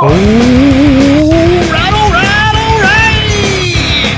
All 0.00 0.06
right, 0.10 0.14
all 1.92 2.10
right, 2.12 2.54
all 2.54 2.80
right. 2.80 3.26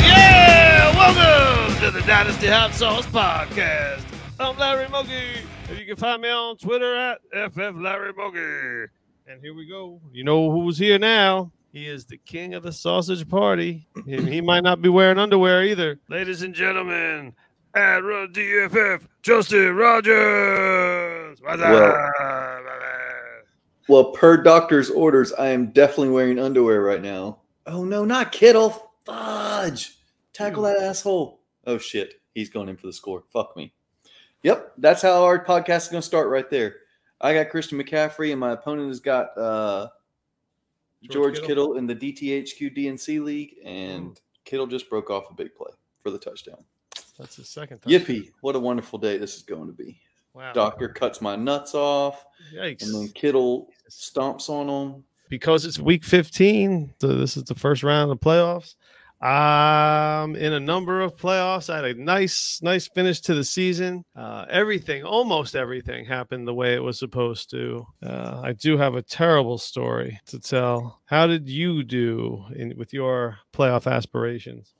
Yeah, 0.06 0.94
welcome 0.94 1.74
to 1.80 1.90
the 1.90 2.02
Dynasty 2.06 2.48
Hot 2.48 2.74
Sauce 2.74 3.06
Podcast. 3.06 4.02
I'm 4.38 4.58
Larry 4.58 4.84
Mogi, 4.88 5.38
you 5.78 5.86
can 5.86 5.96
find 5.96 6.20
me 6.20 6.28
on 6.28 6.58
Twitter 6.58 6.94
at 6.94 7.20
FF. 7.32 7.58
And 7.58 9.40
here 9.40 9.54
we 9.54 9.66
go. 9.66 10.02
You 10.12 10.22
know 10.24 10.50
who's 10.50 10.76
here 10.76 10.98
now? 10.98 11.50
He 11.72 11.86
is 11.88 12.04
the 12.04 12.18
king 12.18 12.52
of 12.52 12.62
the 12.62 12.72
sausage 12.72 13.26
party, 13.26 13.86
and 13.94 14.28
he 14.28 14.42
might 14.42 14.62
not 14.64 14.82
be 14.82 14.90
wearing 14.90 15.18
underwear 15.18 15.64
either. 15.64 15.98
Ladies 16.10 16.42
and 16.42 16.54
gentlemen, 16.54 17.32
Admiral 17.74 18.28
DFF, 18.28 19.06
Justin 19.22 19.74
Rogers. 19.76 21.38
What's 21.40 21.62
Well- 21.62 21.94
up? 22.20 22.49
Well, 23.90 24.12
per 24.12 24.36
doctor's 24.36 24.88
orders, 24.88 25.32
I 25.32 25.48
am 25.48 25.72
definitely 25.72 26.10
wearing 26.10 26.38
underwear 26.38 26.80
right 26.80 27.02
now. 27.02 27.38
Oh 27.66 27.82
no, 27.82 28.04
not 28.04 28.30
Kittle. 28.30 28.92
Fudge. 29.04 29.98
Tackle 30.32 30.62
that 30.62 30.80
asshole. 30.80 31.40
Oh 31.66 31.76
shit. 31.76 32.20
He's 32.32 32.50
going 32.50 32.68
in 32.68 32.76
for 32.76 32.86
the 32.86 32.92
score. 32.92 33.24
Fuck 33.32 33.56
me. 33.56 33.72
Yep, 34.44 34.74
that's 34.78 35.02
how 35.02 35.24
our 35.24 35.44
podcast 35.44 35.78
is 35.78 35.88
going 35.88 36.02
to 36.02 36.06
start 36.06 36.28
right 36.28 36.48
there. 36.48 36.76
I 37.20 37.34
got 37.34 37.50
Christian 37.50 37.82
McCaffrey, 37.82 38.30
and 38.30 38.38
my 38.38 38.52
opponent 38.52 38.86
has 38.86 39.00
got 39.00 39.36
uh, 39.36 39.88
George 41.02 41.12
George, 41.12 41.34
Kittle. 41.40 41.46
Kittle. 41.48 41.76
in 41.76 41.88
the 41.88 41.96
DTHQ 41.96 42.76
DNC 42.76 43.24
league, 43.24 43.56
and 43.64 44.20
Kittle 44.44 44.68
just 44.68 44.88
broke 44.88 45.10
off 45.10 45.30
a 45.32 45.34
big 45.34 45.52
play 45.56 45.72
for 46.00 46.12
the 46.12 46.18
touchdown. 46.18 46.62
That's 47.18 47.34
his 47.34 47.48
second 47.48 47.80
time. 47.80 47.92
Yippee! 47.92 48.30
What 48.40 48.54
a 48.54 48.60
wonderful 48.60 49.00
day 49.00 49.18
this 49.18 49.34
is 49.34 49.42
going 49.42 49.66
to 49.66 49.74
be. 49.74 49.98
Wow. 50.32 50.52
Doctor 50.52 50.88
cuts 50.88 51.20
my 51.20 51.34
nuts 51.34 51.74
off, 51.74 52.24
Yikes. 52.54 52.82
and 52.82 52.94
then 52.94 53.08
Kittle 53.08 53.68
stomps 53.90 54.48
on 54.48 54.66
them. 54.68 55.04
because 55.28 55.64
it's 55.64 55.78
week 55.78 56.04
15 56.04 56.94
so 57.00 57.08
this 57.08 57.36
is 57.36 57.44
the 57.44 57.54
first 57.54 57.82
round 57.82 58.10
of 58.10 58.18
playoffs. 58.20 58.74
Um 59.22 60.34
in 60.34 60.54
a 60.54 60.60
number 60.60 61.02
of 61.02 61.14
playoffs. 61.14 61.68
I 61.68 61.76
had 61.76 61.84
a 61.84 61.94
nice 61.94 62.60
nice 62.62 62.88
finish 62.88 63.20
to 63.22 63.34
the 63.34 63.44
season. 63.44 64.02
Uh 64.16 64.46
everything 64.48 65.04
almost 65.04 65.54
everything 65.54 66.06
happened 66.06 66.48
the 66.48 66.54
way 66.54 66.74
it 66.74 66.82
was 66.82 66.98
supposed 66.98 67.50
to. 67.50 67.86
Uh 68.02 68.40
i 68.42 68.52
do 68.54 68.78
have 68.78 68.94
a 68.94 69.02
terrible 69.02 69.58
story 69.58 70.18
to 70.26 70.38
tell. 70.38 71.02
How 71.04 71.26
did 71.26 71.48
you 71.50 71.82
do 71.84 72.44
in 72.56 72.74
with 72.78 72.94
your 72.94 73.36
playoff 73.52 73.90
aspirations? 73.90 74.72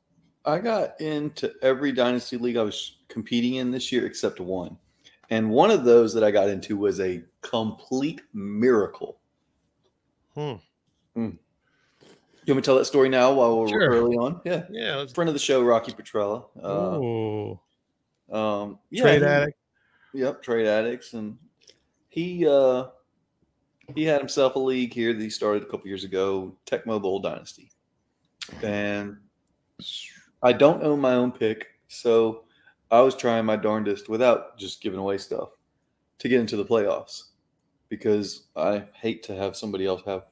I 0.47 0.59
got 0.59 0.99
into 1.03 1.53
every 1.61 1.93
dynasty 1.93 2.39
league 2.39 2.57
I 2.57 2.63
was 2.63 2.97
competing 3.09 3.57
in 3.57 3.71
this 3.71 3.93
year 3.93 4.07
except 4.07 4.41
one. 4.41 4.79
And 5.31 5.49
one 5.51 5.71
of 5.71 5.85
those 5.85 6.13
that 6.15 6.25
I 6.25 6.31
got 6.31 6.49
into 6.49 6.77
was 6.77 7.01
a 7.01 7.23
complete 7.41 8.21
miracle. 8.35 9.21
Hmm. 10.35 10.55
Mm. 11.17 11.39
You 12.45 12.55
want 12.55 12.57
me 12.57 12.57
to 12.57 12.61
tell 12.63 12.77
that 12.77 12.85
story 12.87 13.09
now 13.09 13.33
while 13.33 13.61
we're 13.61 13.69
Sure. 13.69 13.91
early 13.91 14.17
on? 14.17 14.41
Yeah. 14.45 14.65
yeah 14.71 14.97
let's 14.97 15.13
Friend 15.13 15.29
of 15.29 15.35
the 15.35 15.41
show, 15.41 15.63
Rocky 15.63 15.93
Petrella. 15.93 16.47
Uh, 16.61 18.35
um, 18.35 18.79
yeah, 18.91 19.03
trade 19.03 19.23
addict 19.23 19.57
Yep, 20.13 20.43
trade 20.43 20.67
addicts, 20.67 21.15
and 21.15 21.39
he 22.09 22.47
uh, 22.47 22.87
he 23.95 24.03
had 24.03 24.19
himself 24.21 24.57
a 24.57 24.59
league 24.59 24.93
here 24.93 25.13
that 25.13 25.23
he 25.23 25.31
started 25.31 25.63
a 25.63 25.67
couple 25.67 25.87
years 25.87 26.03
ago, 26.03 26.57
Tecmo 26.67 27.01
Bowl 27.01 27.21
Dynasty, 27.21 27.71
and 28.63 29.17
I 30.43 30.53
don't 30.53 30.83
own 30.83 30.99
my 30.99 31.15
own 31.15 31.31
pick, 31.31 31.69
so 31.87 32.45
I 32.91 33.01
was 33.01 33.17
trying 33.17 33.45
my 33.45 33.57
darndest 33.57 34.09
without 34.09 34.59
just 34.59 34.83
giving 34.83 34.99
away 34.99 35.19
stuff 35.19 35.51
to 36.19 36.29
get 36.29 36.41
into 36.41 36.57
the 36.57 36.65
playoffs 36.65 37.25
because 37.89 38.47
I 38.57 38.85
hate 38.93 39.23
to 39.25 39.37
have 39.37 39.57
somebody 39.57 39.87
else 39.87 40.03
have 40.07 40.25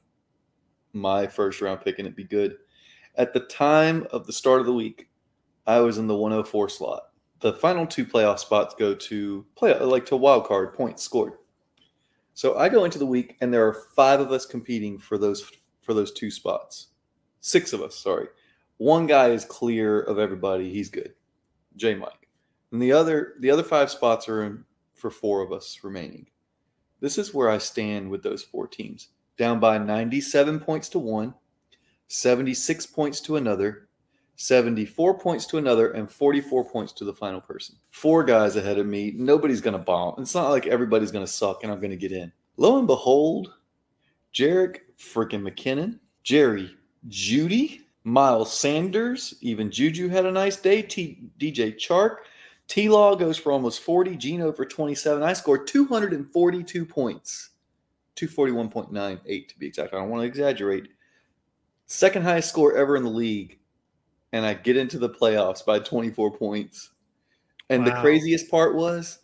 my 0.93 1.27
first 1.27 1.61
round 1.61 1.81
pick 1.81 1.99
and 1.99 2.07
it 2.07 2.15
be 2.15 2.23
good. 2.23 2.57
At 3.15 3.33
the 3.33 3.41
time 3.41 4.07
of 4.11 4.25
the 4.25 4.33
start 4.33 4.59
of 4.59 4.65
the 4.65 4.73
week, 4.73 5.09
I 5.67 5.79
was 5.79 5.97
in 5.97 6.07
the 6.07 6.15
104 6.15 6.69
slot 6.69 7.09
the 7.39 7.53
final 7.53 7.87
two 7.87 8.05
playoff 8.05 8.39
spots 8.39 8.75
go 8.75 8.93
to 8.93 9.45
play 9.55 9.77
like 9.79 10.05
to 10.07 10.17
wild 10.17 10.45
card 10.45 10.73
points 10.73 11.03
scored. 11.03 11.33
So 12.33 12.57
I 12.57 12.69
go 12.69 12.85
into 12.85 12.99
the 12.99 13.05
week 13.05 13.37
and 13.41 13.53
there 13.53 13.67
are 13.67 13.85
five 13.95 14.19
of 14.19 14.31
us 14.31 14.45
competing 14.45 14.97
for 14.97 15.17
those 15.17 15.49
for 15.81 15.93
those 15.93 16.11
two 16.11 16.31
spots. 16.31 16.87
Six 17.41 17.73
of 17.73 17.81
us, 17.81 17.95
sorry. 17.95 18.27
One 18.77 19.07
guy 19.07 19.29
is 19.29 19.45
clear 19.45 20.01
of 20.01 20.19
everybody. 20.19 20.71
He's 20.71 20.89
good. 20.89 21.13
J 21.75 21.95
Mike. 21.95 22.18
And 22.71 22.81
the 22.81 22.91
other 22.91 23.35
the 23.39 23.51
other 23.51 23.63
five 23.63 23.89
spots 23.89 24.29
are 24.29 24.43
in 24.43 24.63
for 24.93 25.09
four 25.09 25.41
of 25.41 25.51
us 25.51 25.79
remaining. 25.83 26.27
This 26.99 27.17
is 27.17 27.33
where 27.33 27.49
I 27.49 27.57
stand 27.57 28.09
with 28.09 28.23
those 28.23 28.43
four 28.43 28.67
teams. 28.67 29.09
Down 29.37 29.59
by 29.59 29.77
97 29.77 30.59
points 30.59 30.89
to 30.89 30.99
one, 30.99 31.33
76 32.07 32.85
points 32.87 33.21
to 33.21 33.37
another, 33.37 33.87
74 34.35 35.17
points 35.17 35.45
to 35.47 35.57
another, 35.57 35.91
and 35.91 36.11
44 36.11 36.65
points 36.65 36.91
to 36.93 37.05
the 37.05 37.13
final 37.13 37.39
person. 37.39 37.77
Four 37.91 38.25
guys 38.25 38.57
ahead 38.57 38.77
of 38.77 38.85
me. 38.85 39.13
Nobody's 39.15 39.61
going 39.61 39.77
to 39.77 39.83
bomb. 39.83 40.15
It's 40.17 40.35
not 40.35 40.49
like 40.49 40.67
everybody's 40.67 41.11
going 41.11 41.25
to 41.25 41.31
suck 41.31 41.63
and 41.63 41.71
I'm 41.71 41.79
going 41.79 41.91
to 41.91 41.97
get 41.97 42.11
in. 42.11 42.31
Lo 42.57 42.77
and 42.77 42.87
behold, 42.87 43.53
Jerick 44.33 44.79
freaking 44.97 45.41
McKinnon, 45.41 45.99
Jerry 46.23 46.75
Jeudy, 47.07 47.81
Miles 48.03 48.53
Sanders, 48.53 49.35
even 49.41 49.71
Juju 49.71 50.09
had 50.09 50.25
a 50.25 50.31
nice 50.31 50.57
day. 50.57 50.81
T- 50.81 51.29
DJ 51.39 51.75
Chark, 51.75 52.17
T 52.69 52.87
Law 52.87 53.15
goes 53.15 53.37
for 53.37 53.51
almost 53.51 53.81
40, 53.81 54.15
Geno 54.15 54.53
for 54.53 54.63
27. 54.63 55.21
I 55.21 55.33
scored 55.33 55.67
242 55.67 56.85
points. 56.85 57.49
241.98 58.15 59.47
to 59.47 59.59
be 59.59 59.67
exact. 59.67 59.93
I 59.93 59.97
don't 59.97 60.09
want 60.09 60.21
to 60.21 60.27
exaggerate. 60.27 60.87
Second 61.87 62.23
highest 62.23 62.49
score 62.49 62.77
ever 62.77 62.95
in 62.95 63.03
the 63.03 63.09
league 63.09 63.59
and 64.31 64.45
I 64.45 64.53
get 64.53 64.77
into 64.77 64.99
the 64.99 65.09
playoffs 65.09 65.65
by 65.65 65.79
24 65.79 66.37
points. 66.37 66.91
And 67.69 67.85
the 67.85 67.91
craziest 68.01 68.49
part 68.49 68.75
was 68.75 69.19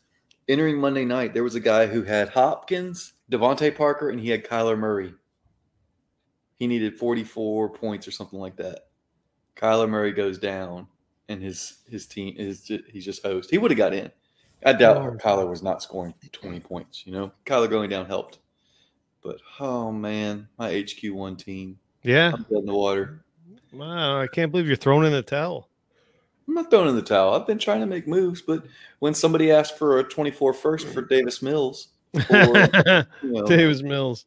entering 0.48 0.80
Monday 0.80 1.06
night, 1.06 1.34
there 1.34 1.44
was 1.44 1.56
a 1.56 1.60
guy 1.60 1.88
who 1.88 2.04
had 2.04 2.30
Hopkins, 2.30 3.14
DeVante 3.32 3.76
Parker, 3.76 4.10
and 4.10 4.20
he 4.20 4.30
had 4.30 4.46
Kyler 4.46 4.78
Murray. 4.78 5.14
He 6.56 6.68
needed 6.68 6.98
44 6.98 7.70
points 7.70 8.08
or 8.08 8.12
something 8.12 8.40
like 8.40 8.56
that. 8.58 8.88
Kyler 9.56 9.90
Murray 9.90 10.12
goes 10.12 10.38
down, 10.38 10.88
and 11.30 11.42
his 11.42 11.80
his 11.90 12.06
team 12.06 12.36
is 12.38 12.64
just, 12.64 12.84
he's 12.90 13.06
just 13.06 13.24
host. 13.24 13.50
He 13.50 13.58
would 13.58 13.72
have 13.72 13.78
got 13.78 13.94
in. 13.94 14.12
I 14.66 14.74
doubt 14.74 14.98
Oh. 14.98 15.12
Kyler 15.12 15.48
was 15.48 15.62
not 15.62 15.84
scoring 15.84 16.14
20 16.32 16.60
points. 16.60 17.06
You 17.06 17.14
know, 17.14 17.32
Kyler 17.46 17.70
going 17.70 17.90
down 17.90 18.06
helped. 18.06 18.40
But 19.22 19.38
oh 19.60 19.92
man, 19.92 20.48
my 20.58 20.72
HQ 20.72 21.12
one 21.14 21.36
team, 21.36 21.80
yeah 22.04 22.32
I'm 22.34 22.44
dead 22.44 22.60
in 22.60 22.66
the 22.66 22.74
water. 22.74 23.26
wow, 23.74 24.22
i 24.22 24.28
can't 24.28 24.52
believe 24.52 24.68
you're 24.68 24.76
throwing 24.76 25.06
in 25.06 25.12
the 25.12 25.22
towel 25.24 25.70
I'm 26.48 26.54
not 26.54 26.70
throwing 26.70 26.90
in 26.90 26.96
the 26.96 27.02
towel. 27.02 27.34
I've 27.34 27.48
been 27.48 27.58
trying 27.58 27.80
to 27.80 27.88
make 27.88 28.08
moves, 28.08 28.40
but 28.40 28.64
when 29.00 29.16
somebody 29.16 29.52
asked 29.52 29.80
for 29.80 29.98
a 29.98 30.04
24 30.04 30.54
first 30.54 30.88
for 30.88 31.02
Davis 31.02 31.42
Mills, 31.42 31.88
or, 32.14 32.22
you 33.24 33.32
know, 33.32 33.46
davis 33.48 33.82
mills 33.82 34.26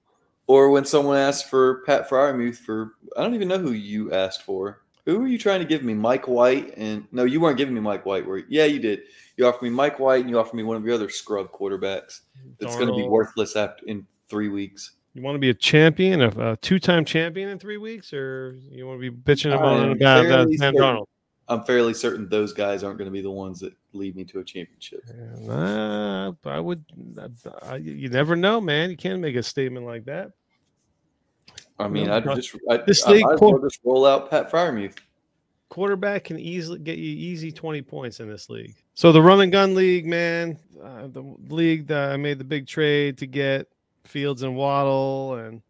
or 0.49 0.71
when 0.71 0.85
someone 0.85 1.17
asked 1.17 1.49
for 1.49 1.83
Pat 1.85 2.09
Freiermuth 2.09 2.57
for, 2.57 2.95
I 3.17 3.23
don't 3.23 3.35
even 3.35 3.49
know 3.49 3.59
who 3.59 3.73
you 3.73 4.13
asked 4.13 4.43
for. 4.43 4.83
Who 5.09 5.21
were 5.21 5.27
you 5.27 5.39
trying 5.39 5.61
to 5.61 5.65
give 5.65 5.83
me? 5.83 5.95
Mike 5.95 6.29
White 6.29 6.75
and 6.77 7.09
no, 7.13 7.25
you 7.25 7.41
weren't 7.41 7.57
giving 7.57 7.75
me 7.75 7.81
Mike 7.81 8.05
White. 8.05 8.27
Were 8.27 8.37
you? 8.37 8.45
yeah, 8.51 8.67
you 8.67 8.79
did. 8.79 9.01
You 9.39 9.47
offered 9.47 9.63
me 9.63 9.71
Mike 9.71 9.99
White 9.99 10.21
and 10.21 10.29
you 10.29 10.39
offered 10.39 10.55
me 10.55 10.65
one 10.65 10.77
of 10.77 10.85
your 10.85 10.95
other 10.95 11.09
scrub 11.09 11.51
quarterbacks 11.51 12.21
that's 12.61 12.77
going 12.77 12.89
to 12.89 12.95
be 12.95 13.09
worthless 13.09 13.57
after 13.57 13.87
in 13.87 14.07
three 14.29 14.51
weeks. 14.51 14.97
You 15.15 15.23
want 15.23 15.35
to 15.35 15.39
be 15.39 15.49
a 15.49 15.55
champion, 15.55 16.21
a, 16.21 16.53
a 16.53 16.57
two-time 16.59 17.07
champion 17.07 17.49
in 17.49 17.59
three 17.59 17.79
weeks, 17.79 18.13
or 18.13 18.59
you 18.71 18.87
want 18.87 19.01
to 19.01 19.11
be 19.11 19.17
bitching 19.17 19.55
about 19.55 19.91
about 19.93 20.27
uh, 20.27 20.47
Sam. 20.59 20.75
Darnold? 20.75 21.07
I'm 21.49 21.65
fairly 21.65 21.95
certain 21.95 22.29
those 22.29 22.53
guys 22.53 22.85
aren't 22.85 22.99
going 22.99 23.09
to 23.09 23.13
be 23.13 23.23
the 23.23 23.31
ones 23.31 23.61
that 23.61 23.73
lead 23.95 24.15
me 24.15 24.25
to 24.25 24.41
a 24.41 24.45
championship. 24.45 25.01
Uh, 25.49 26.33
I 26.45 26.61
would. 26.61 26.85
I, 27.63 27.77
you 27.77 28.11
never 28.11 28.37
know, 28.37 28.61
man. 28.61 28.91
You 28.91 28.99
can't 28.99 29.21
make 29.21 29.37
a 29.37 29.43
statement 29.43 29.87
like 29.87 30.05
that. 30.05 30.33
I 31.79 31.89
mean, 31.89 32.09
I'd 32.11 32.25
just, 32.25 32.57
I, 32.69 32.79
This 32.79 33.07
league 33.07 33.25
might 33.25 33.35
as 33.35 33.39
quar- 33.39 33.53
well 33.53 33.63
just 33.63 33.81
roll 33.85 34.05
out 34.07 34.31
Pat 34.31 34.51
Freiermuth. 34.51 34.99
Quarterback 35.69 36.25
can 36.25 36.39
easily 36.39 36.79
get 36.79 36.97
you 36.97 37.05
easy 37.05 37.53
twenty 37.53 37.83
points 37.83 38.21
in 38.21 38.29
this 38.29 38.49
league. 38.49 38.75
So 38.95 39.13
the 39.13 39.21
run 39.21 39.43
and 39.43 39.53
gun 39.53 39.75
league, 39.75 40.07
man, 40.07 40.59
uh, 40.83 41.09
the 41.09 41.23
league 41.49 41.87
that 41.89 42.11
I 42.11 42.17
made 42.17 42.39
the 42.39 42.45
big 42.45 42.67
trade 42.67 43.19
to 43.19 43.27
get 43.27 43.69
Fields 44.05 44.43
and 44.43 44.57
Waddle, 44.57 45.35
and 45.35 45.61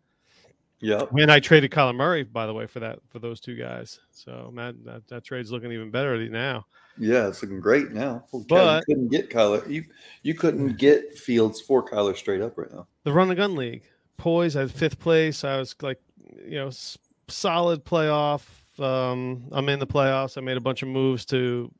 yeah, 0.81 1.03
and 1.11 1.33
I 1.33 1.41
traded 1.41 1.73
Kyler 1.73 1.97
Murray, 1.97 2.23
by 2.23 2.47
the 2.47 2.55
way, 2.55 2.67
for 2.67 2.79
that 2.79 3.01
for 3.11 3.19
those 3.19 3.41
two 3.41 3.57
guys. 3.57 3.99
So 4.13 4.51
man, 4.55 4.79
that, 4.85 5.09
that 5.09 5.25
trade's 5.25 5.51
looking 5.51 5.73
even 5.73 5.91
better 5.91 6.17
now. 6.29 6.67
Yeah, 6.97 7.27
it's 7.27 7.43
looking 7.43 7.61
great 7.61 7.91
now. 7.91 8.25
Holy 8.31 8.45
cow, 8.45 8.55
But- 8.57 8.85
you 8.89 8.95
couldn't 8.95 9.09
get 9.09 9.31
Kyler. 9.31 9.69
You 9.69 9.85
you 10.23 10.35
couldn't 10.35 10.79
get 10.79 11.19
Fields 11.19 11.61
for 11.61 11.85
Kyler 11.85 12.17
straight 12.17 12.41
up 12.41 12.57
right 12.57 12.73
now. 12.73 12.87
the 13.03 13.13
run 13.13 13.29
and 13.31 13.37
gun 13.37 13.57
league. 13.57 13.83
Poise, 14.19 14.57
I 14.57 14.61
had 14.61 14.71
fifth 14.71 14.99
place. 14.99 15.45
I 15.45 15.57
was 15.57 15.75
like, 15.81 16.01
you 16.45 16.59
know, 16.59 16.67
s- 16.69 16.99
solid 17.29 17.85
playoff. 17.85 18.43
Um, 18.79 19.45
I'm 19.51 19.69
in 19.69 19.79
the 19.79 19.87
playoffs. 19.87 20.37
I 20.37 20.41
made 20.41 20.57
a 20.57 20.61
bunch 20.61 20.83
of 20.83 20.89
moves 20.89 21.25
to 21.27 21.73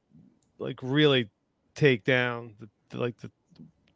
like 0.59 0.79
really 0.83 1.29
take 1.75 2.05
down 2.05 2.55
the, 2.59 2.69
the 2.91 2.99
like 2.99 3.19
the 3.19 3.31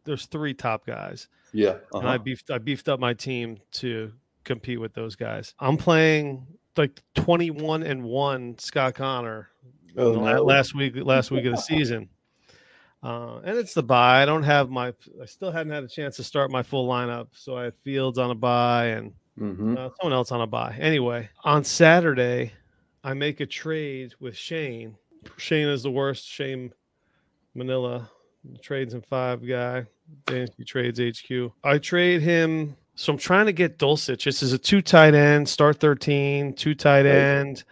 there's 0.05 0.27
three 0.27 0.55
top 0.55 0.87
guys. 0.87 1.29
Yeah. 1.53 1.77
And 1.93 2.07
I 2.07 2.15
uh-huh. 2.15 2.19
beefed 2.19 2.51
I 2.51 2.59
beefed 2.59 2.89
up 2.89 3.01
my 3.01 3.15
team 3.15 3.59
to 3.73 4.13
compete 4.45 4.81
with 4.81 4.95
those 4.95 5.17
guys. 5.17 5.55
I'm 5.59 5.77
playing 5.77 6.47
like 6.77 7.03
21 7.15 7.83
and 7.83 8.03
one 8.03 8.59
Scott 8.59 8.95
Connor 8.95 9.49
Oh, 9.97 10.13
no. 10.15 10.43
last 10.43 10.75
week 10.75 10.95
last 10.97 11.31
week 11.31 11.45
of 11.45 11.53
the 11.53 11.61
season. 11.61 12.09
Uh, 13.03 13.41
and 13.45 13.59
it's 13.59 13.75
the 13.75 13.83
buy. 13.83 14.23
I 14.23 14.27
don't 14.27 14.45
have 14.45 14.71
my. 14.71 14.95
I 15.21 15.27
still 15.27 15.51
hadn't 15.51 15.73
had 15.73 15.83
a 15.85 15.89
chance 15.89 16.17
to 16.17 16.25
start 16.25 16.51
my 16.51 16.63
full 16.63 16.89
lineup, 16.89 17.29
so 17.33 17.57
I 17.57 17.65
had 17.65 17.75
Fields 17.83 18.17
on 18.19 18.31
a 18.31 18.35
buy 18.35 18.87
and 18.87 19.13
Mhm. 19.41 19.77
uh, 19.77 19.91
someone 20.01 20.13
else 20.17 20.31
on 20.31 20.41
a 20.41 20.47
buy. 20.47 20.77
Anyway, 20.79 21.29
on 21.43 21.65
Saturday, 21.65 22.53
I 23.03 23.15
make 23.15 23.41
a 23.41 23.47
trade 23.47 24.15
with 24.21 24.37
Shane. 24.37 24.97
Shane 25.37 25.67
is 25.69 25.83
the 25.83 25.91
worst. 25.91 26.27
Shane 26.29 26.73
Manila 27.55 28.09
trades 28.61 28.95
in 28.95 29.01
five 29.03 29.45
guy. 29.47 29.87
Fantasy 30.29 30.65
trades 30.65 31.01
HQ. 31.01 31.53
I 31.65 31.79
trade 31.79 32.21
him. 32.23 32.77
So 32.95 33.13
I'm 33.15 33.19
trying 33.19 33.47
to 33.47 33.53
get 33.53 33.79
Dulcich. 33.79 34.25
This 34.25 34.43
is 34.43 34.53
a 34.53 34.59
two 34.59 34.83
tight 34.83 35.15
end, 35.15 35.49
start 35.49 35.81
13, 35.81 36.53
two 36.53 36.75
tight 36.75 37.07
end, 37.07 37.65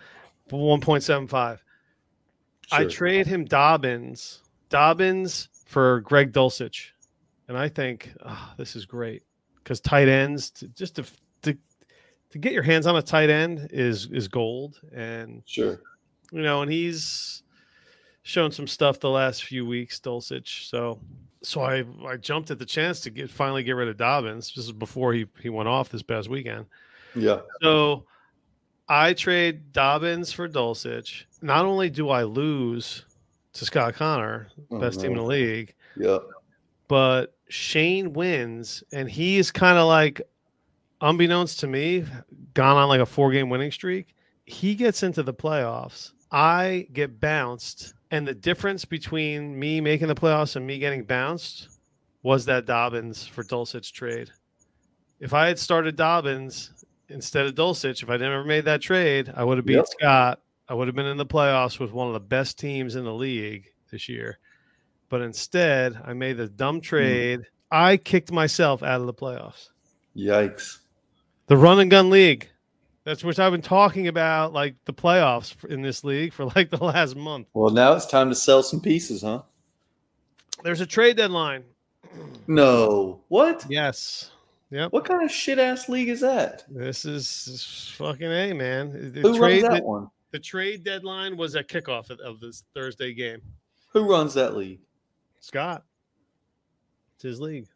1.75. 0.48 1.58
I 2.72 2.84
trade 2.86 3.26
him 3.26 3.44
Dobbins, 3.44 4.40
Dobbins 4.70 5.48
for 5.66 6.00
Greg 6.00 6.32
Dulcich, 6.32 6.88
and 7.48 7.58
I 7.58 7.68
think 7.68 8.10
ah, 8.24 8.54
this 8.56 8.74
is 8.74 8.86
great 8.86 9.22
because 9.56 9.80
tight 9.80 10.08
ends 10.08 10.50
to, 10.52 10.68
just 10.68 10.96
to, 10.96 11.04
to 11.42 11.56
to 12.30 12.38
get 12.38 12.52
your 12.52 12.62
hands 12.62 12.86
on 12.86 12.96
a 12.96 13.02
tight 13.02 13.28
end 13.30 13.68
is 13.72 14.06
is 14.10 14.26
gold, 14.28 14.80
and 14.94 15.42
Sure. 15.44 15.80
you 16.32 16.42
know, 16.42 16.62
and 16.62 16.72
he's 16.72 17.42
shown 18.22 18.50
some 18.52 18.66
stuff 18.66 19.00
the 19.00 19.10
last 19.10 19.44
few 19.44 19.66
weeks, 19.66 20.00
Dulcich. 20.00 20.68
So 20.68 20.98
so 21.42 21.60
I 21.62 21.84
I 22.06 22.16
jumped 22.16 22.50
at 22.50 22.58
the 22.58 22.66
chance 22.66 23.00
to 23.00 23.10
get 23.10 23.30
finally 23.30 23.62
get 23.62 23.72
rid 23.72 23.88
of 23.88 23.96
Dobbins. 23.96 24.52
This 24.54 24.64
is 24.66 24.72
before 24.72 25.12
he 25.12 25.26
he 25.40 25.48
went 25.50 25.68
off 25.68 25.88
this 25.90 26.02
past 26.02 26.28
weekend. 26.28 26.66
Yeah. 27.14 27.40
So 27.62 28.04
I 28.88 29.12
trade 29.14 29.72
Dobbins 29.72 30.32
for 30.32 30.48
Dulcich. 30.48 31.24
Not 31.42 31.64
only 31.64 31.90
do 31.90 32.08
I 32.10 32.22
lose 32.24 33.04
to 33.54 33.64
Scott 33.64 33.94
Connor, 33.94 34.48
Oh, 34.70 34.78
best 34.78 35.00
team 35.00 35.12
in 35.12 35.16
the 35.16 35.22
mm-hmm. 35.22 35.30
league, 35.30 35.74
Yeah. 35.96 36.18
but 36.88 37.34
Shane 37.48 38.12
wins, 38.12 38.84
and 38.92 39.10
he's 39.10 39.50
kind 39.50 39.76
of 39.78 39.86
like, 39.88 40.22
unbeknownst 41.00 41.60
to 41.60 41.66
me, 41.66 42.04
gone 42.54 42.76
on 42.76 42.88
like 42.88 43.00
a 43.00 43.06
four 43.06 43.32
game 43.32 43.48
winning 43.50 43.72
streak. 43.72 44.14
He 44.44 44.74
gets 44.74 45.02
into 45.02 45.22
the 45.22 45.34
playoffs. 45.34 46.12
I 46.30 46.86
get 46.92 47.20
bounced, 47.20 47.94
and 48.10 48.26
the 48.26 48.34
difference 48.34 48.84
between 48.84 49.58
me 49.58 49.80
making 49.80 50.08
the 50.08 50.14
playoffs 50.14 50.54
and 50.56 50.66
me 50.66 50.78
getting 50.78 51.04
bounced 51.04 51.68
was 52.22 52.44
that 52.44 52.66
Dobbins 52.66 53.26
for 53.26 53.42
Dulcich 53.42 53.92
trade. 53.92 54.30
If 55.18 55.34
I 55.34 55.48
had 55.48 55.58
started 55.58 55.96
Dobbins 55.96 56.70
instead 57.08 57.46
of 57.46 57.54
Dulcich, 57.54 58.02
if 58.02 58.10
I 58.10 58.16
never 58.16 58.44
made 58.44 58.64
that 58.66 58.80
trade, 58.80 59.32
I 59.34 59.42
would 59.42 59.58
have 59.58 59.66
beat 59.66 59.76
Yep. 59.76 59.86
Scott. 59.88 60.40
I 60.70 60.74
would 60.74 60.86
have 60.86 60.94
been 60.94 61.06
in 61.06 61.16
the 61.16 61.26
playoffs 61.26 61.80
with 61.80 61.92
one 61.92 62.06
of 62.06 62.12
the 62.12 62.20
best 62.20 62.56
teams 62.56 62.94
in 62.94 63.02
the 63.04 63.12
league 63.12 63.72
this 63.90 64.08
year. 64.08 64.38
But 65.08 65.20
instead, 65.20 66.00
I 66.04 66.12
made 66.12 66.36
the 66.36 66.46
dumb 66.46 66.76
hmm. 66.76 66.82
trade. 66.82 67.40
I 67.72 67.96
kicked 67.96 68.30
myself 68.30 68.84
out 68.84 69.00
of 69.00 69.08
the 69.08 69.12
playoffs. 69.12 69.70
Yikes. 70.16 70.78
The 71.48 71.56
run 71.56 71.80
and 71.80 71.90
gun 71.90 72.08
league. 72.08 72.48
That's 73.02 73.24
what 73.24 73.40
I've 73.40 73.50
been 73.50 73.62
talking 73.62 74.06
about, 74.06 74.52
like 74.52 74.76
the 74.84 74.92
playoffs 74.92 75.64
in 75.64 75.82
this 75.82 76.04
league 76.04 76.32
for 76.32 76.44
like 76.56 76.70
the 76.70 76.82
last 76.82 77.16
month. 77.16 77.48
Well, 77.52 77.70
now 77.70 77.94
it's 77.94 78.06
time 78.06 78.28
to 78.28 78.36
sell 78.36 78.62
some 78.62 78.80
pieces, 78.80 79.22
huh? 79.22 79.42
There's 80.62 80.80
a 80.80 80.86
trade 80.86 81.16
deadline. 81.16 81.64
No. 82.46 83.20
What? 83.28 83.64
Yes. 83.68 84.32
Yep. 84.70 84.92
What 84.92 85.04
kind 85.04 85.22
of 85.22 85.30
shit 85.30 85.60
ass 85.60 85.88
league 85.88 86.08
is 86.08 86.20
that? 86.20 86.64
This 86.68 87.04
is 87.04 87.44
this 87.44 87.48
is 87.48 87.92
fucking 87.96 88.26
a 88.26 88.52
man. 88.54 89.12
The 89.12 89.20
Who 89.20 89.38
runs 89.38 89.62
that 89.62 89.84
one? 89.84 90.10
The 90.30 90.38
trade 90.38 90.84
deadline 90.84 91.36
was 91.36 91.56
at 91.56 91.68
kickoff 91.68 92.10
of, 92.10 92.40
this 92.40 92.64
Thursday 92.74 93.12
game. 93.12 93.40
Who 93.92 94.08
runs 94.08 94.34
that 94.34 94.56
league? 94.56 94.80
Scott. 95.40 95.84
It's 97.14 97.24
his 97.24 97.40
league. 97.40 97.66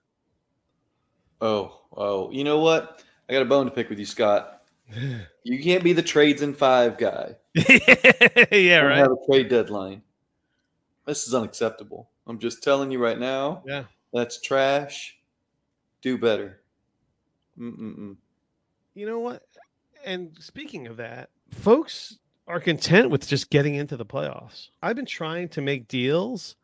Oh, 1.41 1.81
oh. 1.97 2.31
You 2.31 2.45
know 2.45 2.61
what? 2.61 3.03
I 3.29 3.33
got 3.33 3.43
a 3.43 3.47
bone 3.47 3.67
to 3.67 3.71
pick 3.71 3.89
with 3.89 3.99
you, 3.99 4.07
Scott. 4.07 4.63
You 5.47 5.63
can't 5.63 5.85
be 5.85 5.93
the 5.93 6.03
trades 6.03 6.41
in 6.41 6.55
five 6.55 6.97
guy. 6.97 7.37
yeah, 7.55 8.79
right. 8.79 8.97
Have 8.97 9.13
a 9.13 9.27
trade 9.31 9.51
deadline. 9.51 10.01
This 11.07 11.29
is 11.29 11.35
unacceptable. 11.35 12.09
I'm 12.27 12.39
just 12.39 12.63
telling 12.63 12.91
you 12.91 12.99
right 12.99 13.19
now. 13.19 13.63
Yeah. 13.67 13.85
That's 14.15 14.41
trash. 14.41 15.19
Do 16.01 16.17
better. 16.17 16.63
Mm-mm-mm. 17.59 18.17
You 18.95 19.07
know 19.07 19.19
what? 19.19 19.43
And 20.03 20.35
speaking 20.41 20.87
of 20.87 20.97
that, 20.97 21.29
folks 21.51 22.17
are 22.47 22.61
content 22.61 23.11
with 23.11 23.27
just 23.27 23.51
getting 23.51 23.75
into 23.75 23.97
the 23.97 24.05
playoffs. 24.07 24.69
I've 24.83 24.97
been 24.97 25.07
trying 25.07 25.49
to 25.51 25.63
make 25.63 25.89
deals 25.89 26.57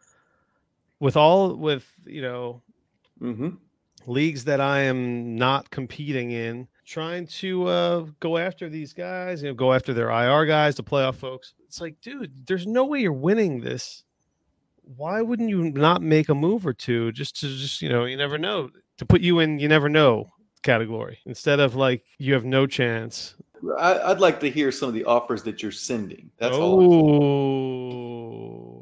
with 0.99 1.17
all 1.17 1.55
with, 1.57 1.87
you 2.07 2.23
know, 2.23 2.63
Mm-hmm. 3.23 3.51
leagues 4.07 4.45
that 4.45 4.63
I 4.63 4.81
am 4.81 5.37
not 5.37 5.69
competing 5.69 6.31
in, 6.31 6.69
trying 6.87 7.27
to 7.27 7.67
uh, 7.67 8.07
go 8.19 8.39
after 8.39 8.71
these 8.71 8.95
guys, 8.95 9.43
you 9.43 9.49
know, 9.51 9.55
go 9.55 9.75
after 9.75 9.93
their 9.93 10.09
IR 10.09 10.47
guys, 10.47 10.77
the 10.77 10.83
playoff 10.83 11.17
folks. 11.17 11.53
It's 11.67 11.83
like, 11.83 12.01
dude, 12.01 12.47
there's 12.47 12.67
no 12.67 12.87
way 12.87 13.01
you're 13.01 13.13
winning 13.13 13.61
this. 13.61 14.05
Why 14.97 15.21
wouldn't 15.21 15.51
you 15.51 15.71
not 15.71 16.01
make 16.01 16.31
a 16.31 16.35
move 16.35 16.67
or 16.67 16.73
two 16.73 17.13
just 17.13 17.39
to 17.41 17.47
just, 17.49 17.83
you 17.83 17.91
know, 17.91 18.07
you 18.07 18.17
never 18.17 18.39
know 18.39 18.71
to 18.97 19.05
put 19.05 19.21
you 19.21 19.39
in, 19.39 19.59
you 19.59 19.69
never 19.69 19.91
know 19.91 20.31
category 20.63 21.19
instead 21.27 21.61
of 21.61 21.75
like 21.75 22.03
you 22.19 22.33
have 22.33 22.45
no 22.47 22.67
chance. 22.67 23.35
I, 23.79 24.11
I'd 24.11 24.21
like 24.21 24.41
to 24.41 24.51
hear 24.51 24.71
some 24.73 24.89
of 24.89 24.95
the 24.95 25.05
offers 25.05 25.43
that 25.45 25.63
you're 25.63 25.73
sending. 25.73 26.31
That's 26.39 26.57
all. 26.57 26.81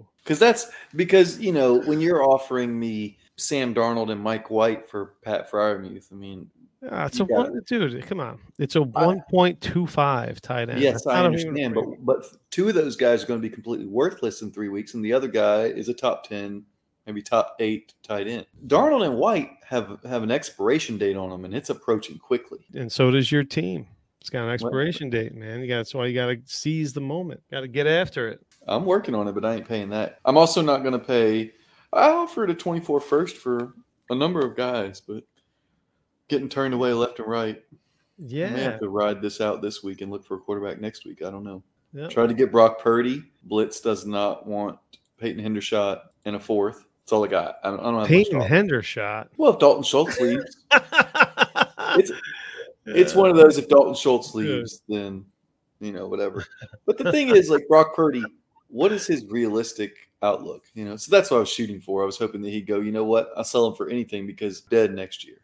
oh, 0.00 0.06
Because 0.22 0.38
that's 0.38 0.70
because 0.96 1.38
you 1.40 1.52
know 1.52 1.80
when 1.82 2.00
you're 2.00 2.22
offering 2.22 2.78
me 2.78 3.18
Sam 3.36 3.74
Darnold 3.74 4.10
and 4.10 4.20
Mike 4.20 4.50
White 4.50 4.88
for 4.88 5.14
Pat 5.22 5.50
Freiermuth. 5.50 6.12
I 6.12 6.16
mean, 6.16 6.50
Ah, 6.92 7.06
it's 7.06 7.18
a 7.18 7.24
one, 7.24 7.60
dude. 7.66 8.06
Come 8.06 8.20
on, 8.20 8.38
it's 8.60 8.76
a 8.76 8.82
one 8.82 9.20
point 9.30 9.60
two 9.60 9.84
five 9.86 10.40
tight 10.40 10.68
end. 10.70 10.80
yes, 10.80 11.06
I 11.08 11.20
a 11.20 11.24
understand, 11.24 11.74
but 11.74 11.86
but 12.04 12.24
two 12.50 12.68
of 12.68 12.74
those 12.76 12.94
guys 12.94 13.24
are 13.24 13.26
going 13.26 13.40
to 13.40 13.48
be 13.48 13.52
completely 13.52 13.86
worthless 13.86 14.42
in 14.42 14.52
three 14.52 14.68
weeks, 14.68 14.94
and 14.94 15.04
the 15.04 15.12
other 15.12 15.26
guy 15.26 15.64
is 15.64 15.88
a 15.88 15.94
top 15.94 16.28
ten, 16.28 16.62
maybe 17.04 17.20
top 17.20 17.56
eight 17.58 17.94
tight 18.04 18.28
end. 18.28 18.46
Darnold 18.68 19.04
and 19.04 19.16
White 19.16 19.50
have 19.64 19.98
have 20.04 20.22
an 20.22 20.30
expiration 20.30 20.98
date 20.98 21.16
on 21.16 21.30
them, 21.30 21.44
and 21.44 21.52
it's 21.52 21.68
approaching 21.70 22.16
quickly. 22.16 22.60
and 22.74 22.92
so 22.92 23.10
does 23.10 23.32
your 23.32 23.42
team. 23.42 23.88
It's 24.20 24.30
got 24.30 24.44
an 24.44 24.50
expiration 24.50 25.10
date, 25.10 25.34
man. 25.34 25.60
You 25.60 25.68
got 25.68 25.76
that's 25.78 25.94
why 25.94 26.06
you 26.06 26.14
got 26.14 26.26
to 26.26 26.38
seize 26.44 26.92
the 26.92 27.00
moment. 27.00 27.40
Got 27.50 27.60
to 27.60 27.68
get 27.68 27.86
after 27.86 28.28
it. 28.28 28.44
I'm 28.66 28.84
working 28.84 29.14
on 29.14 29.28
it, 29.28 29.32
but 29.32 29.44
I 29.44 29.54
ain't 29.54 29.68
paying 29.68 29.88
that. 29.90 30.18
I'm 30.24 30.36
also 30.36 30.60
not 30.60 30.80
going 30.82 30.92
to 30.92 30.98
pay. 30.98 31.52
I 31.92 32.10
offered 32.10 32.50
a 32.50 32.54
24 32.54 33.00
first 33.00 33.36
for 33.36 33.74
a 34.10 34.14
number 34.14 34.40
of 34.40 34.56
guys, 34.56 35.00
but 35.00 35.24
getting 36.28 36.48
turned 36.48 36.74
away 36.74 36.92
left 36.92 37.18
and 37.20 37.28
right. 37.28 37.56
I 38.20 38.22
may 38.22 38.26
Yeah, 38.36 38.58
have 38.58 38.80
to 38.80 38.88
ride 38.88 39.22
this 39.22 39.40
out 39.40 39.62
this 39.62 39.82
week 39.82 40.00
and 40.02 40.10
look 40.10 40.24
for 40.26 40.34
a 40.36 40.40
quarterback 40.40 40.80
next 40.80 41.06
week. 41.06 41.22
I 41.22 41.30
don't 41.30 41.44
know. 41.44 41.62
yeah. 41.94 42.08
Tried 42.08 42.26
to 42.26 42.34
get 42.34 42.52
Brock 42.52 42.80
Purdy. 42.82 43.22
Blitz 43.44 43.80
does 43.80 44.04
not 44.04 44.46
want 44.46 44.78
Peyton 45.18 45.42
Hendershot 45.42 46.00
in 46.26 46.34
a 46.34 46.40
fourth. 46.40 46.84
That's 47.04 47.12
all 47.12 47.24
I 47.24 47.28
got. 47.28 47.56
I 47.64 47.70
don't, 47.70 47.80
I 47.80 47.82
don't 47.84 47.98
have 48.00 48.08
Peyton. 48.08 48.40
Hendershot. 48.40 49.28
Well, 49.38 49.54
if 49.54 49.58
Dalton 49.60 49.84
Schultz 49.84 50.20
leaves, 50.20 50.64
it's 50.72 52.12
it's 52.96 53.14
one 53.14 53.30
of 53.30 53.36
those. 53.36 53.58
If 53.58 53.68
Dalton 53.68 53.94
Schultz 53.94 54.34
leaves, 54.34 54.82
then 54.88 55.24
you 55.80 55.92
know 55.92 56.06
whatever. 56.06 56.44
But 56.86 56.98
the 56.98 57.12
thing 57.12 57.28
is, 57.28 57.50
like 57.50 57.68
Brock 57.68 57.94
Purdy, 57.94 58.24
what 58.68 58.92
is 58.92 59.06
his 59.06 59.24
realistic 59.26 59.94
outlook? 60.22 60.64
You 60.74 60.84
know, 60.84 60.96
so 60.96 61.10
that's 61.10 61.30
what 61.30 61.36
I 61.36 61.40
was 61.40 61.50
shooting 61.50 61.80
for. 61.80 62.02
I 62.02 62.06
was 62.06 62.18
hoping 62.18 62.40
that 62.42 62.50
he'd 62.50 62.66
go. 62.66 62.80
You 62.80 62.92
know 62.92 63.04
what? 63.04 63.30
I'll 63.36 63.44
sell 63.44 63.66
him 63.66 63.74
for 63.74 63.90
anything 63.90 64.26
because 64.26 64.62
dead 64.62 64.94
next 64.94 65.26
year. 65.26 65.36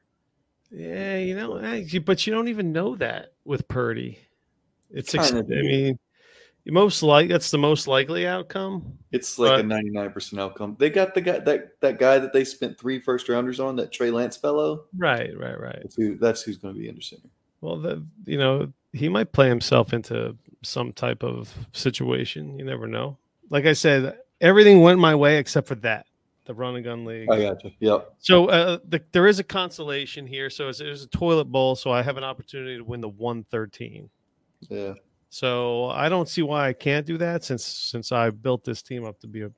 Yeah, 0.71 1.19
you 1.19 1.37
know, 1.37 1.61
but 2.05 2.27
you 2.27 2.33
don't 2.33 2.49
even 2.49 2.73
know 2.73 2.97
that 2.97 3.35
with 3.45 3.69
Purdy. 3.69 4.19
It's 4.91 5.15
ex- 5.15 5.33
I 5.33 5.43
mean, 5.43 5.99
most 6.67 7.03
like 7.03 7.29
that's 7.29 7.51
the 7.51 7.59
most 7.59 7.87
likely 7.87 8.27
outcome. 8.27 8.99
It's 9.13 9.39
like 9.39 9.61
a 9.61 9.63
ninety 9.63 9.91
nine 9.91 10.11
percent 10.11 10.41
outcome. 10.41 10.77
They 10.79 10.91
got 10.91 11.15
the 11.15 11.21
guy 11.21 11.39
that 11.41 11.81
that 11.81 11.99
guy 11.99 12.19
that 12.19 12.33
they 12.33 12.45
spent 12.45 12.79
three 12.79 13.01
first 13.01 13.29
rounders 13.29 13.61
on, 13.61 13.77
that 13.77 13.93
Trey 13.93 14.11
Lance 14.11 14.37
fellow. 14.37 14.85
Right, 14.97 15.37
right, 15.39 15.61
right. 15.61 15.79
That's 15.83 15.97
who. 15.97 16.17
That's 16.17 16.43
who's 16.43 16.57
going 16.57 16.75
to 16.75 16.81
be 16.81 16.89
under 16.89 17.03
center. 17.03 17.29
Well, 17.65 17.79
the 17.79 18.05
you 18.27 18.37
know 18.37 18.71
he 18.93 19.09
might 19.09 19.33
play 19.33 19.49
himself 19.49 19.95
into 19.95 20.37
some 20.63 20.93
type 20.93 21.23
of 21.23 21.53
situation. 21.73 22.59
You 22.59 22.65
never 22.67 22.87
know. 22.87 23.17
Like 23.49 23.65
I 23.65 23.73
said, 23.73 24.19
everything 24.39 24.83
went 24.83 24.99
my 24.99 25.15
way 25.15 25.39
except 25.39 25.67
for 25.67 25.75
that, 25.77 26.05
the 26.45 26.53
run 26.53 26.77
and 26.77 26.85
gun 26.85 27.07
league. 27.07 27.31
I 27.31 27.41
got 27.41 27.65
you. 27.65 27.71
Yep. 27.81 28.17
So 28.19 28.51
uh, 28.51 28.79
the, 28.87 29.03
there 29.13 29.27
is 29.27 29.39
a 29.39 29.45
consolation 29.45 30.27
here. 30.27 30.51
So 30.51 30.69
it's, 30.69 30.79
there's 30.79 31.05
a 31.05 31.09
toilet 31.09 31.47
bowl. 31.47 31.75
So 31.75 31.91
I 31.91 32.03
have 32.03 32.19
an 32.19 32.25
opportunity 32.25 32.77
to 32.77 32.85
win 32.85 33.01
the 33.01 33.09
113. 33.09 34.11
Yeah. 34.69 34.93
So 35.31 35.87
I 35.87 36.11
don't 36.11 36.29
see 36.29 36.43
why 36.43 36.69
I 36.69 36.75
can't 36.75 37.07
do 37.07 37.17
that 37.19 37.45
since 37.45 37.65
since 37.65 38.13
I 38.13 38.29
built 38.29 38.63
this 38.63 38.83
team 38.83 39.07
up 39.07 39.19
to 39.21 39.27
be 39.27 39.43
a. 39.43 39.51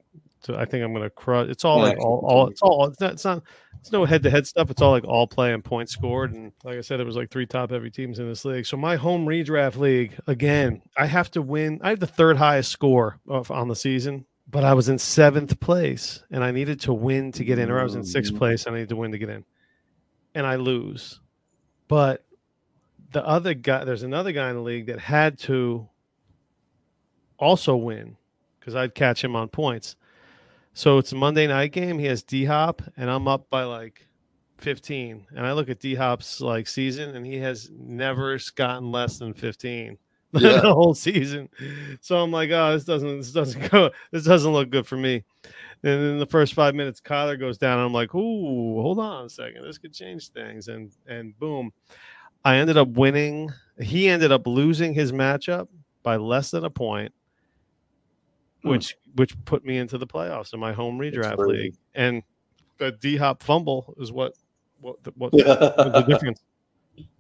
To, 0.45 0.57
I 0.57 0.65
think 0.65 0.85
I'm 0.85 0.93
going 0.93 1.03
to 1.03 1.11
crush. 1.11 1.49
It's 1.49 1.65
all 1.65 1.79
Yeah, 1.79 1.89
like 1.89 1.99
all, 1.99 2.25
all 2.25 2.49
it's 2.49 2.63
all 2.63 2.87
it's 2.87 3.01
not, 3.01 3.13
it's 3.13 3.25
not 3.25 3.43
It's 3.87 3.93
no 3.93 4.05
head-to-head 4.05 4.49
stuff. 4.49 4.69
It's 4.69 4.83
all 4.83 4.91
like 4.91 5.05
all 5.05 5.29
play 5.29 5.53
and 5.53 5.63
points 5.63 5.93
scored. 5.93 6.33
And 6.33 6.51
like 6.65 6.77
I 6.77 6.81
said, 6.81 6.99
it 6.99 7.07
was 7.07 7.15
like 7.15 7.31
three 7.31 7.47
top-heavy 7.47 7.91
teams 7.91 8.19
in 8.19 8.29
this 8.29 8.45
league. 8.45 8.67
So 8.67 8.77
my 8.77 8.97
home 8.97 9.27
redraft 9.27 9.77
league 9.77 10.19
again, 10.27 10.83
I 10.97 11.07
have 11.07 11.31
to 11.31 11.41
win. 11.41 11.79
I 11.85 11.91
have 11.91 12.01
the 12.01 12.07
third 12.09 12.37
highest 12.37 12.73
score 12.73 13.21
of, 13.29 13.49
on 13.53 13.69
the 13.69 13.77
season, 13.77 14.27
but 14.51 14.65
I 14.65 14.75
was 14.75 14.89
in 14.89 14.99
seventh 14.99 15.61
place, 15.61 16.25
and 16.33 16.43
I 16.43 16.51
needed 16.51 16.81
to 16.81 16.93
win 16.93 17.31
to 17.31 17.45
get 17.45 17.61
in, 17.61 17.71
or 17.71 17.79
I 17.79 17.85
was 17.85 17.95
in 17.95 18.03
sixth 18.03 18.35
Mm. 18.35 18.39
place. 18.39 18.67
I 18.67 18.73
needed 18.73 18.89
to 18.89 18.97
win 18.97 19.13
to 19.13 19.19
get 19.19 19.29
in, 19.29 19.45
and 20.35 20.45
I 20.45 20.57
lose. 20.57 21.21
But 21.87 22.25
the 23.13 23.25
other 23.25 23.55
guy, 23.55 23.85
there's 23.85 24.03
another 24.03 24.33
guy 24.33 24.51
in 24.51 24.57
the 24.57 24.63
league 24.63 24.87
that 24.87 24.99
had 24.99 25.39
to 25.41 25.89
also 27.39 27.77
win 27.77 28.17
because 28.59 28.75
I'd 28.75 28.97
catch 28.97 29.23
him 29.23 29.37
on 29.37 29.47
points. 29.47 29.95
So 30.77 30.99
it's 30.99 31.13
a 31.13 31.17
Monday 31.17 31.47
night 31.47 31.73
game. 31.73 31.99
He 31.99 32.05
has 32.05 32.23
D 32.23 32.45
Hop, 32.45 32.83
and 32.99 33.11
I'm 33.11 33.27
up 33.27 33.49
by 33.49 33.63
like 33.65 34.07
15. 34.59 35.27
And 35.35 35.47
I 35.47 35.53
look 35.53 35.71
at 35.71 35.81
D 35.81 35.95
Hop's 35.95 36.43
like 36.43 36.67
season, 36.69 37.17
and 37.17 37.25
he 37.25 37.39
has 37.39 37.71
never 37.75 38.39
gotten 38.57 38.93
less 38.93 39.17
than 39.19 39.33
15 39.33 39.97
Yeah. 40.33 40.61
the 40.61 40.75
whole 40.75 40.93
season. 40.93 41.49
So 42.03 42.19
I'm 42.19 42.31
like, 42.31 42.51
oh, 42.51 42.75
this 42.75 42.85
doesn't 42.85 43.17
this 43.17 43.33
doesn't 43.33 43.71
go 43.71 43.89
this 44.13 44.25
doesn't 44.25 44.53
look 44.53 44.69
good 44.69 44.87
for 44.87 44.99
me. 44.99 45.25
And 45.83 45.93
in 46.03 46.19
the 46.19 46.27
first 46.27 46.53
five 46.53 46.75
minutes, 46.75 47.01
Kyler 47.01 47.41
goes 47.41 47.57
down. 47.57 47.79
And 47.79 47.87
I'm 47.87 47.95
like, 47.95 48.15
ooh, 48.15 48.83
hold 48.83 48.99
on 48.99 49.25
a 49.25 49.31
second. 49.31 49.65
This 49.65 49.79
could 49.79 49.95
change 49.95 50.29
things. 50.29 50.69
And 50.69 50.93
and 51.09 51.39
boom. 51.39 51.73
I 52.45 52.57
ended 52.57 52.77
up 52.77 52.89
winning. 52.89 53.51
He 53.81 54.09
ended 54.09 54.31
up 54.31 54.47
losing 54.47 54.93
his 54.93 55.11
matchup 55.11 55.69
by 56.03 56.17
less 56.17 56.51
than 56.51 56.67
a 56.67 56.71
point. 56.71 57.15
Which 58.71 58.97
which 59.15 59.45
put 59.45 59.65
me 59.65 59.79
into 59.79 59.99
the 59.99 60.07
playoffs 60.07 60.53
in 60.53 60.61
my 60.61 60.73
home 60.73 60.99
redraft 60.99 61.39
league. 61.39 61.75
And 61.95 62.23
the 62.79 62.93
D 62.93 63.17
Hop 63.17 63.43
fumble 63.43 63.95
is 63.99 64.13
what 64.13 64.33
what 64.81 65.03
the, 65.03 65.13
what 65.17 65.33
the 65.33 66.05
difference. 66.07 66.41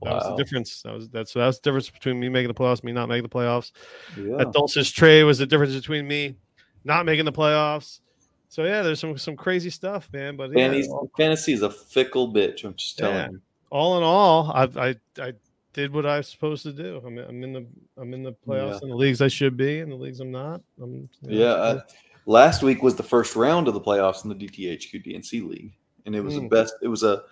That 0.02 0.14
was 0.14 0.24
the 0.24 0.36
difference. 0.36 0.82
That 0.82 0.92
was 0.94 1.08
that's 1.08 1.32
that's 1.32 1.58
the 1.58 1.62
difference 1.62 1.90
between 1.90 2.18
me 2.20 2.28
making 2.28 2.48
the 2.48 2.54
playoffs, 2.54 2.82
me 2.84 2.92
not 2.92 3.08
making 3.08 3.24
the 3.24 3.28
playoffs. 3.28 3.72
Yeah. 4.16 4.36
That 4.38 4.48
Dulcich 4.48 4.94
trade 4.94 5.24
was 5.24 5.38
the 5.38 5.46
difference 5.46 5.74
between 5.74 6.06
me 6.06 6.36
not 6.84 7.04
making 7.04 7.24
the 7.24 7.32
playoffs. 7.32 8.00
So 8.48 8.64
yeah, 8.64 8.82
there's 8.82 9.00
some 9.00 9.18
some 9.18 9.36
crazy 9.36 9.70
stuff, 9.70 10.08
man. 10.12 10.36
But 10.36 10.50
yeah, 10.50 10.68
Fantasy, 10.68 10.90
fantasy 11.16 11.52
is 11.52 11.62
a 11.62 11.70
fickle 11.70 12.32
bitch. 12.32 12.64
I'm 12.64 12.74
just 12.74 12.96
telling 12.96 13.16
Yeah. 13.16 13.28
you. 13.30 13.40
all 13.70 13.98
in 13.98 14.02
all, 14.04 14.50
I 14.52 14.64
I 14.76 14.96
I 15.20 15.32
did 15.76 15.92
what 15.92 16.06
I 16.06 16.16
was 16.16 16.28
supposed 16.28 16.62
to 16.64 16.72
do. 16.72 17.00
I'm 17.06 17.18
I'm 17.18 17.44
in 17.44 17.52
the 17.52 17.66
I'm 17.98 18.12
in 18.14 18.22
the 18.22 18.32
playoffs 18.32 18.72
Yeah. 18.72 18.78
in 18.84 18.88
the 18.88 18.96
leagues 18.96 19.20
I 19.20 19.28
should 19.28 19.56
be, 19.56 19.78
in 19.80 19.90
the 19.90 19.94
leagues 19.94 20.18
I'm 20.20 20.32
not. 20.32 20.62
I'm, 20.82 21.08
you 21.22 21.30
know, 21.30 21.36
Yeah. 21.38 21.54
I, 21.54 21.80
last 22.24 22.62
week 22.62 22.82
was 22.82 22.96
the 22.96 23.02
first 23.02 23.36
round 23.36 23.68
of 23.68 23.74
the 23.74 23.80
playoffs 23.80 24.24
in 24.24 24.30
the 24.30 24.34
DTHQ 24.34 25.04
DNC 25.04 25.42
league, 25.48 25.72
and 26.06 26.16
it 26.16 26.20
was 26.22 26.34
the 26.34 26.40
Mm. 26.40 26.50
best. 26.50 26.74
It 26.82 26.88
was 26.88 27.02
a 27.04 27.22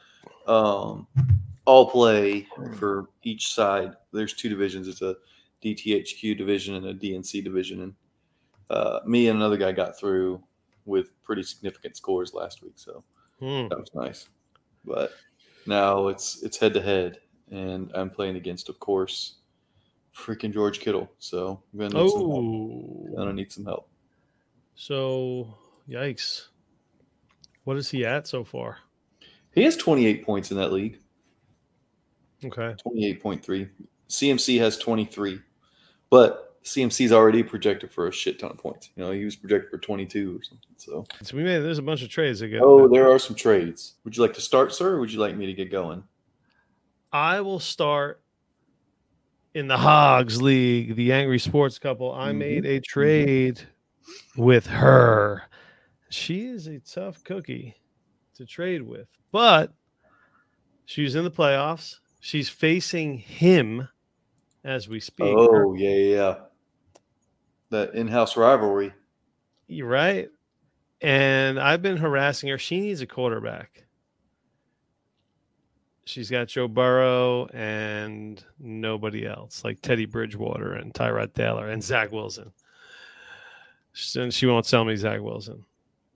um, 0.46 1.06
all 1.64 1.90
play 1.90 2.46
for 2.78 3.08
each 3.22 3.54
side. 3.54 3.94
There's 4.12 4.34
two 4.34 4.50
divisions. 4.50 4.86
It's 4.88 5.00
a 5.00 5.16
DTHQ 5.64 6.36
division 6.36 6.74
and 6.74 6.86
a 6.86 6.94
DNC 6.94 7.42
division, 7.42 7.80
and 7.80 7.94
uh, 8.68 9.00
me 9.06 9.28
and 9.28 9.38
another 9.38 9.56
guy 9.56 9.72
got 9.72 9.98
through 9.98 10.42
with 10.84 11.10
pretty 11.22 11.42
significant 11.42 11.96
scores 11.96 12.34
last 12.34 12.62
week. 12.62 12.74
So 12.76 13.02
Hmm. 13.40 13.68
that 13.68 13.78
was 13.80 13.90
nice. 13.94 14.28
But 14.84 15.12
now 15.66 16.08
it's 16.08 16.42
it's 16.42 16.58
head 16.58 16.74
to 16.74 16.82
head, 16.82 17.20
and 17.50 17.90
I'm 17.94 18.10
playing 18.10 18.36
against, 18.36 18.68
of 18.68 18.78
course, 18.80 19.36
freaking 20.16 20.52
George 20.52 20.80
Kittle. 20.80 21.10
So 21.18 21.62
I'm 21.72 21.78
gonna 21.78 22.02
need 22.02 22.10
some 22.10 22.20
help. 22.20 22.44
Oh, 22.44 23.14
gonna 23.16 23.32
need 23.32 23.52
some 23.52 23.64
help. 23.64 23.88
so 24.74 25.54
yikes! 25.88 26.46
What 27.64 27.76
is 27.76 27.90
he 27.90 28.04
at 28.04 28.26
so 28.26 28.44
far? 28.44 28.78
He 29.54 29.62
has 29.62 29.76
28 29.76 30.24
points 30.24 30.50
in 30.50 30.56
that 30.56 30.72
league. 30.72 30.98
Okay, 32.44 32.74
28.3. 32.86 33.68
CMC 34.08 34.58
has 34.58 34.76
23, 34.76 35.40
but 36.10 36.54
CMC's 36.64 37.12
already 37.12 37.42
projected 37.42 37.90
for 37.90 38.08
a 38.08 38.12
shit 38.12 38.38
ton 38.38 38.50
of 38.50 38.58
points. 38.58 38.90
You 38.96 39.04
know, 39.04 39.12
he 39.12 39.24
was 39.24 39.36
projected 39.36 39.70
for 39.70 39.78
22 39.78 40.38
or 40.38 40.42
something. 40.42 40.68
So, 40.76 41.06
so 41.22 41.36
we 41.36 41.42
made 41.42 41.58
there's 41.58 41.78
a 41.78 41.82
bunch 41.82 42.02
of 42.02 42.08
trades 42.08 42.42
again. 42.42 42.60
oh, 42.62 42.88
there 42.88 43.10
are 43.10 43.18
some 43.18 43.36
trades. 43.36 43.94
Would 44.04 44.16
you 44.16 44.22
like 44.22 44.34
to 44.34 44.40
start, 44.40 44.74
sir, 44.74 44.94
or 44.94 45.00
would 45.00 45.12
you 45.12 45.20
like 45.20 45.36
me 45.36 45.46
to 45.46 45.52
get 45.52 45.70
going? 45.70 46.02
I 47.14 47.42
will 47.42 47.60
start 47.60 48.20
in 49.54 49.68
the 49.68 49.76
Hogs 49.76 50.42
League, 50.42 50.96
the 50.96 51.12
Angry 51.12 51.38
Sports 51.38 51.78
Couple. 51.78 52.12
I 52.12 52.32
Mhm. 52.32 52.38
made 52.38 52.66
a 52.66 52.80
trade 52.80 53.60
with 54.36 54.66
her. 54.66 55.44
She 56.10 56.46
is 56.46 56.66
a 56.66 56.80
tough 56.80 57.22
cookie 57.22 57.76
to 58.34 58.44
trade 58.44 58.82
with, 58.82 59.06
but 59.30 59.72
she's 60.86 61.14
in 61.14 61.22
the 61.22 61.30
playoffs. 61.30 62.00
She's 62.18 62.48
facing 62.48 63.18
him 63.18 63.88
as 64.64 64.88
we 64.88 64.98
speak. 64.98 65.36
Oh, 65.36 65.74
yeah, 65.74 65.90
yeah, 65.90 66.16
yeah. 66.16 66.44
That 67.70 67.94
in-house 67.94 68.36
rivalry. 68.36 68.92
You're 69.68 69.86
right. 69.86 70.28
And 71.00 71.60
I've 71.60 71.80
been 71.80 71.98
harassing 71.98 72.48
her. 72.48 72.58
She 72.58 72.80
needs 72.80 73.02
a 73.02 73.06
quarterback. 73.06 73.84
She's 76.06 76.30
got 76.30 76.48
Joe 76.48 76.68
Burrow 76.68 77.46
and 77.54 78.44
nobody 78.58 79.26
else, 79.26 79.64
like 79.64 79.80
Teddy 79.80 80.04
Bridgewater 80.04 80.74
and 80.74 80.92
Tyrod 80.92 81.32
Taylor 81.32 81.68
and 81.68 81.82
Zach 81.82 82.12
Wilson. 82.12 82.52
And 84.16 84.34
she 84.34 84.46
won't 84.46 84.66
sell 84.66 84.84
me 84.84 84.96
Zach 84.96 85.20
Wilson. 85.20 85.64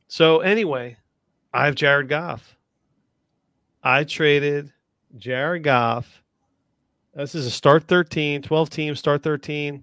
So 0.08 0.40
anyway, 0.40 0.96
I 1.54 1.64
have 1.64 1.74
Jared 1.74 2.08
Goff. 2.08 2.56
I 3.82 4.04
traded 4.04 4.72
Jared 5.16 5.62
Goff. 5.62 6.22
This 7.14 7.34
is 7.34 7.46
a 7.46 7.50
start 7.50 7.84
13, 7.84 8.42
12 8.42 8.70
team, 8.70 8.94
start 8.94 9.22
13, 9.22 9.82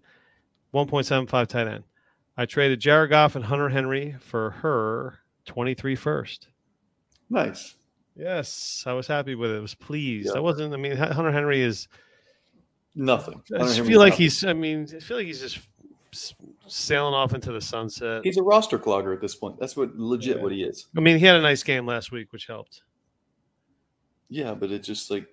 1.75 0.74 1.48
tight 1.48 1.68
end. 1.68 1.84
I 2.38 2.46
traded 2.46 2.80
Jared 2.80 3.10
Goff 3.10 3.36
and 3.36 3.46
Hunter 3.46 3.70
Henry 3.70 4.16
for 4.20 4.52
her 4.52 5.20
23 5.46 5.96
first. 5.96 6.50
Nice. 7.30 7.76
Yes, 8.15 8.84
I 8.86 8.93
was 8.93 9.07
happy 9.07 9.36
with 9.36 9.51
it. 9.51 9.57
I 9.57 9.60
was 9.60 9.75
pleased. 9.75 10.29
Yeah. 10.31 10.38
I 10.38 10.39
wasn't. 10.39 10.74
I 10.74 10.77
mean, 10.77 10.95
Hunter 10.95 11.31
Henry 11.31 11.62
is. 11.62 11.88
Nothing. 12.95 13.41
I 13.53 13.57
Hunter 13.57 13.65
just 13.65 13.75
Henry's 13.77 13.89
feel 13.89 14.00
like 14.00 14.12
nothing. 14.13 14.24
he's. 14.24 14.43
I 14.45 14.53
mean, 14.53 14.88
I 14.95 15.00
feel 15.00 15.17
like 15.17 15.25
he's 15.25 15.41
just 15.41 15.60
sailing 16.67 17.13
off 17.13 17.34
into 17.34 17.51
the 17.51 17.60
sunset. 17.60 18.22
he's 18.24 18.38
a 18.38 18.43
roster 18.43 18.79
clogger 18.79 19.13
at 19.13 19.19
this 19.19 19.36
point. 19.36 19.60
That's 19.60 19.75
what 19.75 19.95
legit 19.98 20.38
Yeah. 20.38 20.43
what 20.43 20.53
he 20.53 20.63
is. 20.63 20.88
I 20.95 21.01
mean, 21.01 21.17
he 21.17 21.25
had 21.25 21.36
a 21.36 21.41
nice 21.41 21.62
game 21.62 21.86
last 21.86 22.12
week, 22.13 22.31
which 22.31 22.48
helped. 22.48 22.84
Yeah, 24.29 24.53
but 24.53 24.72
it's 24.72 24.88
just 24.88 25.12
like 25.12 25.27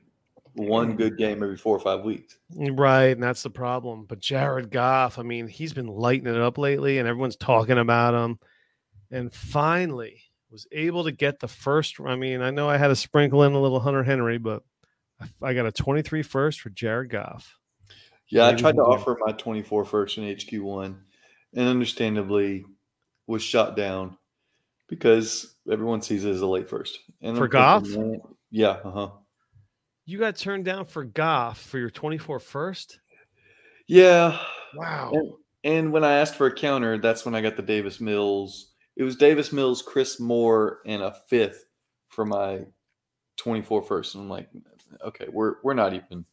one 0.54 0.96
good 0.96 1.16
game 1.16 1.42
every 1.42 1.56
four 1.56 1.76
or 1.76 1.80
five 1.80 2.02
weeks. 2.04 2.36
Right, 2.56 3.06
and 3.12 3.22
that's 3.22 3.42
the 3.44 3.48
problem. 3.50 4.04
But 4.06 4.18
Jared 4.18 4.70
Goff, 4.70 5.18
I 5.20 5.22
mean, 5.22 5.46
he's 5.46 5.72
been 5.72 5.86
lighting 5.86 6.26
it 6.26 6.36
up 6.36 6.58
lately, 6.58 6.98
and 6.98 7.06
everyone's 7.08 7.36
talking 7.36 7.78
about 7.78 8.12
him. 8.14 8.38
And 9.12 9.32
finally, 9.32 10.20
was 10.52 10.66
able 10.70 11.04
to 11.04 11.12
get 11.12 11.40
the 11.40 11.48
first. 11.48 11.98
I 11.98 12.14
mean, 12.14 12.42
I 12.42 12.50
know 12.50 12.68
I 12.68 12.76
had 12.76 12.88
to 12.88 12.96
sprinkle 12.96 13.42
in 13.42 13.54
a 13.54 13.60
little 13.60 13.80
Hunter 13.80 14.02
Henry, 14.02 14.38
but 14.38 14.62
I- 15.40 15.54
got 15.54 15.66
a 15.66 15.72
23 15.72 16.22
first 16.22 16.60
for 16.60 16.68
Jared 16.70 17.10
Goff. 17.10 17.56
Yeah, 18.28 18.46
I 18.48 18.54
tried 18.54 18.76
to 18.76 18.82
offer 18.82 19.16
my 19.20 19.32
24 19.32 19.84
first 19.84 20.18
in 20.18 20.24
HQ1 20.24 20.96
and 21.54 21.68
understandably 21.68 22.64
was 23.26 23.42
shot 23.42 23.76
down 23.76 24.16
because 24.88 25.54
everyone 25.70 26.02
sees 26.02 26.24
it 26.24 26.30
as 26.30 26.40
a 26.40 26.46
late 26.46 26.68
first. 26.68 26.98
And 27.20 27.36
For 27.36 27.48
Goff? 27.48 27.86
Yeah, 28.50 28.78
uh-huh. 28.84 29.10
You 30.04 30.18
got 30.18 30.36
turned 30.36 30.64
down 30.64 30.86
for 30.86 31.04
Goff 31.04 31.60
for 31.60 31.78
your 31.78 31.90
24 31.90 32.40
first. 32.40 33.00
Yeah. 33.86 34.38
Wow. 34.74 35.12
And, 35.12 35.32
and 35.64 35.92
when 35.92 36.04
I 36.04 36.14
asked 36.14 36.36
for 36.36 36.46
a 36.46 36.54
counter, 36.54 36.98
that's 36.98 37.24
when 37.24 37.34
I 37.34 37.40
got 37.40 37.56
the 37.56 37.62
Davis 37.62 38.00
Mills. 38.00 38.71
It 38.96 39.04
was 39.04 39.16
Davis 39.16 39.52
Mills, 39.52 39.82
Chris 39.82 40.20
Moore, 40.20 40.80
and 40.86 41.02
a 41.02 41.16
fifth 41.28 41.64
for 42.08 42.24
my 42.24 42.66
24 43.36 43.82
first. 43.82 44.14
And 44.14 44.24
I'm 44.24 44.30
like, 44.30 44.48
okay, 45.04 45.26
we're 45.30 45.56
we're 45.62 45.74
not 45.74 45.94
even 45.94 46.24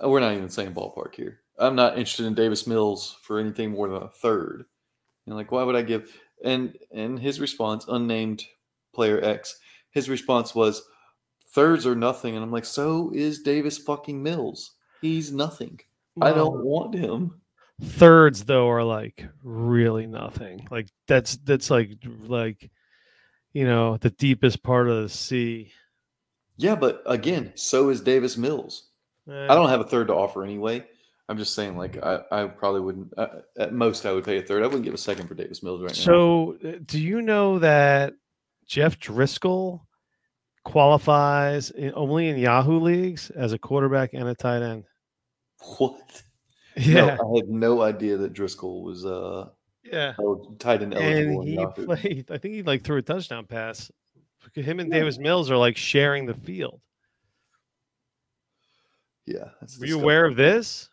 we're 0.00 0.20
not 0.20 0.32
even 0.32 0.46
the 0.46 0.52
same 0.52 0.74
ballpark 0.74 1.14
here. 1.14 1.40
I'm 1.58 1.76
not 1.76 1.98
interested 1.98 2.26
in 2.26 2.34
Davis 2.34 2.66
Mills 2.66 3.16
for 3.22 3.38
anything 3.38 3.72
more 3.72 3.88
than 3.88 4.02
a 4.02 4.08
third. 4.08 4.64
And 5.26 5.36
like, 5.36 5.52
why 5.52 5.62
would 5.62 5.76
I 5.76 5.82
give? 5.82 6.16
And 6.44 6.76
and 6.92 7.18
his 7.18 7.40
response, 7.40 7.84
unnamed 7.88 8.44
player 8.94 9.22
X, 9.22 9.58
his 9.90 10.08
response 10.08 10.54
was, 10.54 10.82
thirds 11.48 11.86
are 11.86 11.94
nothing. 11.94 12.34
And 12.34 12.44
I'm 12.44 12.50
like, 12.50 12.64
so 12.64 13.10
is 13.14 13.42
Davis 13.42 13.78
fucking 13.78 14.22
Mills. 14.22 14.72
He's 15.00 15.32
nothing. 15.32 15.80
I 16.20 16.32
don't 16.32 16.64
want 16.64 16.94
him. 16.94 17.41
Thirds 17.80 18.44
though 18.44 18.68
are 18.70 18.84
like 18.84 19.26
really 19.42 20.06
nothing. 20.06 20.66
Like 20.70 20.88
that's 21.08 21.36
that's 21.38 21.70
like 21.70 21.98
like 22.26 22.70
you 23.52 23.64
know 23.64 23.96
the 23.96 24.10
deepest 24.10 24.62
part 24.62 24.88
of 24.88 25.02
the 25.02 25.08
sea. 25.08 25.72
Yeah, 26.56 26.74
but 26.74 27.02
again, 27.06 27.52
so 27.54 27.88
is 27.88 28.00
Davis 28.00 28.36
Mills. 28.36 28.90
Eh, 29.28 29.46
I 29.48 29.54
don't 29.54 29.70
have 29.70 29.80
a 29.80 29.84
third 29.84 30.08
to 30.08 30.14
offer 30.14 30.44
anyway. 30.44 30.84
I'm 31.28 31.38
just 31.38 31.54
saying, 31.54 31.78
like, 31.78 32.02
I, 32.02 32.20
I 32.30 32.46
probably 32.46 32.80
wouldn't. 32.80 33.14
Uh, 33.16 33.28
at 33.56 33.72
most, 33.72 34.04
I 34.04 34.12
would 34.12 34.24
pay 34.24 34.38
a 34.38 34.42
third. 34.42 34.62
I 34.62 34.66
wouldn't 34.66 34.84
give 34.84 34.92
a 34.92 34.98
second 34.98 35.28
for 35.28 35.34
Davis 35.34 35.62
Mills 35.62 35.80
right 35.80 35.90
now. 35.90 35.94
So, 35.94 36.58
uh, 36.64 36.72
do 36.84 37.00
you 37.00 37.22
know 37.22 37.58
that 37.60 38.14
Jeff 38.66 38.98
Driskel 38.98 39.80
qualifies 40.64 41.70
in, 41.70 41.92
only 41.94 42.28
in 42.28 42.36
Yahoo 42.38 42.78
leagues 42.80 43.30
as 43.30 43.52
a 43.52 43.58
quarterback 43.58 44.10
and 44.12 44.28
a 44.28 44.34
tight 44.34 44.62
end. 44.62 44.84
What? 45.78 46.22
Yeah, 46.76 47.16
No, 47.16 47.34
I 47.34 47.36
had 47.38 47.48
no 47.48 47.82
idea 47.82 48.16
that 48.16 48.32
Driskel 48.32 48.82
was 48.82 49.04
uh 49.04 49.48
yeah. 49.84 50.14
tight 50.58 50.82
end 50.82 50.94
eligible. 50.94 51.40
And 51.40 51.48
he 51.48 51.54
Yahoo. 51.54 51.84
played. 51.86 52.30
I 52.30 52.38
think 52.38 52.54
he 52.54 52.62
like 52.62 52.82
threw 52.82 52.96
a 52.98 53.02
touchdown 53.02 53.46
pass. 53.46 53.90
Him 54.54 54.80
and 54.80 54.90
Yeah. 54.90 55.00
Davis 55.00 55.18
Mills 55.18 55.50
are 55.50 55.56
like 55.56 55.76
sharing 55.76 56.26
the 56.26 56.34
field. 56.34 56.80
Yeah, 59.26 59.50
that's 59.60 59.78
Were 59.78 59.86
you 59.86 60.00
aware 60.00 60.24
of 60.24 60.36
this? 60.36 60.88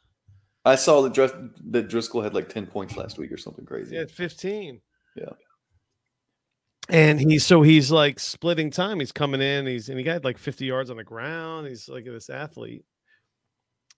I 0.65 0.75
saw 0.75 1.01
that 1.01 1.13
Dris- 1.13 1.31
that 1.71 1.87
Driskel 1.87 2.23
had 2.23 2.33
like 2.35 2.49
ten 2.49 2.67
points 2.67 2.95
last 2.95 3.17
week 3.17 3.31
or 3.31 3.37
something 3.37 3.65
crazy. 3.65 3.91
He 3.91 3.97
had 3.97 4.11
15. 4.11 4.81
Yeah. 5.15 5.29
And 6.89 7.19
he's 7.19 7.45
so 7.45 7.61
he's 7.61 7.91
like 7.91 8.19
splitting 8.19 8.69
time. 8.71 8.99
He's 8.99 9.11
coming 9.11 9.41
in. 9.41 9.65
He's 9.65 9.89
and 9.89 9.97
he 9.97 10.03
got 10.03 10.23
like 10.23 10.37
50 10.37 10.65
yards 10.65 10.89
on 10.89 10.97
the 10.97 11.03
ground. 11.03 11.67
He's 11.67 11.87
like 11.87 12.05
this 12.05 12.29
athlete. 12.29 12.83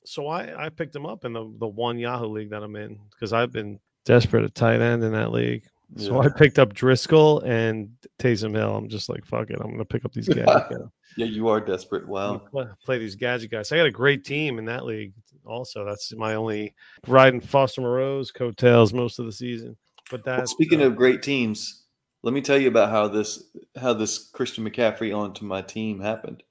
So 0.05 0.27
I 0.27 0.65
I 0.65 0.70
picked 0.70 0.96
him 0.96 1.05
up 1.05 1.25
in 1.25 1.34
the 1.34 1.51
the 1.60 1.67
one 1.67 1.98
Yahoo 2.00 2.27
league 2.27 2.50
that 2.51 2.63
I'm 2.63 2.75
in 2.75 3.00
because 3.12 3.34
I've 3.34 3.51
been 3.51 3.79
desperate 4.05 4.43
at 4.43 4.55
tight 4.55 4.81
end 4.81 5.03
in 5.03 5.12
that 5.13 5.31
league. 5.31 5.63
So 5.98 6.22
I 6.22 6.29
picked 6.29 6.58
up 6.58 6.74
Driskel 6.74 7.43
and 7.46 7.89
Taysom 8.17 8.55
Hill. 8.55 8.75
I'm 8.75 8.88
just 8.88 9.10
like 9.10 9.25
fuck 9.25 9.50
it. 9.50 9.60
I'm 9.62 9.72
gonna 9.72 9.86
pick 9.86 10.05
up 10.05 10.13
these 10.13 10.29
guys. 10.29 10.63
Yeah, 11.17 11.25
you 11.25 11.50
are 11.50 11.60
desperate. 11.60 12.08
Wow. 12.08 12.38
play, 12.38 12.65
play 12.86 12.98
these 12.98 13.15
gadget 13.15 13.51
guys. 13.51 13.72
I 13.72 13.77
got 13.77 13.86
a 13.86 13.91
great 13.91 14.24
team 14.24 14.60
in 14.60 14.65
that 14.65 14.86
league. 14.86 15.13
Also, 15.46 15.84
that's 15.84 16.13
my 16.15 16.36
only 16.36 16.74
riding 17.08 17.41
Foster 17.41 17.81
Moreau's 17.81 18.31
coattails 18.31 18.93
most 18.93 19.20
of 19.20 19.25
the 19.25 19.31
season. 19.31 19.75
But 20.10 20.25
Well, 20.25 20.38
that 20.38 20.50
speaking 20.50 20.81
uh, 20.81 20.86
of 20.86 20.96
great 20.96 21.22
teams, 21.22 21.84
let 22.24 22.34
me 22.34 22.41
tell 22.41 22.58
you 22.58 22.67
about 22.67 22.91
how 22.91 23.08
this 23.08 23.43
how 23.79 23.93
this 23.93 24.29
Christian 24.29 24.70
McCaffrey 24.70 25.15
onto 25.15 25.46
my 25.46 25.62
team 25.62 26.00
happened. 26.00 26.43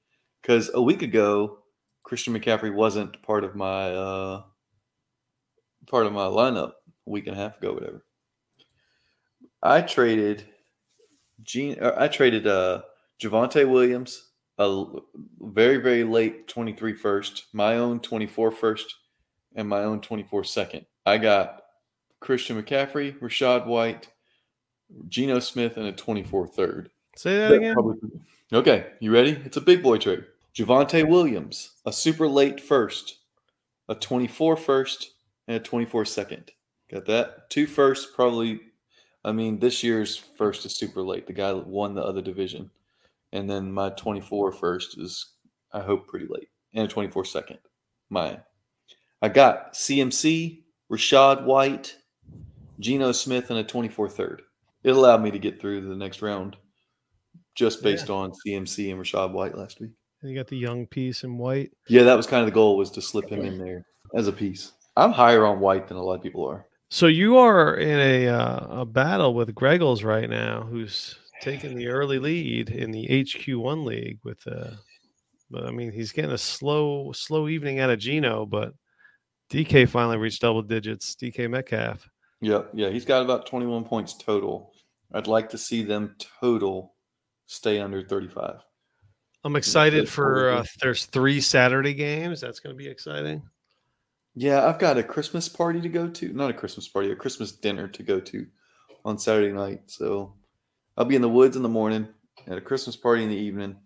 Because 0.43 0.71
a 0.75 0.83
week 0.83 1.03
ago, 1.03 1.59
Christian 2.03 2.39
McCaffrey 2.39 2.73
wasn't 2.73 3.23
part 3.23 3.45
of 3.45 3.55
my 3.55 3.91
uh, 3.93 4.43
part 5.87 6.07
of 6.07 6.13
my 6.13 6.27
lineup. 6.27 6.73
A 7.07 7.11
week 7.11 7.27
and 7.27 7.37
a 7.37 7.41
half 7.41 7.59
ago, 7.59 7.73
whatever. 7.73 8.05
I 9.63 9.83
traded 9.83 10.45
Gene. 11.43 11.77
I 11.81 12.09
traded 12.09 12.47
uh, 12.47 12.83
Javonte 13.23 13.69
Williams, 13.69 14.31
a 14.59 14.85
very 15.41 15.79
very 15.79 16.05
late 16.05 16.49
23 16.49 16.95
first, 16.95 17.47
my 17.53 17.77
own 17.77 18.01
24 18.01 18.51
first, 18.51 18.95
and 19.55 19.69
my 19.69 19.81
own 19.81 20.01
24 20.01 20.45
second. 20.45 20.87
I 21.07 21.19
got 21.19 21.63
Christian 22.21 22.63
McCaffrey, 22.63 23.19
Rachaad 23.19 23.67
White, 23.67 24.09
Geno 25.09 25.39
Smith, 25.41 25.77
and 25.77 25.87
a 25.87 25.93
24 25.93 26.47
third. 26.49 26.91
say 27.17 27.39
that 27.39 27.53
again. 27.53 27.77
Okay, 28.53 28.87
you 29.01 29.13
ready? 29.13 29.41
It's 29.45 29.57
a 29.57 29.61
big 29.61 29.83
boy 29.83 29.99
trade. 29.99 30.25
Javonte 30.61 31.09
Williams, 31.09 31.71
a 31.87 31.93
super 31.93 32.29
late 32.29 32.61
first, 32.61 33.21
a 33.89 33.95
24 33.95 34.59
first, 34.59 35.13
and 35.49 35.57
a 35.57 35.61
24 35.61 36.05
second. 36.05 36.51
Got 36.91 37.07
that? 37.07 37.49
Two 37.49 37.67
firsts, 37.67 38.13
probably. 38.15 38.61
I 39.25 39.33
mean, 39.33 39.59
this 39.59 39.83
year's 39.83 40.19
first 40.19 40.67
is 40.67 40.77
super 40.77 41.01
late. 41.01 41.27
The 41.27 41.33
guy 41.33 41.55
that 41.55 41.67
won 41.67 41.95
the 41.95 42.03
other 42.03 42.21
division. 42.21 42.71
And 43.33 43.49
then 43.49 43.73
my 43.73 43.89
24 43.89 44.53
first 44.53 44.99
is, 44.99 45.31
I 45.73 45.81
hope, 45.81 46.07
pretty 46.07 46.27
late. 46.27 46.49
And 46.75 46.85
a 46.85 46.89
24 46.89 47.25
second. 47.25 47.59
Mine. 48.11 48.43
I 49.23 49.31
got 49.31 49.73
CMC, 49.73 50.65
Rachaad 50.93 51.45
White, 51.45 51.97
Geno 52.81 53.13
Smith, 53.13 53.49
and 53.49 53.59
a 53.59 53.65
24 53.65 54.11
third. 54.11 54.43
It 54.85 54.91
allowed 54.91 55.23
me 55.23 55.31
to 55.31 55.39
get 55.39 55.59
through 55.59 55.89
the 55.89 55.97
next 55.97 56.21
round 56.21 56.59
just 57.55 57.83
based 57.83 58.11
on 58.11 58.33
CMC 58.47 58.93
and 58.93 59.01
Rachaad 59.01 59.33
White 59.33 59.57
last 59.57 59.81
week. 59.81 59.93
And 60.23 60.31
you 60.31 60.37
got 60.37 60.49
the 60.49 60.57
young 60.57 60.87
piece 60.87 61.25
in 61.25 61.39
white. 61.39 61.73
Yeah, 61.89 62.03
that 62.03 62.17
was 62.17 62.27
kind 62.27 62.41
of 62.41 62.47
the 62.47 62.53
goal 62.53 62.77
was 62.77 62.91
to 62.93 63.03
slip 63.03 63.29
him 63.29 63.41
in 63.41 63.59
there 63.59 63.87
as 64.15 64.29
a 64.29 64.33
piece. 64.33 64.73
I'm 64.97 65.13
higher 65.13 65.47
on 65.47 65.61
White 65.61 65.89
than 65.89 65.97
a 65.97 66.03
lot 66.03 66.17
of 66.17 66.23
people 66.23 66.45
are. 66.47 66.67
So 66.91 67.07
you 67.07 67.39
are 67.39 67.77
in 67.77 67.99
a 67.99 68.29
uh, 68.29 68.81
a 68.81 68.85
battle 68.85 69.33
with 69.35 69.55
Greggles 69.55 70.05
right 70.05 70.29
now, 70.29 70.63
who's 70.63 71.17
taking 71.41 71.77
the 71.77 71.89
early 71.89 72.19
lead 72.19 72.69
in 72.69 72.91
the 72.91 73.07
HQ1 73.07 73.85
league 73.85 74.19
with 74.25 74.47
uh 74.47 74.73
but 75.51 75.65
I 75.67 75.71
mean 75.71 75.91
he's 75.91 76.13
getting 76.13 76.33
a 76.33 76.39
slow 76.39 77.13
slow 77.13 77.49
evening 77.49 77.79
out 77.79 77.91
of 77.91 77.99
Geno, 77.99 78.45
but 78.45 78.75
DK 79.51 79.89
finally 79.89 80.17
reached 80.17 80.43
double 80.43 80.63
digits. 80.63 81.15
DK 81.17 81.51
Metcalf. 81.51 82.09
Yeah, 82.41 82.63
yeah, 82.73 82.89
he's 82.89 83.05
got 83.05 83.23
about 83.23 83.47
21 83.47 83.85
points 83.85 84.17
total. 84.17 84.73
I'd 85.13 85.27
like 85.27 85.51
to 85.51 85.59
see 85.59 85.83
them 85.83 86.15
total 86.41 86.95
stay 87.47 87.81
under 87.81 88.03
35. 88.03 88.61
I'm 89.45 89.57
excited 89.57 90.09
for 90.09 90.51
uh, 90.51 90.65
there's 90.83 91.07
three 91.07 91.41
Saturday 91.41 91.95
games. 91.95 92.41
That's 92.41 92.61
going 92.61 92.75
to 92.75 92.79
be 92.79 92.89
exciting. 92.89 93.43
Yeah, 94.35 94.67
I've 94.67 94.79
got 94.79 94.99
a 94.99 95.03
Christmas 95.03 95.49
party 95.49 95.81
to 95.81 95.89
go 95.89 96.09
to. 96.09 96.33
Not 96.33 96.51
a 96.51 96.55
Christmas 96.55 96.87
party, 96.87 97.11
a 97.11 97.17
Christmas 97.17 97.53
dinner 97.53 97.89
to 97.89 98.03
go 98.03 98.21
to 98.21 98.47
on 99.05 99.19
Saturday 99.19 99.53
night. 99.53 99.83
So 99.87 100.35
I'll 100.97 101.05
be 101.05 101.17
in 101.17 101.23
the 101.23 101.29
woods 101.29 101.57
in 101.57 101.63
the 101.63 101.69
morning 101.69 102.07
at 102.47 102.59
a 102.59 102.61
Christmas 102.61 102.97
party 102.97 103.23
in 103.23 103.31
the 103.31 103.37
evening. 103.37 103.77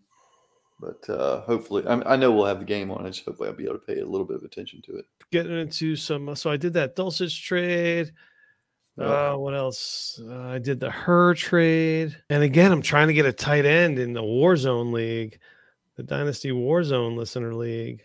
But 0.81 1.09
uh, 1.09 1.43
hopefully, 1.43 1.87
I, 1.87 2.15
I 2.15 2.17
know 2.17 2.33
we'll 2.33 2.47
have 2.47 2.59
the 2.59 2.65
game 2.65 2.91
on. 2.91 3.07
I 3.07 3.11
just 3.11 3.25
hope 3.25 3.37
I'll 3.41 3.53
be 3.53 3.65
able 3.65 3.75
to 3.75 3.87
pay 3.87 4.01
a 4.01 4.07
little 4.07 4.27
bit 4.27 4.37
of 4.37 4.43
attention 4.43 4.83
to 4.83 4.97
it. 4.97 5.05
Getting 5.31 5.57
into 5.59 5.97
some 5.97 6.35
so 6.35 6.51
I 6.51 6.57
did 6.57 6.73
that 6.75 6.97
Dulcich 6.97 7.43
trade. 7.43 8.13
Uh, 8.99 9.35
what 9.35 9.55
else? 9.55 10.21
Uh, 10.25 10.39
I 10.49 10.59
did 10.59 10.79
the 10.81 10.91
her 10.91 11.35
trade, 11.35 12.17
and 12.31 12.43
again, 12.43 12.71
I'm 12.71 12.83
trying 12.83 13.09
to 13.09 13.15
get 13.15 13.27
a 13.27 13.33
tight 13.33 13.65
end 13.67 13.99
in 13.99 14.13
the 14.13 14.23
Warzone 14.23 14.93
League, 14.93 15.39
the 15.97 16.03
Dynasty 16.05 16.51
Warzone 16.51 17.17
Listener 17.17 17.55
League. 17.55 18.03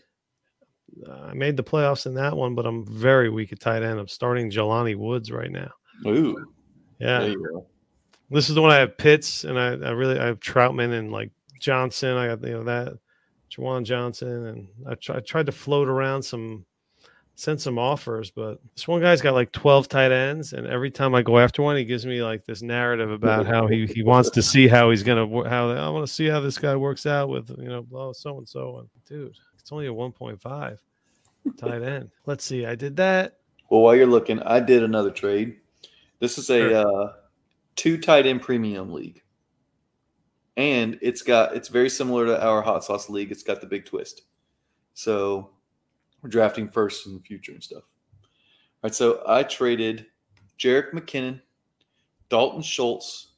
Uh, 1.07 1.27
I 1.29 1.33
made 1.33 1.55
the 1.57 1.63
playoffs 1.63 2.07
in 2.07 2.15
that 2.15 2.35
one, 2.35 2.55
but 2.55 2.65
I'm 2.65 2.85
very 2.85 3.29
weak 3.29 3.51
at 3.51 3.59
tight 3.59 3.83
end. 3.83 3.99
I'm 3.99 4.07
starting 4.07 4.49
Jelani 4.49 4.95
Woods 4.95 5.31
right 5.31 5.51
now. 5.51 5.69
Ooh, 6.07 6.35
Yeah, 6.97 7.19
there 7.19 7.29
you 7.29 7.47
go. 7.53 7.67
this 8.31 8.49
is 8.49 8.55
the 8.55 8.61
one 8.61 8.71
I 8.71 8.77
have 8.79 8.97
Pitts, 8.97 9.43
and 9.43 9.59
I, 9.59 9.67
I 9.73 9.91
really 9.91 10.19
I 10.19 10.25
have 10.25 10.39
Trautman 10.39 10.93
and 10.97 11.11
like 11.11 11.29
Johnson. 11.59 12.17
I 12.17 12.27
got 12.27 12.41
you 12.43 12.53
know 12.53 12.63
that 12.63 12.93
Juwan 13.55 13.83
Johnson, 13.83 14.45
and 14.47 14.67
I, 14.89 14.95
try, 14.95 15.17
I 15.17 15.19
tried 15.19 15.45
to 15.45 15.51
float 15.51 15.87
around 15.87 16.23
some, 16.23 16.65
send 17.39 17.61
some 17.61 17.79
offers, 17.79 18.31
but 18.31 18.59
this 18.75 18.87
one 18.87 19.01
guy's 19.01 19.21
got 19.21 19.33
like 19.33 19.51
twelve 19.51 19.87
tight 19.87 20.11
ends, 20.11 20.53
and 20.53 20.67
every 20.67 20.91
time 20.91 21.15
I 21.15 21.21
go 21.21 21.39
after 21.39 21.61
one, 21.61 21.77
he 21.77 21.85
gives 21.85 22.05
me 22.05 22.21
like 22.21 22.45
this 22.45 22.61
narrative 22.61 23.11
about 23.11 23.45
how 23.45 23.67
he 23.67 23.85
he 23.87 24.03
wants 24.03 24.29
to 24.31 24.41
see 24.41 24.67
how 24.67 24.89
he's 24.89 25.03
gonna 25.03 25.25
wo- 25.25 25.47
how 25.47 25.69
I 25.71 25.89
want 25.89 26.05
to 26.05 26.13
see 26.13 26.27
how 26.27 26.39
this 26.41 26.57
guy 26.57 26.75
works 26.75 27.05
out 27.05 27.29
with 27.29 27.49
you 27.57 27.69
know 27.69 27.81
blah 27.81 28.11
so 28.13 28.37
and 28.37 28.47
so, 28.47 28.79
and 28.79 28.89
dude, 29.07 29.35
it's 29.57 29.71
only 29.71 29.87
a 29.87 29.93
one 29.93 30.11
point 30.11 30.41
five 30.41 30.81
tight 31.57 31.81
end. 31.81 32.11
Let's 32.25 32.43
see, 32.43 32.65
I 32.65 32.75
did 32.75 32.97
that. 32.97 33.37
Well, 33.69 33.81
while 33.81 33.95
you're 33.95 34.07
looking, 34.07 34.39
I 34.41 34.59
did 34.59 34.83
another 34.83 35.11
trade. 35.11 35.57
This 36.19 36.37
is 36.37 36.49
a 36.49 36.69
Sure. 36.69 36.75
uh, 36.75 37.13
two 37.75 37.97
tight 37.97 38.25
end 38.25 38.41
premium 38.41 38.91
league, 38.91 39.21
and 40.57 40.97
it's 41.01 41.21
got 41.21 41.55
it's 41.55 41.69
very 41.69 41.89
similar 41.89 42.25
to 42.25 42.43
our 42.45 42.61
hot 42.61 42.83
sauce 42.83 43.09
league. 43.09 43.31
It's 43.31 43.43
got 43.43 43.61
the 43.61 43.67
big 43.67 43.85
twist. 43.85 44.23
So 44.93 45.51
we're 46.21 46.29
drafting 46.29 46.67
first 46.69 47.05
in 47.07 47.13
the 47.13 47.19
future 47.21 47.51
and 47.51 47.63
stuff. 47.63 47.83
All 47.83 48.83
right, 48.83 48.95
so 48.95 49.23
I 49.27 49.43
traded 49.43 50.05
Jerick 50.57 50.91
McKinnon, 50.93 51.41
Dalton 52.29 52.61
Schultz, 52.61 53.33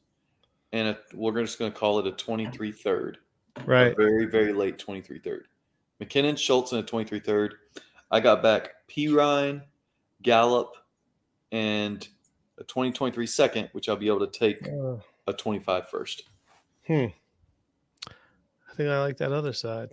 and 0.72 0.90
a, 0.90 0.98
we're 1.14 1.40
just 1.42 1.60
going 1.60 1.72
to 1.72 1.78
call 1.78 2.00
it 2.00 2.08
a 2.08 2.12
23 2.12 2.72
third. 2.72 3.18
Right. 3.66 3.92
A 3.92 3.96
very, 3.96 4.26
very 4.26 4.54
late 4.54 4.78
23 4.80 5.20
third. 5.20 5.48
McKinnon, 6.02 6.38
Schultz, 6.38 6.72
and 6.72 6.82
a 6.82 6.86
23 6.86 7.20
third. 7.20 7.56
I 8.10 8.20
got 8.20 8.42
back 8.42 8.72
P. 8.88 9.08
Ryan, 9.10 9.62
Gallup, 10.22 10.76
and 11.52 12.08
a 12.58 12.64
2023 12.64 13.26
second, 13.28 13.70
which 13.74 13.90
I'll 13.90 13.96
be 13.96 14.08
able 14.08 14.26
to 14.26 14.40
take 14.40 14.68
Uh, 14.68 14.98
a 15.28 15.34
25 15.34 15.90
first. 15.90 16.24
hmm. 16.88 17.06
I 18.08 18.74
think 18.74 18.90
I 18.90 19.02
like 19.02 19.18
that 19.18 19.32
other 19.34 19.54
side. 19.54 19.92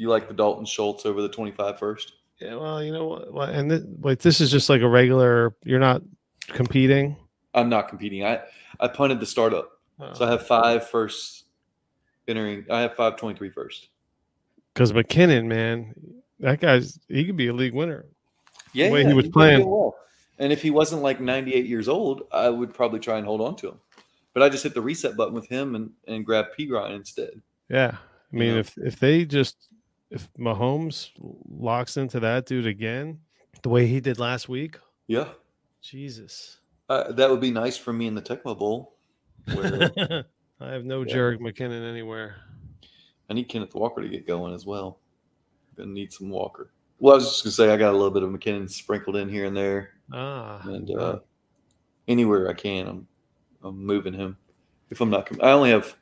You 0.00 0.08
like 0.08 0.28
the 0.28 0.34
Dalton 0.34 0.64
Schultz 0.64 1.04
over 1.04 1.20
the 1.20 1.28
25 1.28 1.78
first? 1.78 2.14
Yeah, 2.40 2.54
well, 2.54 2.82
you 2.82 2.90
know 2.90 3.22
what? 3.30 3.50
And 3.50 3.68
th- 3.68 3.82
wait, 3.98 4.18
this 4.20 4.40
is 4.40 4.50
just 4.50 4.70
like 4.70 4.80
a 4.80 4.88
regular. 4.88 5.54
You're 5.62 5.78
not 5.78 6.00
competing. 6.48 7.16
I'm 7.52 7.68
not 7.68 7.88
competing. 7.90 8.24
I, 8.24 8.40
I 8.80 8.88
punted 8.88 9.20
the 9.20 9.26
startup. 9.26 9.72
Oh. 10.00 10.14
So 10.14 10.24
I 10.24 10.30
have 10.30 10.46
five 10.46 10.88
first 10.88 11.44
entering. 12.26 12.64
I 12.70 12.80
have 12.80 12.94
five 12.94 13.16
23 13.18 13.50
first. 13.50 13.88
because 14.72 14.90
McKinnon, 14.94 15.44
man, 15.44 15.94
that 16.38 16.60
guy's 16.60 16.98
he 17.08 17.26
could 17.26 17.36
be 17.36 17.48
a 17.48 17.52
league 17.52 17.74
winner. 17.74 18.06
Yeah, 18.72 18.86
the 18.86 18.92
way 18.94 19.04
he 19.04 19.12
was 19.12 19.24
did 19.26 19.34
playing. 19.34 19.68
well. 19.68 19.96
And 20.38 20.50
if 20.50 20.62
he 20.62 20.70
wasn't 20.70 21.02
like 21.02 21.20
98 21.20 21.66
years 21.66 21.88
old, 21.88 22.22
I 22.32 22.48
would 22.48 22.72
probably 22.72 23.00
try 23.00 23.18
and 23.18 23.26
hold 23.26 23.42
on 23.42 23.54
to 23.56 23.68
him. 23.68 23.80
But 24.32 24.42
I 24.42 24.48
just 24.48 24.62
hit 24.62 24.72
the 24.72 24.80
reset 24.80 25.14
button 25.14 25.34
with 25.34 25.46
him 25.46 25.74
and, 25.74 25.90
and 26.08 26.24
grab 26.24 26.46
P. 26.56 26.70
Ryan 26.70 26.94
instead. 26.94 27.42
Yeah, 27.68 27.96
I 28.32 28.36
mean, 28.36 28.54
Yeah. 28.54 28.60
if 28.60 28.78
if 28.78 28.98
they 28.98 29.26
just 29.26 29.56
if 30.10 30.28
Mahomes 30.38 31.10
locks 31.48 31.96
into 31.96 32.20
that 32.20 32.46
dude 32.46 32.66
again, 32.66 33.20
the 33.62 33.68
way 33.68 33.86
he 33.86 34.00
did 34.00 34.18
last 34.18 34.48
week, 34.48 34.78
Yeah. 35.06 35.28
Jesus, 35.82 36.58
Uh, 36.88 37.12
that 37.12 37.30
would 37.30 37.40
be 37.40 37.50
nice 37.52 37.76
for 37.76 37.92
me 37.92 38.06
in 38.06 38.14
the 38.14 38.20
Tecmo 38.22 38.58
Bowl. 38.58 38.96
Where, 39.54 39.90
I 40.60 40.72
have 40.72 40.84
no 40.84 41.02
Yeah. 41.02 41.14
Jerick 41.14 41.38
McKinnon 41.40 41.88
anywhere. 41.88 42.36
I 43.28 43.34
need 43.34 43.44
Kenneth 43.48 43.74
Walker 43.74 44.02
to 44.02 44.08
get 44.08 44.26
going 44.26 44.52
as 44.54 44.66
well. 44.66 44.98
Gonna 45.76 45.90
need 45.92 46.12
some 46.12 46.28
Walker. 46.30 46.72
Well, 46.98 47.14
I 47.14 47.16
was 47.16 47.26
just 47.30 47.44
gonna 47.44 47.52
say 47.52 47.70
I 47.72 47.76
got 47.76 47.90
a 47.92 47.96
little 47.96 48.10
bit 48.10 48.22
of 48.24 48.30
McKinnon 48.30 48.68
sprinkled 48.68 49.16
in 49.16 49.28
here 49.28 49.46
and 49.46 49.56
there, 49.56 49.90
Ah, 50.12 50.60
and 50.64 50.90
uh, 50.90 51.20
anywhere 52.08 52.48
I 52.50 52.52
can, 52.54 52.86
I'm 52.88 53.08
I'm 53.62 53.78
moving 53.86 54.12
him. 54.12 54.36
If 54.90 55.00
I'm 55.00 55.08
not, 55.10 55.30
I 55.42 55.52
only 55.52 55.70
have 55.70 55.96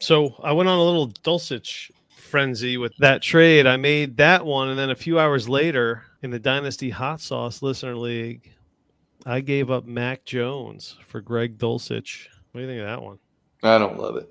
So 0.00 0.34
I 0.42 0.52
went 0.52 0.68
on 0.70 0.78
a 0.78 0.82
little 0.82 1.08
Dulcich 1.10 1.90
frenzy 2.22 2.76
with 2.76 2.96
that 2.98 3.22
trade. 3.22 3.66
I 3.66 3.76
made 3.76 4.16
that 4.16 4.46
one, 4.46 4.68
and 4.68 4.78
then 4.78 4.90
a 4.90 4.94
few 4.94 5.18
hours 5.18 5.48
later 5.48 6.04
in 6.22 6.30
the 6.30 6.38
Dynasty 6.38 6.90
Hot 6.90 7.20
Sauce 7.20 7.62
Listener 7.62 7.96
League, 7.96 8.52
I 9.26 9.40
gave 9.40 9.70
up 9.70 9.84
Mac 9.84 10.24
Jones 10.24 10.96
for 11.06 11.20
Greg 11.20 11.58
Dulcich. 11.58 12.28
What 12.52 12.60
do 12.60 12.66
you 12.66 12.68
think 12.68 12.80
of 12.80 12.86
that 12.86 13.02
one? 13.02 13.18
I 13.62 13.78
don't 13.78 13.98
love 13.98 14.16
it. 14.16 14.28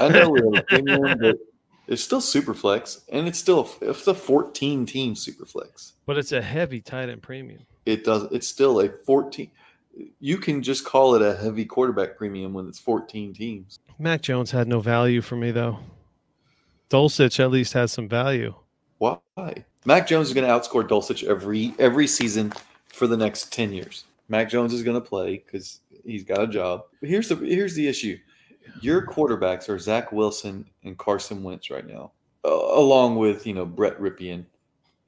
I 0.00 0.08
know 0.08 0.30
we 0.30 0.40
have 0.40 0.54
a 0.54 0.62
premium, 0.68 1.18
but 1.18 1.38
it's 1.86 2.02
still 2.02 2.20
super 2.20 2.54
flex, 2.54 3.02
and 3.10 3.26
it's 3.26 3.38
still 3.38 3.70
it's 3.80 4.06
a 4.06 4.14
14 4.14 4.84
team 4.84 5.14
super 5.14 5.46
flex. 5.46 5.94
But 6.06 6.18
it's 6.18 6.32
a 6.32 6.42
heavy 6.42 6.80
tight 6.80 7.08
end 7.08 7.22
premium. 7.22 7.60
It 7.86 8.04
does. 8.04 8.24
It's 8.30 8.46
still 8.46 8.80
a 8.80 8.90
14. 9.06 9.50
You 10.20 10.36
can 10.36 10.62
just 10.62 10.84
call 10.84 11.14
it 11.14 11.22
a 11.22 11.34
heavy 11.36 11.64
quarterback 11.64 12.16
premium 12.16 12.52
when 12.52 12.68
it's 12.68 12.78
14 12.78 13.32
teams. 13.32 13.80
Mac 13.98 14.20
Jones 14.20 14.50
had 14.50 14.68
no 14.68 14.80
value 14.80 15.22
for 15.22 15.36
me 15.36 15.50
though. 15.50 15.78
Dulcich 16.90 17.40
at 17.40 17.50
least 17.50 17.72
has 17.74 17.92
some 17.92 18.08
value. 18.08 18.54
Why? 18.98 19.18
Mac 19.84 20.06
Jones 20.06 20.28
is 20.28 20.34
going 20.34 20.46
to 20.46 20.52
outscore 20.52 20.86
Dulcich 20.86 21.24
every 21.24 21.74
every 21.78 22.06
season 22.06 22.52
for 22.88 23.06
the 23.06 23.16
next 23.16 23.52
10 23.52 23.72
years. 23.72 24.04
Mac 24.28 24.50
Jones 24.50 24.72
is 24.72 24.82
going 24.82 25.00
to 25.00 25.06
play 25.06 25.42
because 25.44 25.80
he's 26.04 26.24
got 26.24 26.42
a 26.42 26.46
job. 26.46 26.84
But 27.00 27.08
here's 27.08 27.28
the 27.28 27.36
here's 27.36 27.74
the 27.74 27.86
issue. 27.86 28.18
Your 28.80 29.06
quarterbacks 29.06 29.68
are 29.68 29.78
Zach 29.78 30.12
Wilson 30.12 30.66
and 30.84 30.98
Carson 30.98 31.42
Wentz 31.42 31.70
right 31.70 31.86
now, 31.86 32.12
uh, 32.44 32.50
along 32.50 33.16
with 33.16 33.46
you 33.46 33.54
know 33.54 33.64
Brett 33.64 33.98
Rypien 33.98 34.44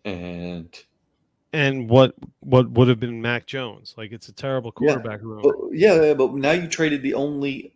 and 0.05 0.85
And 1.53 1.89
what 1.89 2.15
what 2.41 2.71
would 2.71 2.89
have 2.89 3.01
been 3.01 3.21
Mac 3.21 3.47
Jones? 3.47 3.95
Like 3.97 4.13
it's 4.13 4.29
a 4.29 4.33
terrible 4.33 4.73
Yeah, 4.81 4.95
quarterback 4.95 5.23
room. 5.23 5.43
But 5.43 5.55
yeah, 5.73 6.03
yeah, 6.03 6.15
but 6.15 6.35
now 6.35 6.53
you 6.53 6.69
traded 6.69 7.03
the 7.03 7.15
only, 7.15 7.75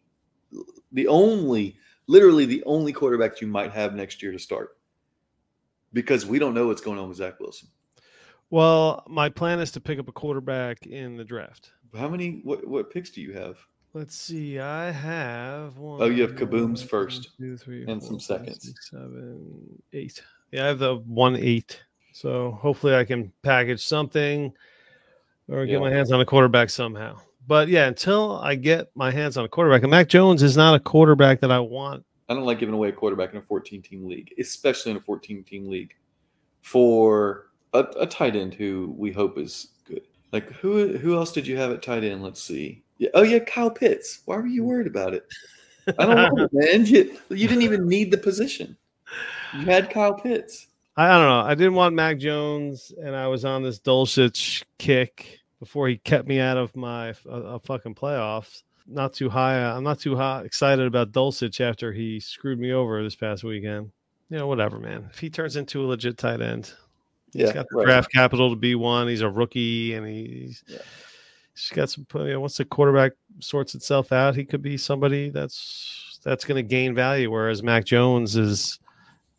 the 0.93 1.09
only, 1.09 1.77
literally 2.07 2.47
the 2.47 2.63
only 2.65 2.93
quarterback 2.93 3.41
you 3.41 3.47
might 3.47 3.73
have 3.73 3.95
next 3.95 4.23
year 4.23 4.33
to 4.33 4.39
start, 4.39 4.77
because 5.93 6.27
we 6.27 6.39
don't 6.39 6.55
know 6.55 6.67
what's 6.67 6.81
going 6.83 6.99
on 6.99 7.09
with 7.09 7.19
Zach 7.19 7.41
Wilson. 7.41 7.69
Well, 8.51 9.03
my 9.09 9.29
plan 9.29 9.61
is 9.61 9.73
to 9.73 9.81
pick 9.81 9.99
up 9.99 10.09
a 10.09 10.13
quarterback 10.13 10.87
in 10.87 11.17
the 11.17 11.25
draft. 11.25 11.73
How 11.97 12.09
many? 12.09 12.41
What 12.45 12.67
what 12.67 12.91
picks 12.93 13.11
do 13.11 13.21
you 13.21 13.33
have? 13.33 13.57
Let's 13.95 14.17
see. 14.17 14.59
I 14.59 14.91
have 14.91 15.79
one. 15.79 16.03
Oh, 16.03 16.07
you 16.07 16.23
have 16.23 16.35
Kaboom's 16.35 16.81
one, 16.81 16.89
first 16.89 17.31
two, 17.39 17.57
three, 17.57 17.85
and 17.87 18.01
four, 18.01 18.09
some 18.11 18.21
seconds. 18.21 18.67
six, 18.67 18.91
seven, 18.91 19.83
eight. 19.93 20.21
Yeah, 20.51 20.65
I 20.65 20.67
have 20.69 20.79
the 20.81 20.97
one 20.97 21.37
eight. 21.37 21.81
So 22.13 22.53
hopefully 22.61 22.95
I 22.95 23.05
can 23.05 23.33
package 23.43 23.85
something 23.85 24.53
or 25.49 25.65
get 25.67 25.75
Yeah. 25.75 25.79
my 25.81 25.91
hands 25.91 26.13
on 26.13 26.21
a 26.21 26.25
quarterback 26.25 26.71
somehow. 26.71 27.19
But 27.47 27.69
yeah, 27.69 27.87
until 27.87 28.39
I 28.39 28.55
get 28.55 28.89
my 28.95 29.11
hands 29.11 29.37
on 29.37 29.45
a 29.45 29.49
quarterback, 29.49 29.83
and 29.83 29.91
Mac 29.91 30.09
Jones 30.09 30.43
is 30.43 30.57
not 30.57 30.75
a 30.75 30.81
quarterback 30.81 31.41
that 31.41 31.51
I 31.51 31.59
want. 31.59 32.05
I 32.29 32.35
don't 32.35 32.45
like 32.45 32.59
giving 32.59 32.75
away 32.75 32.89
a 32.89 32.93
quarterback 32.93 33.33
in 33.33 33.39
a 33.39 33.43
14 33.43 33.83
team 33.83 34.09
league, 34.09 34.33
especially 34.39 34.93
in 34.93 34.97
a 34.97 35.01
14 35.01 35.45
team 35.45 35.69
league, 35.69 35.95
for 36.63 37.49
a, 37.75 37.81
a 38.01 38.07
tight 38.07 38.35
end 38.35 38.55
who 38.55 38.95
we 38.97 39.13
hope 39.13 39.37
is 39.39 39.69
good. 39.85 40.03
Like 40.33 40.51
who 40.53 40.97
who 40.97 41.17
else 41.17 41.33
did 41.33 41.47
you 41.47 41.57
have 41.59 41.71
at 41.71 41.83
tight 41.83 42.05
end? 42.05 42.23
Let's 42.23 42.43
see. 42.43 42.83
Yeah, 42.99 43.11
oh 43.15 43.23
yeah, 43.23 43.41
Kyle 43.41 43.71
Pitts. 43.71 44.21
Why 44.25 44.37
were 44.37 44.47
you 44.47 44.63
hmm. 44.63 44.69
worried 44.69 44.87
about 44.87 45.15
it? 45.15 45.27
I 45.99 46.07
don't 46.07 46.35
know, 46.35 46.49
man. 46.53 46.87
You, 46.87 47.19
you 47.29 47.47
didn't 47.47 47.63
even 47.63 47.87
need 47.87 48.11
the 48.11 48.17
position. 48.17 48.77
You 49.53 49.67
had 49.67 49.91
Kyle 49.91 50.15
Pitts. 50.15 50.69
I, 50.97 51.09
I 51.09 51.19
don't 51.19 51.29
know. 51.29 51.41
I 51.41 51.55
didn't 51.55 51.75
want 51.75 51.95
Mac 51.95 52.19
Jones, 52.19 52.91
and 52.99 53.15
I 53.15 53.27
was 53.27 53.45
on 53.45 53.63
this 53.63 53.81
Dulcich 53.81 54.65
kick 54.79 55.41
before 55.61 55.89
he 55.89 55.97
kept 55.99 56.27
me 56.29 56.41
out 56.41 56.57
of 56.57 56.75
my 56.77 57.11
uh, 57.27 57.55
uh, 57.55 57.59
fucking 57.61 57.95
playoffs. 57.95 58.63
Not 58.87 59.15
too 59.15 59.31
high. 59.31 59.57
I'm 59.57 59.83
not 59.85 59.99
too 59.99 60.15
high, 60.15 60.43
excited 60.43 60.87
about 60.87 61.13
Dulcich 61.13 61.61
after 61.61 61.93
he 61.93 62.21
screwed 62.21 62.59
me 62.59 62.73
over 62.73 63.03
this 63.03 63.17
past 63.17 63.43
weekend. 63.43 63.91
You 64.31 64.39
know, 64.39 64.47
whatever, 64.47 64.79
man. 64.79 65.09
If 65.11 65.19
he 65.19 65.31
turns 65.31 65.57
into 65.57 65.83
a 65.83 65.87
legit 65.87 66.19
tight 66.19 66.41
end, 66.43 66.73
he's 67.33 67.43
Yeah, 67.49 67.53
got 67.55 67.67
the 67.71 67.77
right. 67.79 67.87
draft 67.87 68.13
capital 68.13 68.51
to 68.51 68.57
be 68.57 68.75
one. 68.75 69.09
He's 69.09 69.23
a 69.23 69.29
rookie, 69.31 69.95
and 69.95 70.07
he's 70.07 70.63
Yeah. 70.67 70.79
he's 71.55 71.71
got 71.71 71.89
some. 71.91 72.07
You 72.15 72.33
know, 72.35 72.41
once 72.41 72.57
the 72.59 72.65
quarterback 72.67 73.13
sorts 73.41 73.75
itself 73.75 74.13
out, 74.13 74.35
he 74.37 74.45
could 74.45 74.61
be 74.63 74.77
somebody 74.77 75.31
that's 75.31 76.21
that's 76.23 76.45
going 76.45 76.57
to 76.63 76.69
gain 76.69 76.95
value. 76.95 77.31
Whereas 77.31 77.63
Mac 77.63 77.85
Jones 77.85 78.37
is 78.37 78.79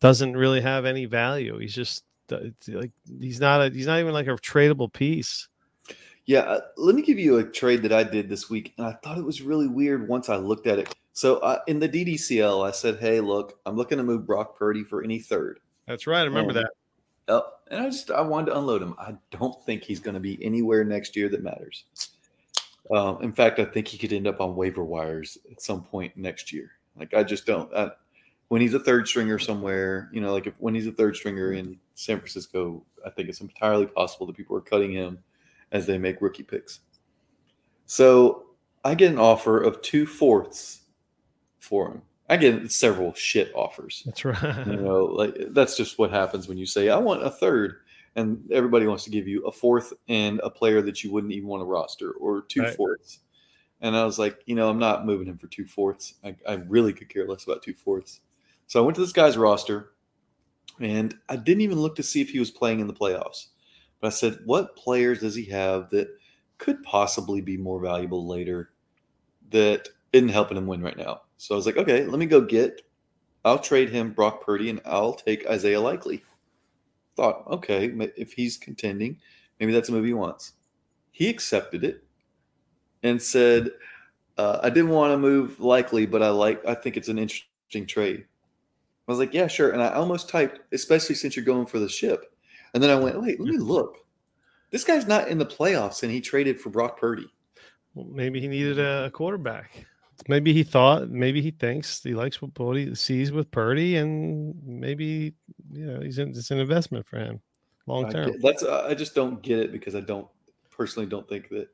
doesn't 0.00 0.36
really 0.36 0.60
have 0.60 0.84
any 0.84 1.04
value. 1.04 1.58
He's 1.58 1.74
just 1.74 2.04
uh, 2.32 2.38
like 2.68 2.90
he's 3.20 3.38
not 3.40 3.60
a 3.60 3.70
he's 3.70 3.86
not 3.86 4.00
even 4.00 4.12
like 4.12 4.26
a 4.26 4.36
tradable 4.36 4.92
piece. 4.92 5.48
Yeah, 6.26 6.40
uh, 6.40 6.60
let 6.76 6.96
me 6.96 7.02
give 7.02 7.20
you 7.20 7.38
a 7.38 7.44
trade 7.44 7.82
that 7.82 7.92
I 7.92 8.02
did 8.02 8.28
this 8.28 8.50
week, 8.50 8.74
and 8.76 8.86
I 8.86 8.92
thought 9.02 9.16
it 9.16 9.24
was 9.24 9.42
really 9.42 9.68
weird 9.68 10.08
once 10.08 10.28
I 10.28 10.36
looked 10.36 10.66
at 10.66 10.80
it. 10.80 10.92
So 11.12 11.36
uh, 11.38 11.60
in 11.68 11.78
the 11.78 11.88
DDCL, 11.88 12.66
I 12.66 12.72
said, 12.72 12.98
"Hey, 12.98 13.20
look, 13.20 13.58
I'm 13.64 13.76
looking 13.76 13.98
to 13.98 14.04
move 14.04 14.26
Brock 14.26 14.58
Purdy 14.58 14.82
for 14.82 15.02
any 15.04 15.20
third. 15.20 15.60
That's 15.86 16.06
right. 16.06 16.20
I 16.20 16.24
remember 16.24 16.50
Um, 16.50 16.56
that. 16.56 16.70
Oh, 17.28 17.42
and 17.70 17.80
I 17.82 17.86
just 17.86 18.10
I 18.10 18.20
wanted 18.20 18.46
to 18.46 18.58
unload 18.58 18.82
him. 18.82 18.94
I 18.98 19.14
don't 19.30 19.64
think 19.64 19.82
he's 19.84 20.00
going 20.00 20.14
to 20.14 20.20
be 20.20 20.44
anywhere 20.44 20.84
next 20.84 21.16
year 21.16 21.28
that 21.28 21.42
matters. 21.42 21.84
Um, 22.92 23.22
in 23.22 23.32
fact, 23.32 23.58
I 23.58 23.64
think 23.64 23.88
he 23.88 23.98
could 23.98 24.12
end 24.12 24.26
up 24.26 24.40
on 24.40 24.54
waiver 24.56 24.84
wires 24.84 25.38
at 25.50 25.60
some 25.60 25.82
point 25.82 26.16
next 26.16 26.52
year. 26.52 26.72
Like 26.96 27.14
I 27.14 27.22
just 27.22 27.46
don't. 27.46 27.72
I, 27.74 27.90
when 28.48 28.60
he's 28.60 28.74
a 28.74 28.80
third 28.80 29.08
stringer 29.08 29.38
somewhere, 29.38 30.08
you 30.12 30.20
know, 30.20 30.32
like 30.32 30.46
if 30.46 30.54
when 30.58 30.74
he's 30.74 30.86
a 30.86 30.92
third 30.92 31.16
stringer 31.16 31.52
in 31.52 31.78
San 31.94 32.18
Francisco, 32.18 32.84
I 33.04 33.10
think 33.10 33.28
it's 33.28 33.40
entirely 33.40 33.86
possible 33.86 34.26
that 34.26 34.36
people 34.36 34.56
are 34.56 34.60
cutting 34.60 34.92
him 34.92 35.18
as 35.72 35.86
they 35.86 35.98
make 35.98 36.20
rookie 36.22 36.42
picks. 36.42 36.80
So 37.86 38.46
I 38.84 38.94
get 38.94 39.10
an 39.12 39.18
offer 39.18 39.60
of 39.62 39.82
two 39.82 40.06
fourths 40.06 40.82
for 41.58 41.88
him. 41.90 42.02
I 42.28 42.36
get 42.36 42.72
several 42.72 43.14
shit 43.14 43.52
offers 43.54 44.02
That's 44.04 44.24
right. 44.24 44.66
you 44.66 44.76
know 44.76 45.04
like 45.04 45.34
that's 45.50 45.76
just 45.76 45.96
what 45.96 46.10
happens 46.10 46.48
when 46.48 46.58
you 46.58 46.66
say 46.66 46.88
i 46.88 46.96
want 46.98 47.22
a 47.24 47.30
third 47.30 47.76
and 48.16 48.42
everybody 48.50 48.84
wants 48.88 49.04
to 49.04 49.10
give 49.10 49.28
you 49.28 49.46
a 49.46 49.52
fourth 49.52 49.92
and 50.08 50.40
a 50.42 50.50
player 50.50 50.82
that 50.82 51.04
you 51.04 51.12
wouldn't 51.12 51.32
even 51.32 51.48
want 51.48 51.60
to 51.60 51.66
roster 51.66 52.10
or 52.14 52.42
two 52.42 52.62
Right. 52.62 52.74
fourths 52.74 53.20
and 53.80 53.96
i 53.96 54.04
was 54.04 54.18
like 54.18 54.40
you 54.46 54.56
know 54.56 54.68
i'm 54.68 54.80
not 54.80 55.06
moving 55.06 55.28
him 55.28 55.38
for 55.38 55.46
two 55.46 55.66
fourths 55.66 56.14
I, 56.24 56.34
I 56.48 56.54
really 56.54 56.92
could 56.92 57.08
care 57.08 57.28
less 57.28 57.44
about 57.44 57.62
two 57.62 57.74
fourths 57.74 58.22
so 58.66 58.80
i 58.80 58.84
went 58.84 58.96
to 58.96 59.02
this 59.02 59.12
guy's 59.12 59.36
roster 59.38 59.92
and 60.80 61.16
i 61.28 61.36
didn't 61.36 61.60
even 61.60 61.78
look 61.78 61.94
to 61.94 62.02
see 62.02 62.20
if 62.20 62.30
he 62.30 62.40
was 62.40 62.50
playing 62.50 62.80
in 62.80 62.88
the 62.88 62.92
playoffs 62.92 63.50
but 64.00 64.08
i 64.08 64.10
said 64.10 64.38
what 64.44 64.76
players 64.76 65.20
does 65.20 65.34
he 65.34 65.44
have 65.44 65.90
that 65.90 66.08
could 66.58 66.82
possibly 66.82 67.40
be 67.40 67.56
more 67.56 67.80
valuable 67.80 68.26
later 68.26 68.70
that 69.50 69.88
isn't 70.12 70.28
helping 70.28 70.56
him 70.56 70.66
win 70.66 70.82
right 70.82 70.96
now 70.96 71.22
so 71.36 71.54
i 71.54 71.56
was 71.56 71.66
like 71.66 71.76
okay 71.76 72.04
let 72.04 72.18
me 72.18 72.26
go 72.26 72.40
get 72.40 72.82
I'll 73.46 73.60
trade 73.60 73.90
him 73.90 74.10
Brock 74.10 74.44
Purdy 74.44 74.70
and 74.70 74.80
I'll 74.84 75.14
take 75.14 75.46
Isaiah 75.46 75.80
Likely. 75.80 76.24
Thought, 77.14 77.44
okay, 77.48 77.86
if 78.16 78.32
he's 78.32 78.56
contending, 78.56 79.18
maybe 79.60 79.72
that's 79.72 79.88
a 79.88 79.92
move 79.92 80.04
he 80.04 80.12
wants. 80.12 80.54
He 81.12 81.28
accepted 81.28 81.84
it 81.84 82.02
and 83.04 83.22
said, 83.22 83.70
uh, 84.36 84.58
I 84.64 84.68
didn't 84.68 84.90
want 84.90 85.12
to 85.12 85.18
move 85.18 85.60
Likely, 85.60 86.06
but 86.06 86.24
I 86.24 86.30
like 86.30 86.66
I 86.66 86.74
think 86.74 86.96
it's 86.96 87.08
an 87.08 87.20
interesting 87.20 87.86
trade. 87.86 88.24
I 89.06 89.12
was 89.12 89.20
like, 89.20 89.32
yeah, 89.32 89.46
sure. 89.46 89.70
And 89.70 89.80
I 89.80 89.92
almost 89.92 90.28
typed, 90.28 90.58
especially 90.72 91.14
since 91.14 91.36
you're 91.36 91.44
going 91.44 91.66
for 91.66 91.78
the 91.78 91.88
ship. 91.88 92.35
And 92.76 92.82
then 92.82 92.90
I 92.90 92.94
went, 92.94 93.18
wait, 93.22 93.40
let 93.40 93.48
me 93.48 93.56
look. 93.56 94.04
This 94.70 94.84
guy's 94.84 95.06
not 95.06 95.28
in 95.28 95.38
the 95.38 95.46
playoffs 95.46 96.02
and 96.02 96.12
he 96.12 96.20
traded 96.20 96.60
for 96.60 96.68
Brock 96.68 97.00
Purdy. 97.00 97.26
Well, 97.94 98.04
maybe 98.04 98.38
he 98.38 98.48
needed 98.48 98.78
a 98.78 99.10
quarterback. 99.12 99.86
Maybe 100.28 100.52
he 100.52 100.62
thought, 100.62 101.08
maybe 101.08 101.40
he 101.40 101.52
thinks 101.52 102.02
he 102.02 102.12
likes 102.12 102.42
what 102.42 102.52
Purdy 102.52 102.94
sees 102.94 103.32
with 103.32 103.50
Purdy, 103.50 103.96
and 103.96 104.54
maybe 104.62 105.32
you 105.72 105.86
know 105.86 106.00
he's 106.00 106.18
in, 106.18 106.28
it's 106.30 106.50
an 106.50 106.58
investment 106.58 107.06
for 107.06 107.18
him 107.18 107.40
long 107.86 108.10
term. 108.10 108.32
that's 108.42 108.62
I 108.62 108.92
just 108.92 109.14
don't 109.14 109.40
get 109.40 109.58
it 109.58 109.72
because 109.72 109.94
I 109.94 110.00
don't 110.00 110.28
personally 110.70 111.08
don't 111.08 111.26
think 111.26 111.48
that 111.48 111.68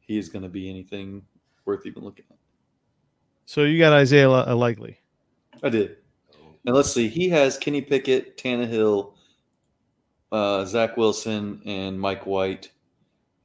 he 0.00 0.18
is 0.18 0.28
going 0.28 0.42
to 0.42 0.50
be 0.50 0.68
anything 0.68 1.22
worth 1.64 1.86
even 1.86 2.04
looking 2.04 2.26
at. 2.30 2.36
So 3.46 3.62
you 3.62 3.78
got 3.78 3.94
Isaiah 3.94 4.30
uh, 4.30 4.54
Likely. 4.54 4.98
I 5.62 5.70
did. 5.70 5.96
And 6.66 6.76
let's 6.76 6.92
see, 6.92 7.08
he 7.08 7.30
has 7.30 7.56
Kenny 7.56 7.80
Pickett, 7.80 8.36
Tannehill, 8.36 9.13
uh, 10.34 10.64
Zach 10.64 10.96
Wilson, 10.96 11.60
and 11.64 11.98
Mike 12.00 12.26
White. 12.26 12.70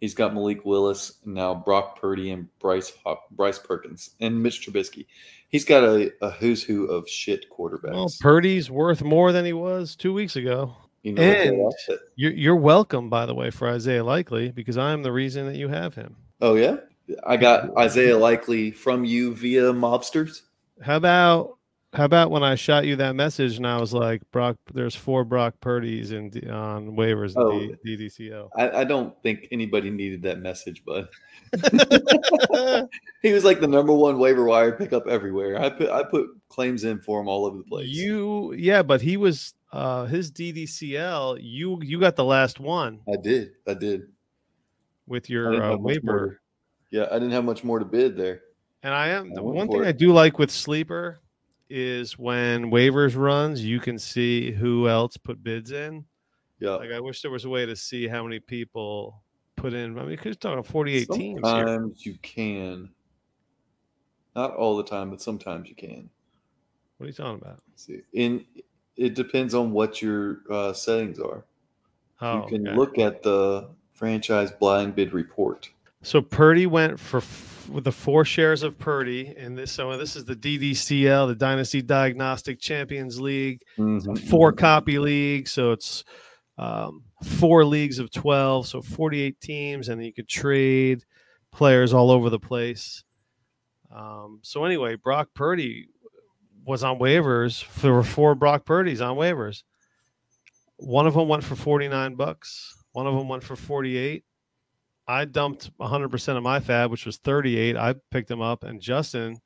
He's 0.02 0.13
got 0.13 0.34
Malik 0.34 0.63
Willis, 0.65 1.19
now 1.25 1.54
Brock 1.54 1.99
Purdy 1.99 2.32
and 2.32 2.47
Bryce 2.60 2.93
Hop- 3.06 3.30
Bryce 3.32 3.60
Perkins 3.60 4.12
and 4.21 4.41
Mitch 4.41 4.65
Trubisky. 4.65 5.06
He's 5.49 5.65
got 5.65 5.84
a, 5.84 6.12
a 6.21 6.30
who's 6.32 6.63
who 6.63 6.86
of 6.86 7.08
shit 7.10 7.45
quarterbacks. 7.49 7.93
Well, 7.93 8.12
Purdy's 8.21 8.71
worth 8.71 9.04
more 9.04 9.32
than 9.32 9.43
he 9.45 9.54
was 9.54 9.95
two 9.95 10.13
weeks 10.13 10.36
ago. 10.38 10.73
you 11.04 11.13
know, 11.13 11.21
and- 11.21 11.73
You're, 12.15 12.32
you're 12.32 12.56
welcome, 12.56 13.10
by 13.10 13.25
the 13.25 13.36
way, 13.36 13.49
for 13.52 13.67
Isaiah 13.67 14.04
Likely 14.04 14.52
because 14.52 14.78
I'm 14.78 15.04
the 15.04 15.12
reason 15.12 15.45
that 15.47 15.58
you 15.58 15.67
have 15.67 15.95
him. 15.95 16.15
oh 16.41 16.56
yeah, 16.56 16.78
I 17.28 17.36
got 17.38 17.75
Isaiah 17.78 18.17
Likely 18.17 18.71
from 18.71 19.04
you 19.06 19.36
via 19.36 19.73
Mobsters. 19.73 20.43
How 20.82 20.95
about 20.95 21.58
How 21.93 22.06
about 22.06 22.30
when 22.30 22.43
I 22.43 22.54
shot 22.54 22.86
you 22.86 22.95
that 22.97 23.15
message 23.15 23.58
and 23.58 23.65
I 23.65 23.80
was 23.80 23.93
like, 23.93 24.21
Brock, 24.32 24.58
there's 24.73 24.93
four 24.93 25.23
Brock 25.23 25.56
Purdy's 25.60 26.12
in 26.12 26.28
on 26.47 26.95
waivers 26.95 27.34
Oh. 27.36 27.60
in 27.60 27.78
D- 27.84 27.97
DDCL. 27.97 28.49
I, 28.56 28.69
I 28.82 28.84
don't 28.84 29.19
think 29.23 29.47
anybody 29.52 29.89
needed 29.89 30.21
that 30.21 30.39
message, 30.39 30.84
but 30.86 31.10
he 33.23 33.34
was 33.34 33.43
like 33.43 33.60
the 33.60 33.67
number 33.67 33.91
one 33.93 34.19
waiver 34.19 34.43
wire 34.43 34.71
pickup 34.73 35.08
everywhere. 35.08 35.60
I 35.60 35.69
put 35.69 35.89
I 35.89 36.04
put 36.04 36.28
claims 36.49 36.84
in 36.84 36.99
for 36.99 37.19
him 37.21 37.28
all 37.28 37.45
over 37.47 37.58
the 37.58 37.63
place. 37.63 37.88
you, 37.88 38.54
yeah, 38.54 38.84
but 38.84 39.02
he 39.02 39.17
was 39.17 39.56
uh 39.73 40.06
his 40.06 40.32
DDCL. 40.32 41.39
You 41.41 41.80
you 41.82 41.99
got 41.99 42.15
the 42.15 42.23
last 42.25 42.60
one 42.60 42.99
I 43.12 43.17
did. 43.21 43.52
I 43.67 43.73
did. 43.73 44.04
with 45.08 45.28
your 45.28 45.62
uh, 45.62 45.75
waiver. 45.78 46.39
to- 46.91 46.97
yeah, 46.99 47.08
I 47.10 47.13
didn't 47.15 47.32
have 47.32 47.45
much 47.45 47.63
more 47.63 47.80
to 47.80 47.86
bid 47.86 48.15
there. 48.15 48.41
And 48.84 48.93
I 48.93 49.10
am 49.10 49.32
I 49.32 49.36
the 49.36 49.43
one 49.43 49.67
thing 49.67 49.84
it. 49.84 49.88
I 49.88 49.91
do 49.91 50.13
like 50.13 50.38
with 50.39 50.52
sleeper 50.52 51.19
is 51.69 52.17
when 52.17 52.71
waivers 52.71 53.15
runs, 53.15 53.63
you 53.63 53.79
can 53.79 53.99
see 53.99 54.51
who 54.51 54.88
else 54.88 55.17
put 55.17 55.43
bids 55.43 55.71
in. 55.71 56.05
Yeah. 56.60 56.71
Like 56.71 56.91
I 56.91 56.99
wish 56.99 57.21
there 57.21 57.32
was 57.32 57.45
a 57.45 57.49
way 57.49 57.65
to 57.65 57.75
see 57.75 58.08
how 58.08 58.23
many 58.23 58.39
people 58.39 59.21
put 59.55 59.73
in. 59.73 59.97
I 59.97 60.01
mean, 60.01 60.10
because 60.12 60.38
talking 60.38 60.63
48 60.63 61.10
teams 61.10 61.19
here. 61.19 61.39
Sometimes 61.43 62.05
you 62.05 62.17
can. 62.21 62.89
Not 64.36 64.55
all 64.55 64.77
the 64.77 64.84
time, 64.84 65.10
but 65.10 65.21
sometimes 65.21 65.69
you 65.69 65.75
can. 65.75 66.10
What 66.97 67.05
are 67.05 67.08
you 67.08 67.13
talking 67.13 67.41
about? 67.41 67.62
Let's 67.69 67.86
see, 67.86 68.01
in 68.13 68.45
it 68.97 69.15
depends 69.15 69.53
on 69.53 69.71
what 69.71 70.01
your 70.01 70.39
uh, 70.49 70.73
settings 70.73 71.19
are. 71.19 71.45
Oh, 72.21 72.43
you 72.43 72.49
can 72.49 72.67
okay. 72.67 72.77
look 72.77 72.99
at 72.99 73.23
the 73.23 73.69
franchise 73.93 74.51
blind 74.51 74.95
bid 74.95 75.13
report. 75.13 75.69
So 76.01 76.21
Purdy 76.21 76.67
went 76.67 76.99
for 76.99 77.21
with 77.71 77.84
the 77.84 77.91
four 77.91 78.25
shares 78.25 78.63
of 78.63 78.77
Purdy, 78.77 79.34
and 79.38 79.58
this 79.58 79.71
so 79.71 79.95
this 79.97 80.15
is 80.15 80.25
the 80.25 80.36
DDCL, 80.36 81.27
the 81.27 81.36
Dynasty 81.36 81.82
Diagnostic 81.82 82.60
Champions 82.60 83.19
League. 83.21 83.62
Mhm. 83.77 84.29
four 84.29 84.51
copy 84.51 84.99
league, 84.99 85.47
so 85.47 85.71
it's 85.71 86.03
um, 86.58 87.03
four 87.23 87.63
leagues 87.65 87.99
of 87.99 88.12
twelve, 88.12 88.67
so 88.67 88.82
forty 88.82 89.21
eight 89.21 89.39
teams, 89.39 89.88
and 89.89 90.03
you 90.03 90.12
could 90.13 90.27
trade 90.27 91.03
players 91.51 91.93
all 91.93 92.12
over 92.12 92.29
the 92.29 92.39
place. 92.39 93.03
Um, 93.95 94.39
so 94.43 94.65
anyway, 94.65 94.95
Brock 94.95 95.29
Purdy 95.34 95.88
was 96.65 96.84
on 96.84 96.99
waivers. 96.99 97.65
There 97.82 97.93
were 97.93 98.03
four 98.03 98.36
Brock 98.36 98.65
Purdy's 98.65 99.01
on 99.01 99.15
waivers. 99.17 99.63
One 100.77 101.08
of 101.08 101.13
them 101.13 101.27
went 101.27 101.43
for 101.43 101.55
forty 101.55 101.88
nine 101.88 102.15
bucks. 102.15 102.73
One 102.91 103.08
of 103.08 103.15
them 103.15 103.27
went 103.27 103.43
for 103.43 103.55
forty 103.55 103.97
eight. 103.97 104.23
I 105.10 105.26
dumped 105.26 105.76
100% 105.80 106.38
of 106.38 106.43
my 106.43 106.60
fab, 106.60 106.91
which 106.91 107.08
was 107.08 107.17
38. 107.17 107.76
I 107.76 107.95
picked 108.12 108.30
him 108.30 108.41
up, 108.41 108.63
and 108.63 108.80
Justin 108.80 109.41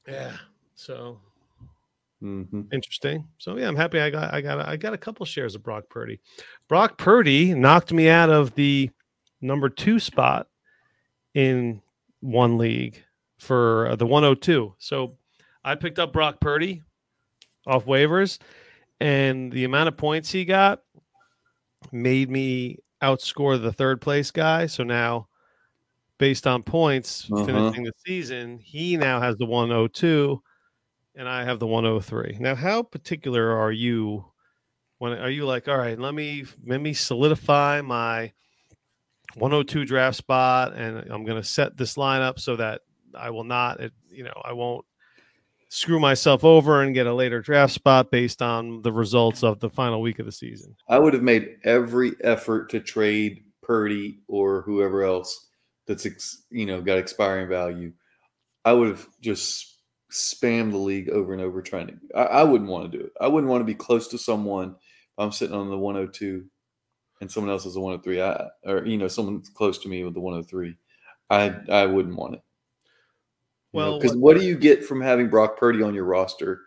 Yeah. 0.06 0.36
So 0.76 1.18
hmm 2.20 2.62
interesting. 2.72 3.26
So 3.38 3.56
yeah, 3.56 3.68
I'm 3.68 3.76
happy. 3.76 4.00
I 4.00 4.10
got 4.10 4.32
I 4.32 4.40
got 4.40 4.68
I 4.68 4.76
got 4.76 4.94
a 4.94 4.98
couple 4.98 5.26
shares 5.26 5.54
of 5.54 5.62
Brock 5.62 5.84
Purdy. 5.90 6.20
Brock 6.68 6.98
Purdy 6.98 7.54
knocked 7.54 7.92
me 7.92 8.08
out 8.08 8.30
of 8.30 8.54
the 8.54 8.90
number 9.40 9.68
two 9.68 9.98
spot 9.98 10.48
in 11.38 11.82
one 12.20 12.58
league 12.58 13.02
for 13.38 13.88
uh, 13.88 13.96
the 13.96 14.06
102. 14.06 14.74
So 14.78 15.18
I 15.64 15.76
picked 15.76 15.98
up 16.00 16.12
Brock 16.12 16.40
Purdy 16.40 16.82
off 17.66 17.86
waivers, 17.86 18.38
and 19.00 19.52
the 19.52 19.64
amount 19.64 19.88
of 19.88 19.96
points 19.96 20.30
he 20.32 20.44
got 20.44 20.82
made 21.92 22.30
me 22.30 22.78
outscore 23.02 23.60
the 23.60 23.72
third 23.72 24.00
place 24.00 24.30
guy. 24.30 24.66
So 24.66 24.82
now, 24.84 25.28
based 26.18 26.46
on 26.46 26.62
points 26.62 27.32
Uh-huh. 27.32 27.44
finishing 27.46 27.84
the 27.84 27.92
season, 28.06 28.58
he 28.58 28.96
now 28.96 29.20
has 29.20 29.36
the 29.36 29.46
102, 29.46 30.42
and 31.16 31.28
I 31.28 31.44
have 31.44 31.60
the 31.60 31.66
103. 31.66 32.38
Now, 32.40 32.54
how 32.54 32.82
particular 32.82 33.52
are 33.56 33.72
you? 33.72 34.26
When 34.98 35.12
are 35.14 35.30
you 35.30 35.46
like, 35.46 35.68
all 35.68 35.78
right, 35.78 35.98
let 35.98 36.14
me 36.14 36.44
let 36.66 36.80
me 36.80 36.94
solidify 36.94 37.82
my 37.82 38.32
102 39.38 39.84
draft 39.84 40.16
spot, 40.16 40.74
and 40.74 40.98
I'm 41.10 41.24
going 41.24 41.40
to 41.40 41.48
set 41.48 41.76
this 41.76 41.94
lineup 41.94 42.38
so 42.38 42.56
that 42.56 42.82
I 43.14 43.30
will 43.30 43.44
not, 43.44 43.80
it, 43.80 43.92
you 44.10 44.24
know, 44.24 44.42
I 44.44 44.52
won't 44.52 44.84
screw 45.68 46.00
myself 46.00 46.44
over 46.44 46.82
and 46.82 46.94
get 46.94 47.06
a 47.06 47.14
later 47.14 47.40
draft 47.40 47.72
spot 47.72 48.10
based 48.10 48.40
on 48.42 48.82
the 48.82 48.92
results 48.92 49.42
of 49.42 49.60
the 49.60 49.70
final 49.70 50.00
week 50.00 50.18
of 50.18 50.26
the 50.26 50.32
season. 50.32 50.74
I 50.88 50.98
would 50.98 51.14
have 51.14 51.22
made 51.22 51.56
every 51.64 52.12
effort 52.22 52.70
to 52.70 52.80
trade 52.80 53.44
Purdy 53.62 54.20
or 54.28 54.62
whoever 54.62 55.02
else 55.02 55.48
that's 55.86 56.06
ex, 56.06 56.44
you 56.50 56.66
know 56.66 56.80
got 56.80 56.98
expiring 56.98 57.48
value. 57.48 57.92
I 58.64 58.72
would 58.72 58.88
have 58.88 59.06
just 59.20 59.80
spammed 60.12 60.72
the 60.72 60.78
league 60.78 61.10
over 61.10 61.32
and 61.32 61.42
over 61.42 61.60
trying 61.60 61.88
to. 61.88 61.94
I, 62.14 62.22
I 62.22 62.44
wouldn't 62.44 62.70
want 62.70 62.90
to 62.90 62.98
do 62.98 63.04
it. 63.04 63.12
I 63.20 63.28
wouldn't 63.28 63.50
want 63.50 63.60
to 63.60 63.66
be 63.66 63.74
close 63.74 64.08
to 64.08 64.18
someone. 64.18 64.76
I'm 65.18 65.32
sitting 65.32 65.56
on 65.56 65.68
the 65.68 65.78
102 65.78 66.44
and 67.20 67.30
someone 67.30 67.50
else 67.50 67.66
is 67.66 67.76
a 67.76 67.80
103. 67.80 68.20
I 68.22 68.46
or 68.64 68.86
you 68.86 68.96
know 68.98 69.08
someone 69.08 69.42
close 69.54 69.78
to 69.78 69.88
me 69.88 70.04
with 70.04 70.14
the 70.14 70.20
103. 70.20 70.76
I 71.30 71.54
I 71.70 71.86
wouldn't 71.86 72.16
want 72.16 72.34
it. 72.34 72.42
Well, 73.72 73.98
because 74.00 74.16
what 74.16 74.36
do 74.38 74.44
you 74.44 74.56
get 74.56 74.84
from 74.84 75.00
having 75.00 75.28
Brock 75.28 75.58
Purdy 75.58 75.82
on 75.82 75.94
your 75.94 76.04
roster, 76.04 76.62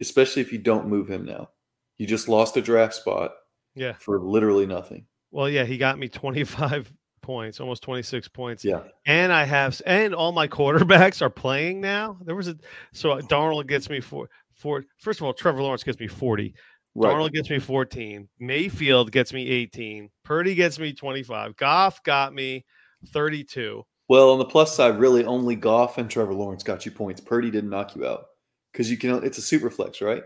especially 0.00 0.42
if 0.42 0.52
you 0.52 0.58
don't 0.58 0.88
move 0.88 1.08
him 1.10 1.24
now? 1.24 1.50
You 1.98 2.06
just 2.06 2.28
lost 2.28 2.56
a 2.56 2.62
draft 2.62 2.94
spot 2.94 3.32
Yeah. 3.74 3.94
for 3.98 4.20
literally 4.20 4.66
nothing. 4.66 5.06
Well, 5.32 5.48
yeah, 5.48 5.64
he 5.64 5.78
got 5.78 5.98
me 5.98 6.08
25 6.08 6.92
points, 7.22 7.58
almost 7.60 7.82
26 7.82 8.28
points. 8.28 8.64
Yeah. 8.64 8.82
And 9.04 9.32
I 9.32 9.44
have, 9.44 9.80
and 9.84 10.14
all 10.14 10.30
my 10.30 10.46
quarterbacks 10.46 11.22
are 11.22 11.30
playing 11.30 11.80
now. 11.80 12.18
There 12.24 12.36
was 12.36 12.48
a, 12.48 12.56
so 12.92 13.18
Darnold 13.18 13.66
gets 13.66 13.90
me 13.90 14.00
four, 14.00 14.28
four. 14.54 14.84
First 14.98 15.20
of 15.20 15.26
all, 15.26 15.32
Trevor 15.32 15.60
Lawrence 15.62 15.82
gets 15.82 15.98
me 15.98 16.06
40. 16.06 16.54
Right. 16.94 17.14
Darnold 17.14 17.32
gets 17.32 17.50
me 17.50 17.58
14. 17.58 18.28
Mayfield 18.38 19.10
gets 19.10 19.32
me 19.32 19.48
18. 19.48 20.10
Purdy 20.24 20.54
gets 20.54 20.78
me 20.78 20.92
25. 20.92 21.56
Goff 21.56 22.02
got 22.04 22.34
me 22.34 22.64
32. 23.08 23.84
Well, 24.08 24.30
on 24.30 24.38
the 24.38 24.44
plus 24.44 24.74
side, 24.76 24.98
really 24.98 25.24
only 25.24 25.56
Goff 25.56 25.98
and 25.98 26.08
Trevor 26.10 26.34
Lawrence 26.34 26.62
got 26.62 26.84
you 26.86 26.92
points. 26.92 27.20
Purdy 27.20 27.50
didn't 27.50 27.70
knock 27.70 27.96
you 27.96 28.06
out 28.06 28.26
because 28.72 28.90
you 28.90 28.96
can. 28.96 29.24
It's 29.24 29.38
a 29.38 29.42
super 29.42 29.70
flex, 29.70 30.00
right? 30.00 30.22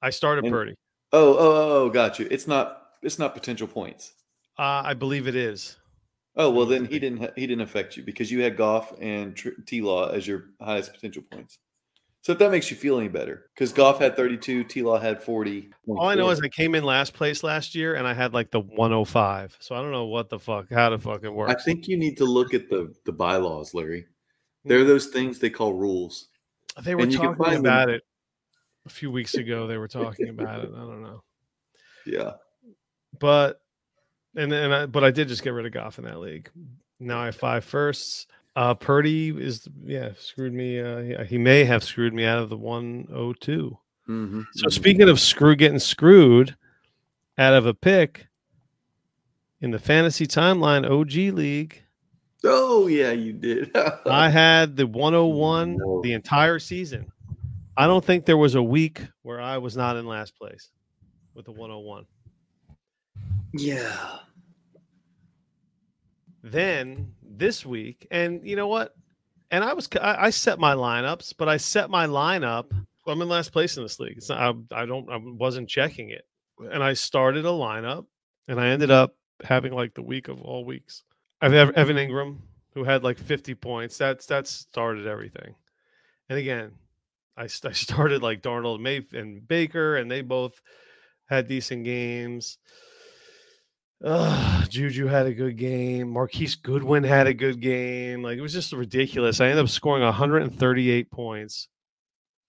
I 0.00 0.10
started 0.10 0.44
And- 0.44 0.52
Purdy. 0.52 0.74
Oh, 1.14 1.34
oh, 1.34 1.38
oh, 1.38 1.82
oh, 1.84 1.90
got 1.90 2.18
you. 2.18 2.26
It's 2.30 2.46
not. 2.46 2.78
It's 3.02 3.18
not 3.18 3.34
potential 3.34 3.66
points. 3.66 4.14
Uh, 4.58 4.82
I 4.84 4.94
believe 4.94 5.26
it 5.26 5.34
is. 5.36 5.76
Oh 6.36 6.50
well, 6.50 6.64
then 6.66 6.86
he 6.86 6.98
didn't. 6.98 7.36
He 7.36 7.46
didn't 7.46 7.62
affect 7.62 7.96
you 7.96 8.02
because 8.02 8.30
you 8.30 8.40
had 8.42 8.56
Goff 8.56 8.94
and 9.00 9.36
T 9.66 9.82
Law 9.82 10.08
as 10.08 10.26
your 10.26 10.44
highest 10.60 10.94
potential 10.94 11.22
points. 11.30 11.58
So 12.22 12.30
if 12.30 12.38
that 12.38 12.52
makes 12.52 12.70
you 12.70 12.76
feel 12.76 12.98
any 12.98 13.08
better, 13.08 13.46
because 13.52 13.72
Goff 13.72 13.98
had 13.98 14.14
32, 14.16 14.62
T 14.64 14.82
Law 14.82 14.96
had 14.96 15.20
40. 15.20 15.70
All 15.88 16.06
I 16.08 16.14
know 16.14 16.30
is 16.30 16.40
I 16.40 16.48
came 16.48 16.76
in 16.76 16.84
last 16.84 17.14
place 17.14 17.42
last 17.42 17.74
year 17.74 17.96
and 17.96 18.06
I 18.06 18.14
had 18.14 18.32
like 18.32 18.52
the 18.52 18.60
105. 18.60 19.56
So 19.58 19.74
I 19.74 19.82
don't 19.82 19.90
know 19.90 20.06
what 20.06 20.30
the 20.30 20.38
fuck, 20.38 20.70
how 20.70 20.90
the 20.90 20.98
fuck 20.98 21.24
it 21.24 21.30
works. 21.30 21.52
I 21.52 21.60
think 21.60 21.88
you 21.88 21.96
need 21.96 22.16
to 22.18 22.24
look 22.24 22.54
at 22.54 22.70
the 22.70 22.94
the 23.04 23.12
bylaws, 23.12 23.74
Larry. 23.74 24.06
They're 24.64 24.82
hmm. 24.82 24.86
those 24.86 25.08
things 25.08 25.40
they 25.40 25.50
call 25.50 25.74
rules. 25.74 26.28
They 26.82 26.94
were 26.94 27.02
And 27.02 27.12
talking 27.12 27.34
find 27.34 27.54
them- 27.54 27.60
about 27.60 27.90
it 27.90 28.02
a 28.86 28.88
few 28.88 29.10
weeks 29.10 29.34
ago. 29.34 29.66
They 29.66 29.76
were 29.76 29.88
talking 29.88 30.28
about 30.28 30.60
it. 30.60 30.70
I 30.72 30.78
don't 30.78 31.02
know, 31.02 31.24
Yeah. 32.06 32.34
but 33.18 33.60
and 34.36 34.52
and 34.52 34.72
I, 34.72 34.86
but 34.86 35.02
I 35.02 35.10
did 35.10 35.26
just 35.26 35.42
get 35.42 35.50
rid 35.54 35.66
of 35.66 35.72
Goff 35.72 35.98
in 35.98 36.04
that 36.04 36.20
league. 36.20 36.50
Now 37.00 37.20
I 37.20 37.26
have 37.26 37.36
five 37.36 37.64
firsts. 37.64 38.28
Uh, 38.54 38.74
Purdy 38.74 39.30
is 39.30 39.66
yeah 39.84 40.10
screwed 40.18 40.52
me. 40.52 40.78
Uh, 40.78 40.98
he, 40.98 41.24
he 41.26 41.38
may 41.38 41.64
have 41.64 41.82
screwed 41.82 42.12
me 42.12 42.24
out 42.24 42.38
of 42.38 42.50
the 42.50 42.56
102. 42.56 43.78
Mm-hmm. 44.08 44.42
So 44.54 44.68
speaking 44.68 45.08
of 45.08 45.18
screw 45.20 45.56
getting 45.56 45.78
screwed 45.78 46.54
out 47.38 47.54
of 47.54 47.66
a 47.66 47.72
pick 47.72 48.26
in 49.60 49.70
the 49.70 49.78
fantasy 49.78 50.26
timeline 50.26 50.84
OG 50.84 51.34
league, 51.34 51.82
oh 52.44 52.88
yeah, 52.88 53.12
you 53.12 53.32
did. 53.32 53.70
I 54.06 54.28
had 54.28 54.76
the 54.76 54.86
101 54.86 55.76
No. 55.78 56.02
the 56.02 56.12
entire 56.12 56.58
season. 56.58 57.10
I 57.76 57.86
don't 57.86 58.04
think 58.04 58.26
there 58.26 58.36
was 58.36 58.54
a 58.54 58.62
week 58.62 59.00
where 59.22 59.40
I 59.40 59.56
was 59.56 59.78
not 59.78 59.96
in 59.96 60.04
last 60.04 60.36
place 60.36 60.68
with 61.34 61.46
the 61.46 61.52
101. 61.52 62.04
Yeah. 63.54 64.18
Then 66.42 67.14
this 67.38 67.64
week, 67.66 68.06
and 68.10 68.46
you 68.46 68.56
know 68.56 68.68
what? 68.68 68.94
And 69.50 69.62
I 69.64 69.72
was 69.74 69.88
I, 70.00 70.26
I 70.26 70.30
set 70.30 70.58
my 70.58 70.74
lineups, 70.74 71.34
but 71.36 71.48
I 71.48 71.56
set 71.56 71.90
my 71.90 72.06
lineup. 72.06 72.72
I'm 73.06 73.20
in 73.20 73.28
last 73.28 73.52
place 73.52 73.76
in 73.76 73.82
this 73.82 73.98
league. 73.98 74.16
It's 74.16 74.28
not, 74.28 74.56
I, 74.72 74.82
I 74.82 74.86
don't 74.86 75.08
I 75.10 75.18
wasn't 75.20 75.68
checking 75.68 76.10
it, 76.10 76.24
and 76.58 76.82
I 76.82 76.94
started 76.94 77.44
a 77.44 77.50
lineup, 77.50 78.06
and 78.48 78.60
I 78.60 78.68
ended 78.68 78.90
up 78.90 79.16
having 79.44 79.72
like 79.72 79.94
the 79.94 80.02
week 80.02 80.28
of 80.28 80.40
all 80.40 80.64
weeks. 80.64 81.02
I've 81.40 81.52
Evan 81.52 81.96
Engram 81.96 82.38
who 82.74 82.84
had 82.84 83.04
like 83.04 83.18
50 83.18 83.54
points. 83.54 83.98
That's 83.98 84.26
that 84.26 84.46
started 84.46 85.06
everything. 85.06 85.54
And 86.28 86.38
again, 86.38 86.72
I, 87.36 87.44
I 87.44 87.46
started 87.72 88.22
like 88.22 88.42
Darnold 88.42 88.80
May 88.80 89.04
and 89.12 89.46
Baker, 89.46 89.96
and 89.96 90.10
they 90.10 90.22
both 90.22 90.60
had 91.26 91.48
decent 91.48 91.84
games. 91.84 92.58
Uh, 94.04 94.64
Juju 94.66 95.06
had 95.06 95.26
a 95.26 95.34
good 95.34 95.56
game. 95.56 96.10
Marquise 96.10 96.56
Goodwin 96.56 97.04
had 97.04 97.26
a 97.26 97.34
good 97.34 97.60
game. 97.60 98.22
Like 98.22 98.38
it 98.38 98.42
was 98.42 98.52
just 98.52 98.72
ridiculous. 98.72 99.40
I 99.40 99.46
ended 99.46 99.64
up 99.64 99.70
scoring 99.70 100.02
138 100.02 101.10
points. 101.10 101.68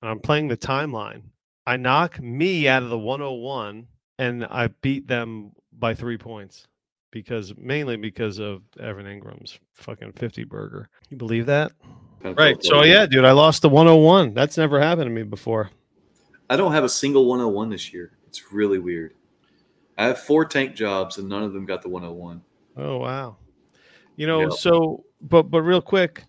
And 0.02 0.10
I'm 0.10 0.20
playing 0.20 0.48
the 0.48 0.58
timeline. 0.58 1.24
I 1.66 1.78
knock 1.78 2.20
me 2.20 2.68
out 2.68 2.84
of 2.84 2.90
the 2.90 2.98
101 2.98 3.88
and 4.20 4.46
I 4.46 4.68
beat 4.68 5.08
them 5.08 5.52
by 5.72 5.94
three 5.94 6.18
points 6.18 6.68
because 7.12 7.54
mainly 7.58 7.96
because 7.96 8.40
of 8.40 8.64
Evan 8.80 9.06
Engram's 9.06 9.60
fucking 9.74 10.14
50 10.14 10.44
burger. 10.44 10.90
You 11.10 11.18
believe 11.18 11.46
that? 11.46 11.72
Right. 12.24 12.62
So 12.64 12.84
yeah, 12.84 13.06
dude, 13.06 13.26
I 13.26 13.32
lost 13.32 13.62
the 13.62 13.70
101. 13.70 14.34
That's 14.34 14.58
never 14.58 14.82
happened 14.82 15.06
to 15.06 15.12
me 15.12 15.24
before. 15.24 15.70
I 16.50 16.58
don't 16.58 16.74
have 16.74 16.84
a 16.84 16.90
single 16.90 17.26
101 17.26 17.70
this 17.70 17.94
year. 17.94 18.12
It's 18.28 18.52
really 18.52 18.80
weird. 18.80 19.14
I 19.98 20.06
have 20.06 20.20
four 20.20 20.46
tank 20.46 20.76
jobs 20.76 21.18
and 21.18 21.30
none 21.30 21.44
of 21.44 21.54
them 21.54 21.66
got 21.66 21.82
the 21.82 21.90
101. 21.90 22.42
Oh 22.78 22.98
wow. 22.98 23.38
You 24.16 24.28
know, 24.28 24.50
so 24.50 25.04
but 25.22 25.44
but 25.44 25.62
real 25.62 25.82
quick, 25.82 26.26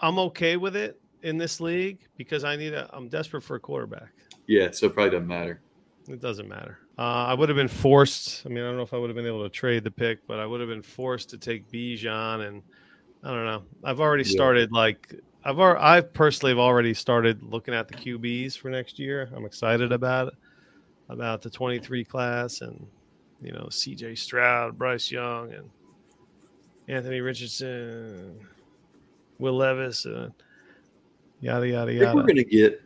I'm 0.00 0.18
okay 0.18 0.56
with 0.56 0.76
it 0.76 1.00
in 1.22 1.36
this 1.36 1.60
league 1.60 1.98
because 2.16 2.44
I 2.44 2.56
need 2.56 2.72
a 2.72 2.88
I'm 2.92 3.08
desperate 3.08 3.42
for 3.42 3.56
a 3.56 3.60
quarterback. 3.60 4.10
Yeah, 4.46 4.70
so 4.70 4.86
it 4.86 4.94
probably 4.94 5.10
doesn't 5.10 5.28
matter. 5.28 5.60
It 6.08 6.20
doesn't 6.20 6.48
matter. 6.48 6.78
Uh, 6.98 7.26
I 7.26 7.34
would 7.34 7.50
have 7.50 7.56
been 7.56 7.68
forced. 7.68 8.46
I 8.46 8.48
mean, 8.48 8.64
I 8.64 8.66
don't 8.66 8.76
know 8.76 8.82
if 8.82 8.94
I 8.94 8.96
would 8.96 9.10
have 9.10 9.16
been 9.16 9.26
able 9.26 9.42
to 9.42 9.50
trade 9.50 9.84
the 9.84 9.90
pick, 9.90 10.26
but 10.26 10.40
I 10.40 10.46
would 10.46 10.60
have 10.60 10.68
been 10.68 10.82
forced 10.82 11.28
to 11.30 11.38
take 11.38 11.70
Bijan, 11.70 12.48
and 12.48 12.62
I 13.22 13.28
don't 13.28 13.44
know. 13.44 13.62
I've 13.84 14.00
already 14.00 14.24
started 14.24 14.70
yeah. 14.72 14.78
like 14.78 15.14
I've 15.44 15.58
already, 15.58 15.80
I 15.82 16.00
personally 16.00 16.52
have 16.52 16.58
already 16.58 16.94
started 16.94 17.42
looking 17.42 17.74
at 17.74 17.88
the 17.88 17.94
QBs 17.94 18.56
for 18.56 18.70
next 18.70 18.98
year. 18.98 19.28
I'm 19.34 19.44
excited 19.44 19.92
about 19.92 20.28
it, 20.28 20.34
about 21.08 21.42
the 21.42 21.50
23 21.50 22.04
class, 22.04 22.60
and 22.60 22.86
you 23.40 23.52
know, 23.52 23.68
C.J. 23.70 24.14
Stroud, 24.16 24.76
Bryce 24.76 25.10
Young, 25.10 25.52
and 25.52 25.70
Anthony 26.88 27.20
Richardson, 27.20 28.38
Will 29.38 29.56
Levis, 29.56 30.04
and 30.04 30.32
yada 31.40 31.68
yada 31.68 31.92
yada. 31.92 32.06
I 32.06 32.12
think 32.12 32.16
we're 32.16 32.28
gonna 32.28 32.44
get 32.44 32.82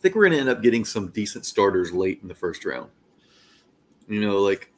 I 0.00 0.02
think 0.02 0.14
we're 0.14 0.22
going 0.22 0.32
to 0.32 0.38
end 0.38 0.48
up 0.48 0.62
getting 0.62 0.86
some 0.86 1.08
decent 1.08 1.44
starters 1.44 1.92
late 1.92 2.20
in 2.22 2.28
the 2.28 2.34
first 2.34 2.64
round. 2.64 2.88
You 4.08 4.22
know, 4.22 4.38
like, 4.38 4.72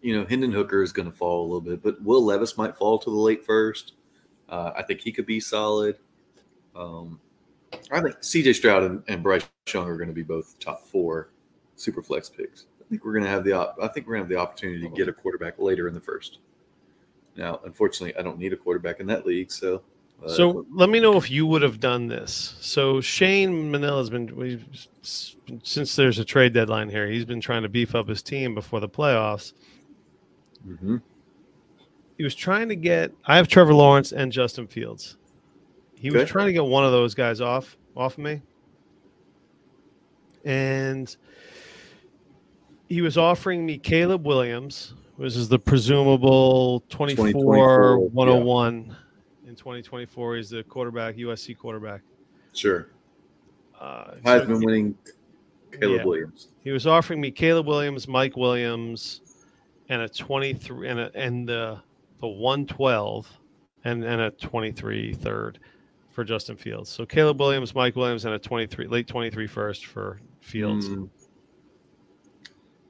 you 0.00 0.16
know, 0.16 0.24
Hendon 0.24 0.52
Hooker 0.52 0.82
is 0.82 0.90
going 0.90 1.04
to 1.04 1.14
fall 1.14 1.42
a 1.42 1.46
little 1.46 1.60
bit, 1.60 1.82
but 1.82 2.02
Will 2.02 2.24
Levis 2.24 2.56
might 2.56 2.74
fall 2.74 2.98
to 2.98 3.10
the 3.10 3.16
late 3.16 3.44
first. 3.44 3.92
Uh, 4.48 4.72
I 4.74 4.84
think 4.84 5.02
he 5.02 5.12
could 5.12 5.26
be 5.26 5.38
solid. 5.38 5.98
Um, 6.74 7.20
I 7.90 8.00
think 8.00 8.16
CJ 8.16 8.54
Stroud 8.54 8.84
and, 8.84 9.02
and 9.08 9.22
Bryce 9.22 9.46
Young 9.72 9.88
are 9.88 9.96
going 9.96 10.08
to 10.08 10.14
be 10.14 10.22
both 10.22 10.58
top 10.58 10.86
four 10.86 11.30
super 11.76 12.02
flex 12.02 12.28
picks. 12.28 12.66
I 12.80 12.84
think 12.88 13.04
we're 13.04 13.12
going 13.12 13.24
to 13.24 13.30
have 13.30 13.44
the 13.44 13.52
op- 13.52 13.78
I 13.82 13.88
think 13.88 14.06
we're 14.06 14.14
going 14.16 14.28
to 14.28 14.34
have 14.34 14.42
the 14.44 14.48
opportunity 14.48 14.82
to 14.82 14.88
get 14.88 15.08
a 15.08 15.12
quarterback 15.12 15.58
later 15.58 15.88
in 15.88 15.94
the 15.94 16.00
first. 16.00 16.38
Now, 17.36 17.60
unfortunately, 17.64 18.16
I 18.18 18.22
don't 18.22 18.38
need 18.38 18.52
a 18.52 18.56
quarterback 18.56 19.00
in 19.00 19.06
that 19.06 19.24
league, 19.26 19.50
so 19.50 19.82
so 20.26 20.66
let 20.72 20.88
me 20.88 21.00
know 21.00 21.16
if 21.16 21.30
you 21.30 21.46
would 21.46 21.62
have 21.62 21.80
done 21.80 22.06
this. 22.06 22.56
So 22.60 23.00
Shane 23.00 23.70
Manila 23.70 23.98
has 23.98 24.10
been 24.10 24.64
since 25.62 25.96
there's 25.96 26.18
a 26.18 26.24
trade 26.24 26.52
deadline 26.52 26.88
here. 26.88 27.08
He's 27.08 27.24
been 27.24 27.40
trying 27.40 27.62
to 27.62 27.68
beef 27.68 27.94
up 27.94 28.08
his 28.08 28.22
team 28.22 28.54
before 28.54 28.78
the 28.78 28.88
playoffs. 28.88 29.52
Mm-hmm. 30.66 30.98
He 32.16 32.24
was 32.24 32.34
trying 32.34 32.68
to 32.68 32.76
get. 32.76 33.12
I 33.26 33.36
have 33.36 33.48
Trevor 33.48 33.74
Lawrence 33.74 34.12
and 34.12 34.30
Justin 34.30 34.68
Fields. 34.68 35.16
He 36.02 36.10
okay. 36.10 36.18
was 36.18 36.28
trying 36.28 36.48
to 36.48 36.52
get 36.52 36.64
one 36.64 36.84
of 36.84 36.92
those 36.92 37.14
guys 37.14 37.40
off 37.40 37.78
off 37.96 38.18
of 38.18 38.24
me, 38.24 38.42
and 40.44 41.16
he 42.90 43.00
was 43.00 43.16
offering 43.16 43.64
me 43.64 43.78
Caleb 43.78 44.26
Williams, 44.26 44.94
which 45.16 45.36
is 45.36 45.48
the 45.48 45.58
presumable 45.58 46.80
24 46.90 47.98
101. 47.98 48.86
Yeah 48.88 48.94
in 49.52 49.56
2024. 49.56 50.36
He's 50.36 50.50
the 50.50 50.62
quarterback, 50.64 51.16
USC 51.16 51.56
quarterback. 51.56 52.00
Sure. 52.54 52.88
Uh, 53.78 54.14
Heisman 54.24 54.60
so 54.60 54.66
winning 54.66 54.94
Caleb 55.72 55.98
yeah. 55.98 56.04
Williams. 56.04 56.48
He 56.64 56.70
was 56.70 56.86
offering 56.86 57.20
me 57.20 57.30
Caleb 57.30 57.66
Williams, 57.66 58.08
Mike 58.08 58.36
Williams, 58.36 59.20
and 59.90 60.02
a 60.02 60.08
23 60.08 60.88
and 60.88 61.00
a, 61.00 61.10
and 61.14 61.46
the 61.46 61.80
the 62.20 62.28
112 62.28 63.28
and 63.84 64.04
and 64.04 64.20
a 64.22 64.30
23 64.30 65.12
third 65.14 65.58
for 66.12 66.24
Justin 66.24 66.56
Fields. 66.56 66.90
So 66.90 67.04
Caleb 67.04 67.40
Williams, 67.40 67.74
Mike 67.74 67.96
Williams, 67.96 68.24
and 68.24 68.34
a 68.34 68.38
23 68.38 68.86
late 68.86 69.06
23 69.06 69.46
first 69.46 69.86
for 69.86 70.20
Fields. 70.40 70.88
Mm. 70.88 71.08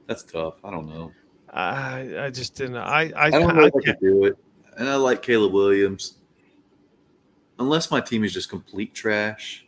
That's 0.07 0.23
tough. 0.23 0.55
I 0.63 0.69
don't 0.69 0.87
know. 0.87 1.11
I 1.51 2.25
I 2.25 2.29
just 2.29 2.55
didn't. 2.55 2.77
I 2.77 3.11
I, 3.15 3.27
I 3.27 3.29
don't 3.29 3.55
know 3.55 3.63
I, 3.63 3.67
if 3.67 3.75
I 3.75 3.81
could 3.81 3.99
do 3.99 4.25
it. 4.25 4.37
And 4.77 4.89
I 4.89 4.95
like 4.95 5.21
Caleb 5.21 5.53
Williams 5.53 6.15
unless 7.59 7.91
my 7.91 8.01
team 8.01 8.23
is 8.23 8.33
just 8.33 8.49
complete 8.49 8.93
trash. 8.93 9.65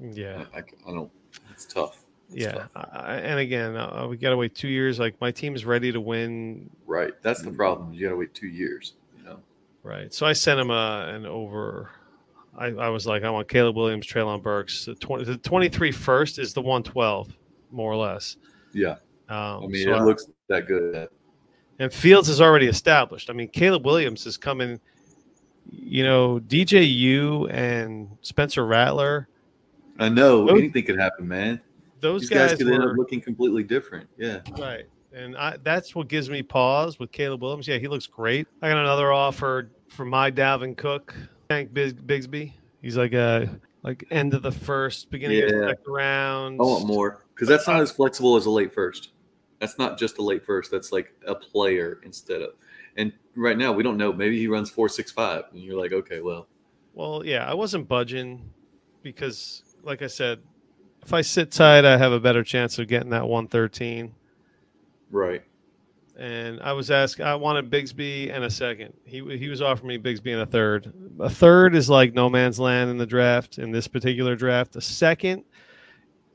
Yeah, 0.00 0.44
I, 0.54 0.58
I 0.58 0.92
don't. 0.92 1.10
It's 1.50 1.66
tough. 1.66 2.04
It's 2.30 2.44
yeah, 2.44 2.52
tough. 2.52 2.70
I, 2.74 3.16
and 3.16 3.38
again, 3.38 3.76
uh, 3.76 4.06
we 4.08 4.16
got 4.16 4.30
to 4.30 4.36
wait 4.36 4.54
two 4.54 4.68
years. 4.68 4.98
Like 4.98 5.20
my 5.20 5.30
team 5.30 5.54
is 5.54 5.64
ready 5.64 5.92
to 5.92 6.00
win. 6.00 6.70
Right, 6.86 7.12
that's 7.22 7.42
the 7.42 7.50
problem. 7.50 7.92
You 7.92 8.04
got 8.06 8.10
to 8.10 8.16
wait 8.16 8.34
two 8.34 8.48
years. 8.48 8.94
You 9.16 9.24
know. 9.24 9.40
Right. 9.82 10.12
So 10.12 10.26
I 10.26 10.32
sent 10.32 10.60
him 10.60 10.70
a, 10.70 11.12
an 11.14 11.26
over. 11.26 11.90
I, 12.60 12.66
I 12.66 12.88
was 12.88 13.06
like, 13.06 13.24
I 13.24 13.30
want 13.30 13.48
Caleb 13.48 13.76
Williams, 13.76 14.06
Treylon 14.06 14.42
Burks. 14.42 14.84
The, 14.84 14.94
20, 14.94 15.24
the 15.24 15.36
23 15.38 15.90
first 15.90 16.38
is 16.38 16.52
the 16.52 16.60
112, 16.60 17.36
more 17.72 17.90
or 17.90 17.96
less. 17.96 18.36
Yeah. 18.72 18.96
Um, 19.28 19.64
I 19.64 19.66
mean, 19.66 19.84
so 19.84 19.94
it 19.94 19.96
I, 19.96 20.04
looks 20.04 20.26
that 20.48 20.66
good. 20.66 21.08
And 21.78 21.92
Fields 21.92 22.28
is 22.28 22.40
already 22.40 22.66
established. 22.66 23.30
I 23.30 23.32
mean, 23.32 23.48
Caleb 23.48 23.84
Williams 23.84 24.26
is 24.26 24.36
coming– 24.36 24.78
you 25.70 26.04
know, 26.04 26.40
DJU 26.40 27.52
and 27.52 28.08
Spencer 28.22 28.66
Rattler. 28.66 29.28
I 29.98 30.08
know 30.08 30.46
those, 30.46 30.58
anything 30.58 30.84
could 30.84 30.98
happen, 30.98 31.28
man. 31.28 31.60
Those 32.00 32.28
guys, 32.28 32.50
guys, 32.50 32.58
could 32.58 32.66
were, 32.66 32.74
end 32.74 32.84
up 32.84 32.96
looking 32.96 33.20
completely 33.20 33.62
different. 33.62 34.08
Yeah, 34.16 34.40
right. 34.58 34.84
And 35.12 35.36
I, 35.36 35.56
that's 35.62 35.94
what 35.94 36.08
gives 36.08 36.30
me 36.30 36.42
pause 36.42 36.98
with 36.98 37.12
Caleb 37.12 37.42
Williams. 37.42 37.68
Yeah, 37.68 37.78
he 37.78 37.88
looks 37.88 38.06
great. 38.06 38.46
I 38.62 38.68
got 38.68 38.78
another 38.78 39.12
offer 39.12 39.70
for 39.88 40.04
my 40.04 40.30
Dalvin 40.30 40.76
Cook, 40.76 41.14
Tank 41.50 41.72
Bigsby. 41.72 42.52
He's 42.80 42.96
like 42.96 43.12
a 43.12 43.50
like 43.82 44.06
end 44.12 44.34
of 44.34 44.42
the 44.42 44.52
first, 44.52 45.10
beginning 45.10 45.38
yeah. 45.38 45.44
of 45.44 45.50
the 45.50 45.68
second 45.70 45.92
round. 45.92 46.60
I 46.60 46.64
want 46.64 46.86
more 46.86 47.24
because 47.34 47.48
that's 47.48 47.66
not 47.66 47.80
as 47.80 47.90
flexible 47.90 48.36
as 48.36 48.46
a 48.46 48.50
late 48.50 48.72
first. 48.72 49.10
That's 49.58 49.76
not 49.76 49.98
just 49.98 50.18
a 50.18 50.22
late 50.22 50.46
first. 50.46 50.70
That's 50.70 50.92
like 50.92 51.12
a 51.26 51.34
player 51.34 52.00
instead 52.04 52.40
of. 52.40 52.50
And 52.96 53.12
right 53.34 53.58
now 53.58 53.72
we 53.72 53.82
don't 53.82 53.96
know. 53.96 54.12
Maybe 54.12 54.38
he 54.38 54.46
runs 54.46 54.70
four 54.70 54.88
six 54.88 55.10
five, 55.10 55.42
and 55.50 55.60
you're 55.60 55.76
like, 55.76 55.92
okay, 55.92 56.20
well. 56.20 56.46
Well, 56.94 57.24
yeah, 57.24 57.50
I 57.50 57.54
wasn't 57.54 57.88
budging 57.88 58.48
because, 59.02 59.64
like 59.82 60.02
I 60.02 60.06
said, 60.06 60.40
if 61.02 61.12
I 61.12 61.22
sit 61.22 61.50
tight, 61.50 61.84
I 61.84 61.98
have 61.98 62.12
a 62.12 62.20
better 62.20 62.44
chance 62.44 62.78
of 62.78 62.86
getting 62.86 63.10
that 63.10 63.26
one 63.26 63.48
thirteen. 63.48 64.14
Right. 65.10 65.42
And 66.18 66.60
I 66.60 66.72
was 66.72 66.90
asked, 66.90 67.20
I 67.20 67.34
wanted 67.34 67.70
Bigsby 67.70 68.34
and 68.34 68.44
a 68.44 68.50
second. 68.50 68.92
He 69.04 69.18
he 69.38 69.48
was 69.48 69.62
offering 69.62 69.88
me 69.88 69.98
Bigsby 69.98 70.32
and 70.32 70.42
a 70.42 70.46
third. 70.46 70.92
A 71.18 71.30
third 71.30 71.74
is 71.74 71.88
like 71.88 72.12
no 72.12 72.28
man's 72.28 72.58
land 72.60 72.90
in 72.90 72.98
the 72.98 73.06
draft 73.06 73.58
in 73.58 73.70
this 73.70 73.88
particular 73.88 74.36
draft. 74.36 74.76
A 74.76 74.80
second, 74.80 75.44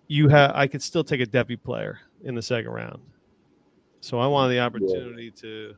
you 0.07 0.28
have 0.30 0.51
I 0.55 0.67
could 0.67 0.82
still 0.82 1.03
take 1.03 1.21
a 1.21 1.26
Debbie 1.26 1.57
player 1.57 1.99
in 2.23 2.34
the 2.36 2.41
second 2.41 2.71
round. 2.71 3.01
So 4.01 4.19
I 4.19 4.28
wanted 4.28 4.53
the 4.53 4.59
opportunity 4.59 5.26
yeah. 5.26 5.41
to 5.41 5.76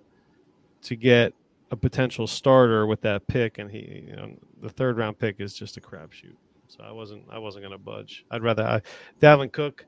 to 0.83 0.95
get 0.95 1.33
a 1.71 1.75
potential 1.75 2.27
starter 2.27 2.85
with 2.85 3.01
that 3.01 3.27
pick, 3.27 3.57
and 3.57 3.69
he, 3.69 4.05
you 4.07 4.15
know, 4.15 4.31
the 4.61 4.69
third 4.69 4.97
round 4.97 5.19
pick 5.19 5.39
is 5.39 5.53
just 5.53 5.77
a 5.77 5.81
crapshoot. 5.81 6.35
So 6.67 6.83
I 6.83 6.91
wasn't, 6.91 7.23
I 7.29 7.39
wasn't 7.39 7.63
going 7.63 7.73
to 7.73 7.77
budge. 7.77 8.25
I'd 8.31 8.43
rather, 8.43 8.63
I, 8.63 8.81
Dalvin 9.21 9.51
Cook, 9.51 9.85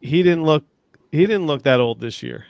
he 0.00 0.22
didn't 0.22 0.44
look, 0.44 0.64
he 1.10 1.26
didn't 1.26 1.46
look 1.46 1.62
that 1.62 1.80
old 1.80 2.00
this 2.00 2.22
year, 2.22 2.46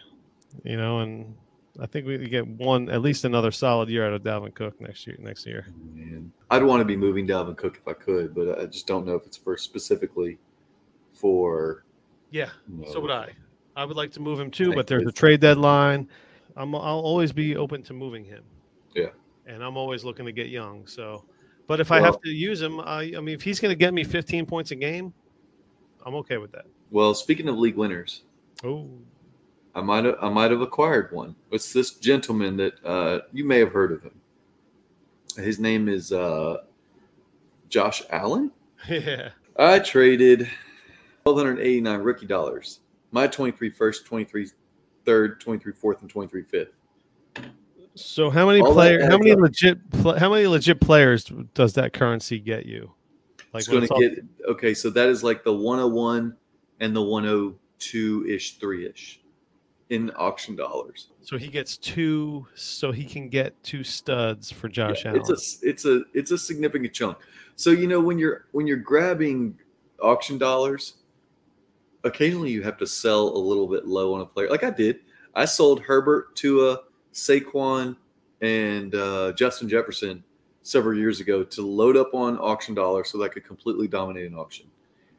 you 0.64 0.76
know, 0.76 1.00
and 1.00 1.34
I 1.80 1.86
think 1.86 2.06
we 2.06 2.28
get 2.28 2.46
one 2.46 2.88
at 2.90 3.02
least 3.02 3.24
another 3.24 3.50
solid 3.50 3.88
year 3.88 4.06
out 4.06 4.12
of 4.12 4.22
Dalvin 4.22 4.54
Cook 4.54 4.80
next 4.80 5.06
year. 5.06 5.16
Next 5.20 5.46
year, 5.46 5.66
oh, 5.68 5.72
Man, 5.94 6.32
I'd 6.50 6.62
want 6.62 6.80
to 6.80 6.84
be 6.84 6.96
moving 6.96 7.26
Dalvin 7.26 7.56
Cook 7.56 7.76
if 7.80 7.86
I 7.88 7.92
could, 7.92 8.34
but 8.34 8.58
I 8.60 8.66
just 8.66 8.86
don't 8.86 9.06
know 9.06 9.14
if 9.14 9.24
it's 9.26 9.36
for 9.36 9.56
specifically 9.56 10.38
for. 11.12 11.84
yeah. 12.30 12.50
You 12.68 12.82
know, 12.84 12.92
So 12.92 13.00
would 13.00 13.10
I. 13.10 13.30
I 13.76 13.84
would 13.84 13.96
like 13.96 14.10
to 14.12 14.20
move 14.20 14.40
him 14.40 14.50
too, 14.50 14.74
but 14.74 14.86
there's 14.88 15.06
a 15.06 15.12
trade 15.12 15.40
deadline. 15.40 16.08
I'm 16.56 16.74
I'll 16.74 16.98
always 16.98 17.30
be 17.32 17.56
open 17.56 17.82
to 17.84 17.92
moving 17.94 18.24
him. 18.24 18.42
Yeah. 18.94 19.10
And 19.46 19.62
I'm 19.62 19.76
always 19.76 20.04
looking 20.04 20.26
to 20.26 20.32
get 20.32 20.48
young. 20.48 20.84
So, 20.88 21.24
but 21.68 21.78
if 21.78 21.92
I 21.92 22.00
have 22.00 22.20
to 22.22 22.28
use 22.28 22.60
him, 22.60 22.80
I 22.80 23.12
I 23.16 23.20
mean, 23.20 23.36
if 23.36 23.42
he's 23.42 23.60
going 23.60 23.70
to 23.70 23.76
get 23.76 23.94
me 23.94 24.02
15 24.02 24.46
points 24.46 24.72
a 24.72 24.74
game, 24.74 25.14
I'm 26.04 26.16
okay 26.16 26.38
with 26.38 26.50
that. 26.52 26.64
Well, 26.90 27.14
speaking 27.14 27.48
of 27.48 27.56
league 27.56 27.76
winners, 27.76 28.22
Oh, 28.64 28.90
I 29.74 29.80
might 29.80 30.04
have 30.04 30.16
I 30.20 30.28
might 30.28 30.50
have 30.50 30.60
acquired 30.60 31.12
one. 31.12 31.34
It's 31.50 31.72
this 31.72 31.94
gentleman 31.94 32.56
that 32.56 32.84
uh, 32.84 33.20
you 33.32 33.44
may 33.44 33.58
have 33.58 33.72
heard 33.72 33.92
of 33.92 34.02
him. 34.02 34.20
His 35.36 35.58
name 35.58 35.88
is 35.88 36.12
uh, 36.12 36.58
Josh 37.68 38.02
Allen. 38.10 38.50
yeah. 38.88 39.30
I 39.56 39.78
traded 39.78 40.48
twelve 41.22 41.38
hundred 41.38 41.60
eighty 41.60 41.80
nine 41.80 42.00
rookie 42.00 42.26
dollars. 42.26 42.80
My 43.10 43.26
23 43.26 43.70
first, 43.70 44.04
23 44.04 44.48
third, 45.06 45.40
23 45.40 45.72
fourth, 45.72 46.02
and 46.02 46.10
23 46.10 46.42
fifth. 46.42 46.68
So 47.94 48.28
how 48.28 48.46
many 48.46 48.60
All 48.60 48.74
players? 48.74 49.04
How 49.04 49.16
many 49.16 49.32
up. 49.32 49.38
legit? 49.38 49.78
How 50.02 50.30
many 50.30 50.46
legit 50.46 50.78
players 50.80 51.32
does 51.54 51.72
that 51.74 51.92
currency 51.92 52.38
get 52.38 52.66
you? 52.66 52.92
it's 53.54 53.66
going 53.66 53.88
to 53.88 53.94
get 53.98 54.24
okay. 54.48 54.74
So 54.74 54.90
that 54.90 55.08
is 55.08 55.24
like 55.24 55.42
the 55.42 55.52
101 55.52 56.36
and 56.80 56.94
the 56.94 57.02
102 57.02 58.26
ish, 58.28 58.58
three 58.58 58.86
ish 58.86 59.20
in 59.90 60.10
auction 60.16 60.54
dollars. 60.54 61.08
So 61.22 61.38
he 61.38 61.48
gets 61.48 61.76
two. 61.76 62.46
So 62.54 62.92
he 62.92 63.04
can 63.04 63.28
get 63.28 63.60
two 63.62 63.82
studs 63.84 64.50
for 64.50 64.68
Josh 64.68 65.04
Yeah, 65.04 65.12
Allen. 65.12 65.22
It's 65.28 65.62
a 65.62 65.68
it's 65.68 65.84
a 65.84 66.02
it's 66.14 66.30
a 66.30 66.38
significant 66.38 66.92
chunk. 66.92 67.18
So 67.56 67.70
you 67.70 67.86
know 67.86 68.00
when 68.00 68.18
you're 68.18 68.46
when 68.52 68.66
you're 68.66 68.76
grabbing 68.76 69.58
auction 70.02 70.38
dollars, 70.38 70.94
occasionally 72.04 72.50
you 72.50 72.62
have 72.62 72.78
to 72.78 72.86
sell 72.86 73.28
a 73.28 73.38
little 73.38 73.66
bit 73.66 73.86
low 73.86 74.14
on 74.14 74.20
a 74.20 74.26
player. 74.26 74.48
Like 74.48 74.64
I 74.64 74.70
did, 74.70 75.00
I 75.34 75.44
sold 75.44 75.80
Herbert, 75.80 76.36
Tua, 76.36 76.80
Saquon, 77.12 77.96
and 78.40 78.94
uh, 78.94 79.32
Justin 79.32 79.68
Jefferson 79.68 80.22
several 80.62 80.98
years 80.98 81.20
ago 81.20 81.42
to 81.42 81.62
load 81.62 81.96
up 81.96 82.12
on 82.14 82.36
auction 82.38 82.74
dollars 82.74 83.10
so 83.10 83.18
that 83.18 83.24
I 83.24 83.28
could 83.28 83.44
completely 83.44 83.88
dominate 83.88 84.30
an 84.30 84.36
auction. 84.36 84.66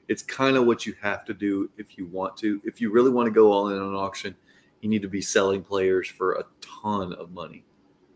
It's 0.08 0.24
kind 0.24 0.58
of 0.58 0.66
what 0.66 0.86
you 0.86 0.96
have 1.02 1.26
to 1.26 1.34
do 1.34 1.70
if 1.78 1.98
you 1.98 2.06
want 2.08 2.38
to. 2.38 2.62
If 2.64 2.82
you 2.82 2.92
really 2.92 3.12
want 3.12 3.28
to 3.28 3.32
go 3.32 3.52
all 3.52 3.70
in 3.70 3.80
on 3.80 3.90
an 3.90 3.96
auction, 3.96 4.36
you 4.82 4.90
need 4.90 5.02
to 5.02 5.10
be 5.10 5.22
selling 5.22 5.64
players 5.64 6.08
for 6.08 6.34
a 6.34 6.46
ton 6.62 7.14
of 7.14 7.32
money. 7.32 7.64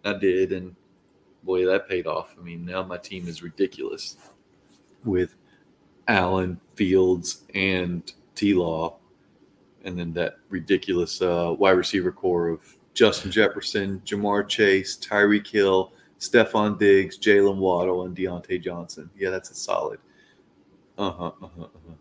I 0.06 0.14
did, 0.14 0.52
and 0.52 0.76
boy, 1.44 1.66
that 1.66 1.88
paid 1.88 2.08
off. 2.08 2.36
I 2.40 2.44
mean, 2.44 2.66
now 2.66 2.84
my 2.84 2.98
team 2.98 3.28
is 3.28 3.44
ridiculous 3.44 4.18
with 5.04 5.36
Allen, 6.08 6.60
Fields, 6.76 7.44
and 7.54 8.12
T 8.36 8.54
Law, 8.54 8.98
and 9.84 9.98
then 9.98 10.14
that 10.14 10.38
ridiculous 10.50 11.22
uh, 11.22 11.56
wide 11.58 11.72
receiver 11.72 12.12
core 12.12 12.50
of 12.50 12.78
Justin 12.94 13.32
Jefferson, 13.32 14.02
Ja'Marr 14.06 14.48
Chase, 14.48 14.98
Tyreek 14.98 15.48
Hill, 15.48 15.94
Stefon 16.20 16.78
Diggs, 16.78 17.18
Jaylen 17.18 17.58
Waddle, 17.58 18.06
and 18.06 18.16
Diontae 18.16 18.62
Johnson. 18.62 19.10
Yeah, 19.18 19.30
that's 19.30 19.52
a 19.52 19.56
solid. 19.56 20.00
Uh 20.98 21.12
huh. 21.12 21.32
Uh 21.42 21.48
huh. 21.58 21.64
Uh-huh. 21.64 21.96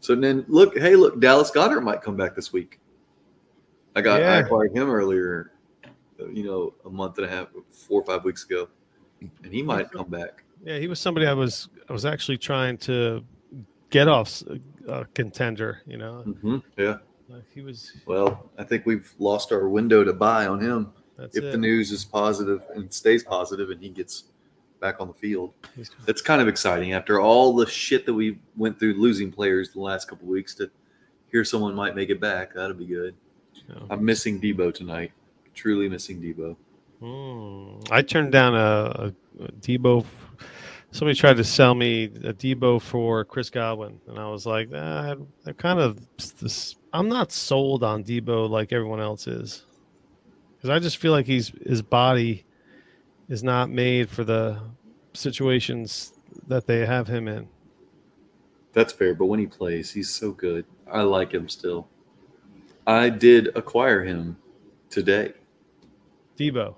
So 0.00 0.14
then 0.14 0.44
look, 0.48 0.78
hey, 0.78 0.96
look, 0.96 1.20
Dallas 1.20 1.50
Goedert 1.50 1.82
might 1.82 2.02
come 2.02 2.16
back 2.16 2.34
this 2.34 2.52
week. 2.52 2.80
I 3.96 4.02
got 4.02 4.20
I 4.20 4.24
Yeah. 4.24 4.38
acquired 4.44 4.76
him 4.76 4.90
earlier, 4.90 5.50
uh, 6.20 6.28
you 6.28 6.44
know, 6.44 6.74
a 6.84 6.90
month 6.90 7.16
and 7.16 7.26
a 7.26 7.28
half, 7.30 7.48
four 7.70 8.00
or 8.02 8.04
five 8.04 8.24
weeks 8.24 8.44
ago, 8.44 8.68
and 9.42 9.52
he 9.52 9.62
might 9.62 9.90
come 9.90 10.08
back. 10.08 10.44
yeah, 10.62 10.78
he 10.78 10.86
was 10.86 11.00
somebody 11.00 11.26
I 11.26 11.32
was 11.32 11.68
I 11.88 11.92
was 11.92 12.04
actually 12.04 12.38
trying 12.38 12.76
to 12.78 13.24
get 13.90 14.06
off 14.06 14.42
a 14.86 15.06
contender. 15.14 15.80
You 15.86 15.96
know, 15.96 16.22
hmm 16.22 16.58
Yeah. 16.76 16.98
Like, 17.28 17.44
he 17.52 17.60
was. 17.62 17.92
Well, 18.06 18.50
I 18.56 18.62
think 18.64 18.86
we've 18.86 19.12
lost 19.18 19.50
our 19.50 19.68
window 19.68 20.04
to 20.04 20.12
buy 20.12 20.46
on 20.46 20.60
him. 20.60 20.92
That's 21.16 21.36
if 21.36 21.44
it. 21.44 21.52
the 21.52 21.58
news 21.58 21.90
is 21.90 22.04
positive 22.04 22.62
and 22.74 22.92
stays 22.92 23.24
positive, 23.24 23.70
and 23.70 23.80
he 23.82 23.88
gets 23.88 24.24
back 24.78 25.00
on 25.00 25.08
the 25.08 25.14
field, 25.14 25.54
it's 26.06 26.20
kind 26.20 26.42
of 26.42 26.46
exciting 26.48 26.92
after 26.92 27.18
all 27.18 27.54
the 27.56 27.66
shit 27.66 28.04
that 28.04 28.12
we 28.14 28.38
went 28.56 28.78
through 28.78 28.92
losing 28.94 29.32
players 29.32 29.72
the 29.72 29.80
last 29.80 30.06
couple 30.06 30.28
weeks 30.28 30.54
to 30.56 30.70
hear 31.32 31.44
someone 31.44 31.74
might 31.74 31.96
make 31.96 32.10
it 32.10 32.20
back. 32.20 32.52
That'll 32.54 32.76
be 32.76 32.86
good. 32.86 33.14
You 33.68 33.74
know. 33.74 33.86
I'm 33.90 34.04
missing 34.04 34.40
Debo 34.40 34.72
tonight. 34.72 35.12
Truly 35.54 35.88
missing 35.88 36.20
Debo. 36.20 36.56
Hmm. 37.00 37.80
I 37.92 38.02
turned 38.02 38.32
down 38.32 38.54
a, 38.54 38.58
a, 39.38 39.44
a 39.44 39.52
Debo. 39.52 40.04
Somebody 40.92 41.18
tried 41.18 41.36
to 41.36 41.44
sell 41.44 41.74
me 41.74 42.04
a 42.04 42.32
Debo 42.32 42.80
for 42.80 43.24
Chris 43.24 43.50
Godwin, 43.50 44.00
and 44.08 44.18
I 44.18 44.28
was 44.28 44.46
like, 44.46 44.70
ah, 44.74 45.16
they're 45.44 45.54
kind 45.54 45.78
of. 45.78 46.00
This, 46.40 46.76
I'm 46.92 47.08
not 47.08 47.32
sold 47.32 47.82
on 47.84 48.02
Debo 48.04 48.48
like 48.48 48.72
everyone 48.72 49.00
else 49.00 49.26
is, 49.26 49.64
because 50.56 50.70
I 50.70 50.78
just 50.78 50.96
feel 50.96 51.12
like 51.12 51.26
he's 51.26 51.52
his 51.66 51.82
body 51.82 52.44
is 53.28 53.42
not 53.42 53.68
made 53.68 54.08
for 54.08 54.24
the 54.24 54.58
situations 55.12 56.12
that 56.46 56.66
they 56.66 56.86
have 56.86 57.08
him 57.08 57.28
in. 57.28 57.48
That's 58.72 58.92
fair, 58.92 59.14
but 59.14 59.26
when 59.26 59.40
he 59.40 59.46
plays, 59.46 59.92
he's 59.92 60.10
so 60.10 60.30
good. 60.30 60.64
I 60.90 61.02
like 61.02 61.32
him 61.32 61.48
still. 61.48 61.88
I 62.86 63.08
did 63.08 63.56
acquire 63.56 64.04
him 64.04 64.36
today. 64.90 65.32
Debo. 66.38 66.74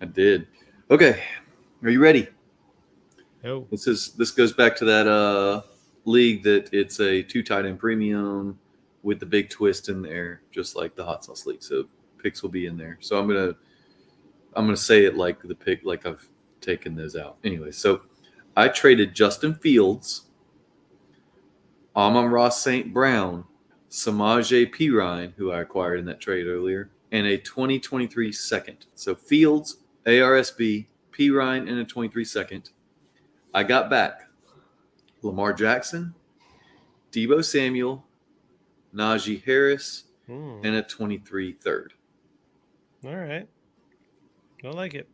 I 0.00 0.04
did. 0.04 0.46
Okay, 0.90 1.22
are 1.82 1.90
you 1.90 2.00
ready? 2.00 2.28
Oh, 3.44 3.66
This 3.70 3.86
is 3.86 4.12
this 4.14 4.30
goes 4.30 4.52
back 4.52 4.76
to 4.76 4.84
that 4.84 5.06
uh 5.06 5.62
league 6.04 6.42
that 6.44 6.72
it's 6.72 7.00
a 7.00 7.22
two 7.22 7.42
tight 7.42 7.64
end 7.64 7.78
premium 7.78 8.58
with 9.02 9.20
the 9.20 9.26
big 9.26 9.50
twist 9.50 9.88
in 9.88 10.02
there, 10.02 10.42
just 10.50 10.76
like 10.76 10.94
the 10.94 11.04
hot 11.04 11.24
sauce 11.24 11.46
league. 11.46 11.62
So 11.62 11.84
picks 12.22 12.42
will 12.42 12.50
be 12.50 12.66
in 12.66 12.76
there. 12.76 12.98
So 13.00 13.18
I'm 13.18 13.26
gonna 13.26 13.54
I'm 14.54 14.64
gonna 14.66 14.76
say 14.76 15.04
it 15.04 15.16
like 15.16 15.42
the 15.42 15.54
pick 15.54 15.84
like 15.84 16.06
I've 16.06 16.28
taken 16.60 16.94
those 16.94 17.16
out. 17.16 17.36
Anyway, 17.44 17.70
so 17.70 18.02
I 18.56 18.68
traded 18.68 19.14
Justin 19.14 19.54
Fields, 19.54 20.26
Amon-Ra 21.94 22.48
St. 22.48 22.92
Brown, 22.92 23.44
Samaje 24.00 24.70
Perine, 24.70 25.32
who 25.38 25.50
I 25.50 25.62
acquired 25.62 25.98
in 25.98 26.04
that 26.04 26.20
trade 26.20 26.46
earlier, 26.46 26.90
and 27.12 27.26
a 27.26 27.38
2023 27.38 28.30
second. 28.30 28.84
So 28.94 29.14
Fields, 29.14 29.78
ARSB, 30.04 30.84
Perine, 31.10 31.66
and 31.66 31.78
a 31.78 31.84
23 31.84 32.22
second. 32.22 32.68
I 33.54 33.62
got 33.62 33.88
back 33.88 34.28
Lamar 35.22 35.54
Jackson, 35.54 36.14
Debo 37.10 37.42
Samuel, 37.42 38.04
Najee 38.94 39.42
Harris, 39.44 40.04
Hmm. 40.26 40.60
and 40.62 40.74
a 40.76 40.82
23 40.82 41.52
third. 41.52 41.94
all 43.04 43.14
right. 43.16 43.48
I 44.64 44.68
like 44.68 44.92
it. 44.94 45.08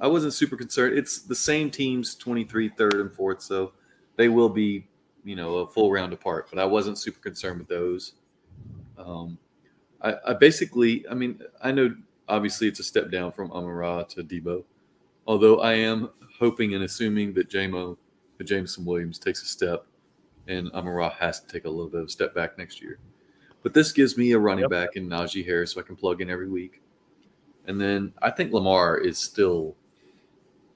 I 0.00 0.06
wasn't 0.06 0.32
super 0.34 0.56
concerned. 0.56 0.96
It's 0.96 1.22
the 1.22 1.34
same 1.34 1.70
teams, 1.72 2.14
23 2.14 2.68
third 2.68 2.94
and 2.94 3.10
fourth, 3.12 3.42
so 3.42 3.72
they 4.16 4.28
will 4.28 4.50
be, 4.50 4.86
you 5.24 5.34
know, 5.34 5.56
a 5.56 5.66
full 5.66 5.90
round 5.90 6.12
apart. 6.12 6.48
But 6.50 6.60
I 6.60 6.66
wasn't 6.66 6.98
super 6.98 7.18
concerned 7.20 7.58
with 7.58 7.68
those. 7.68 8.12
Um, 8.98 9.38
I, 10.02 10.14
I 10.28 10.32
basically, 10.34 11.06
I 11.08 11.14
mean, 11.14 11.40
I 11.62 11.72
know 11.72 11.94
obviously 12.28 12.68
it's 12.68 12.80
a 12.80 12.84
step 12.84 13.10
down 13.10 13.32
from 13.32 13.50
Amara 13.52 14.04
to 14.10 14.22
Debo, 14.22 14.64
although 15.26 15.60
I 15.60 15.74
am 15.74 16.10
hoping 16.38 16.74
and 16.74 16.84
assuming 16.84 17.32
that 17.34 17.48
JMO, 17.48 17.96
that 18.38 18.44
Jameson 18.44 18.84
Williams 18.84 19.18
takes 19.18 19.42
a 19.42 19.46
step, 19.46 19.84
and 20.46 20.70
Amara 20.72 21.08
has 21.10 21.40
to 21.40 21.46
take 21.48 21.64
a 21.64 21.70
little 21.70 21.88
bit 21.90 22.00
of 22.00 22.06
a 22.06 22.10
step 22.10 22.34
back 22.34 22.56
next 22.58 22.80
year. 22.80 22.98
But 23.62 23.74
this 23.74 23.92
gives 23.92 24.16
me 24.16 24.32
a 24.32 24.38
running 24.38 24.62
Yep. 24.62 24.70
back 24.70 24.96
in 24.96 25.08
Najee 25.08 25.44
Harris, 25.44 25.72
so 25.72 25.80
I 25.80 25.82
can 25.82 25.96
plug 25.96 26.20
in 26.20 26.30
every 26.30 26.48
week. 26.48 26.80
And 27.66 27.80
then 27.80 28.12
I 28.22 28.30
think 28.30 28.52
Lamar 28.52 28.98
is 28.98 29.18
still 29.18 29.74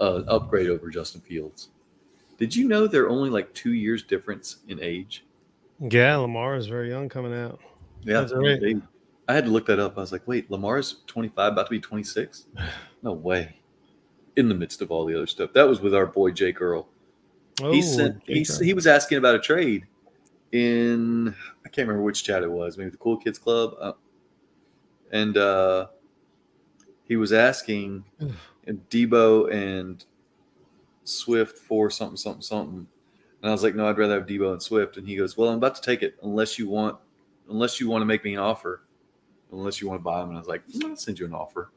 an 0.00 0.24
upgrade 0.28 0.68
over 0.68 0.90
Justin 0.90 1.20
Fields. 1.20 1.68
Did 2.38 2.56
you 2.56 2.66
know 2.66 2.86
they're 2.88 3.08
only 3.08 3.30
like 3.30 3.54
two 3.54 3.72
years 3.72 4.02
difference 4.02 4.56
in 4.68 4.80
age? 4.82 5.24
Yeah, 5.78 6.16
Lamar 6.16 6.56
is 6.56 6.66
very 6.66 6.88
young 6.90 7.08
coming 7.08 7.32
out. 7.32 7.60
Yeah, 8.04 8.20
That's 8.20 8.32
right. 8.32 8.60
they- 8.60 8.80
I 9.28 9.34
had 9.34 9.44
to 9.44 9.50
look 9.50 9.66
that 9.66 9.78
up. 9.78 9.96
I 9.96 10.00
was 10.00 10.10
like, 10.12 10.26
wait, 10.26 10.50
Lamar's 10.50 10.96
25, 11.06 11.52
about 11.52 11.66
to 11.66 11.70
be 11.70 11.80
26? 11.80 12.46
No 13.02 13.12
way. 13.12 13.56
In 14.36 14.48
the 14.48 14.54
midst 14.54 14.82
of 14.82 14.90
all 14.90 15.04
the 15.06 15.14
other 15.14 15.26
stuff. 15.26 15.52
That 15.52 15.68
was 15.68 15.80
with 15.80 15.94
our 15.94 16.06
boy 16.06 16.32
Jake 16.32 16.60
Earl. 16.60 16.88
Oh, 17.62 17.70
he 17.70 17.82
sent 17.82 18.20
he, 18.26 18.44
he 18.64 18.74
was 18.74 18.86
asking 18.86 19.18
about 19.18 19.34
a 19.34 19.38
trade 19.38 19.86
in 20.52 21.34
I 21.64 21.68
can't 21.68 21.86
remember 21.86 22.02
which 22.02 22.24
chat 22.24 22.42
it 22.42 22.50
was, 22.50 22.76
maybe 22.78 22.90
the 22.90 22.96
Cool 22.96 23.16
Kids 23.18 23.38
Club. 23.38 23.74
Uh, 23.78 23.92
and 25.12 25.36
uh 25.36 25.86
he 27.04 27.16
was 27.16 27.32
asking 27.32 28.04
and 28.66 28.88
Debo 28.90 29.52
and 29.52 30.04
Swift 31.04 31.58
for 31.58 31.90
something, 31.90 32.16
something, 32.16 32.42
something. 32.42 32.86
And 33.42 33.48
I 33.48 33.52
was 33.52 33.62
like, 33.62 33.74
no, 33.74 33.88
I'd 33.88 33.98
rather 33.98 34.14
have 34.14 34.26
Debo 34.26 34.52
and 34.52 34.62
Swift. 34.62 34.96
And 34.96 35.06
he 35.06 35.16
goes, 35.16 35.36
well, 35.36 35.50
I'm 35.50 35.58
about 35.58 35.74
to 35.76 35.82
take 35.82 36.02
it 36.02 36.16
unless 36.22 36.58
you 36.58 36.68
want, 36.68 36.96
unless 37.48 37.80
you 37.80 37.88
want 37.88 38.02
to 38.02 38.06
make 38.06 38.24
me 38.24 38.34
an 38.34 38.40
offer. 38.40 38.82
unless 39.50 39.82
you 39.82 39.88
want 39.88 40.00
to 40.00 40.04
buy 40.04 40.18
them. 40.20 40.30
And 40.30 40.38
I 40.38 40.40
was 40.40 40.48
like, 40.48 40.66
"Mm, 40.68 40.90
I'll 40.90 40.96
send 40.96 41.18
you 41.18 41.26
an 41.26 41.34
offer. 41.34 41.70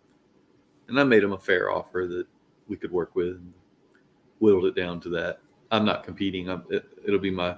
And 0.87 0.97
I 0.97 1.03
made 1.03 1.23
him 1.23 1.33
a 1.33 1.37
fair 1.37 1.69
offer 1.71 2.07
that 2.07 2.25
we 2.69 2.77
could 2.77 2.91
work 2.91 3.15
with. 3.15 3.35
And 3.35 3.53
whittled 4.39 4.65
it 4.65 4.75
down 4.75 4.99
to 5.01 5.09
that. 5.09 5.39
I'm 5.71 5.85
not 5.85 6.03
competing. 6.03 6.49
I'm, 6.49 6.63
it, 6.69 6.85
it'll 7.05 7.19
be 7.19 7.31
my. 7.31 7.57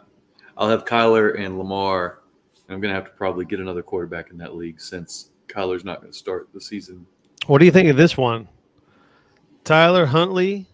I'll 0.57 0.69
have 0.69 0.85
Kyler 0.85 1.39
and 1.39 1.57
Lamar. 1.57 2.19
And 2.67 2.75
I'm 2.75 2.81
going 2.81 2.89
to 2.89 2.95
have 2.95 3.05
to 3.05 3.11
probably 3.11 3.45
get 3.45 3.59
another 3.59 3.83
quarterback 3.83 4.31
in 4.31 4.37
that 4.39 4.55
league 4.55 4.81
since 4.81 5.31
Kyler's 5.47 5.85
not 5.85 6.01
going 6.01 6.11
to 6.11 6.17
start 6.17 6.49
the 6.53 6.61
season. 6.61 7.05
What 7.45 7.59
do 7.59 7.65
you 7.65 7.71
think 7.71 7.89
of 7.89 7.95
this 7.95 8.17
one? 8.17 8.47
Tyler 9.63 10.05
Huntley, 10.05 10.65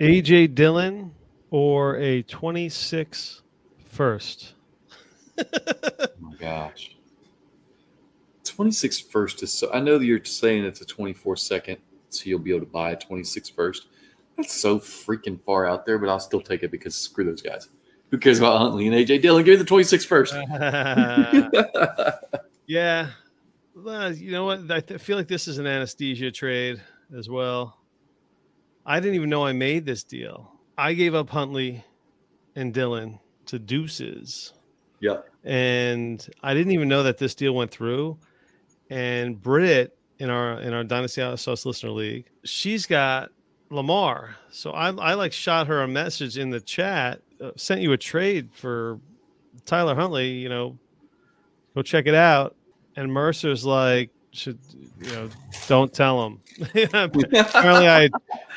AJ 0.00 0.54
Dillon, 0.54 1.12
or 1.50 1.96
a 1.96 2.22
26 2.22 3.42
first? 3.84 4.54
Gosh. 6.38 6.96
26 8.44 9.00
first 9.00 9.42
is 9.42 9.52
so. 9.52 9.70
I 9.72 9.80
know 9.80 9.98
that 9.98 10.04
you're 10.04 10.24
saying 10.24 10.64
it's 10.64 10.80
a 10.80 10.86
24 10.86 11.36
second, 11.36 11.78
so 12.10 12.24
you'll 12.26 12.38
be 12.38 12.50
able 12.50 12.60
to 12.60 12.72
buy 12.72 12.92
a 12.92 12.96
26 12.96 13.48
first. 13.50 13.88
That's 14.36 14.54
so 14.54 14.78
freaking 14.78 15.40
far 15.44 15.66
out 15.66 15.86
there, 15.86 15.98
but 15.98 16.08
I'll 16.08 16.20
still 16.20 16.40
take 16.40 16.62
it 16.62 16.70
because 16.70 16.94
screw 16.94 17.24
those 17.24 17.42
guys. 17.42 17.68
Who 18.10 18.18
cares 18.18 18.38
about 18.38 18.58
Huntley 18.58 18.86
and 18.86 18.94
AJ 18.94 19.22
Dillon? 19.22 19.44
Give 19.44 19.54
me 19.54 19.58
the 19.58 19.64
26 19.64 20.04
first. 20.04 20.34
yeah. 22.66 23.08
Well, 23.74 24.12
you 24.12 24.30
know 24.30 24.44
what? 24.44 24.70
I 24.70 24.80
th- 24.80 25.00
feel 25.00 25.16
like 25.16 25.28
this 25.28 25.48
is 25.48 25.58
an 25.58 25.66
anesthesia 25.66 26.30
trade 26.30 26.80
as 27.16 27.28
well. 27.28 27.80
I 28.84 29.00
didn't 29.00 29.16
even 29.16 29.28
know 29.28 29.44
I 29.44 29.52
made 29.52 29.84
this 29.84 30.04
deal. 30.04 30.52
I 30.78 30.92
gave 30.92 31.14
up 31.14 31.30
Huntley 31.30 31.84
and 32.54 32.72
Dillon 32.72 33.18
to 33.46 33.58
Deuces. 33.58 34.52
Yep. 35.06 35.28
and 35.44 36.28
I 36.42 36.54
didn't 36.54 36.72
even 36.72 36.88
know 36.88 37.02
that 37.04 37.18
this 37.18 37.34
deal 37.34 37.54
went 37.54 37.70
through. 37.70 38.18
And 38.90 39.40
Brit 39.40 39.96
in 40.18 40.30
our 40.30 40.60
in 40.60 40.72
our 40.72 40.84
Dynasty 40.84 41.20
Sauce 41.36 41.66
Listener 41.66 41.90
League, 41.90 42.26
she's 42.44 42.86
got 42.86 43.30
Lamar. 43.70 44.36
So 44.50 44.70
I 44.70 44.90
I 44.90 45.14
like 45.14 45.32
shot 45.32 45.66
her 45.66 45.82
a 45.82 45.88
message 45.88 46.38
in 46.38 46.50
the 46.50 46.60
chat, 46.60 47.20
uh, 47.40 47.50
sent 47.56 47.80
you 47.80 47.92
a 47.92 47.96
trade 47.96 48.50
for 48.52 49.00
Tyler 49.64 49.94
Huntley. 49.94 50.30
You 50.30 50.48
know, 50.48 50.78
go 51.74 51.82
check 51.82 52.06
it 52.06 52.14
out. 52.14 52.54
And 52.96 53.12
Mercer's 53.12 53.64
like, 53.64 54.10
should 54.30 54.58
you 55.00 55.12
know, 55.12 55.28
don't 55.68 55.92
tell 55.92 56.24
him. 56.26 56.40
apparently 56.60 57.88
I 57.88 58.08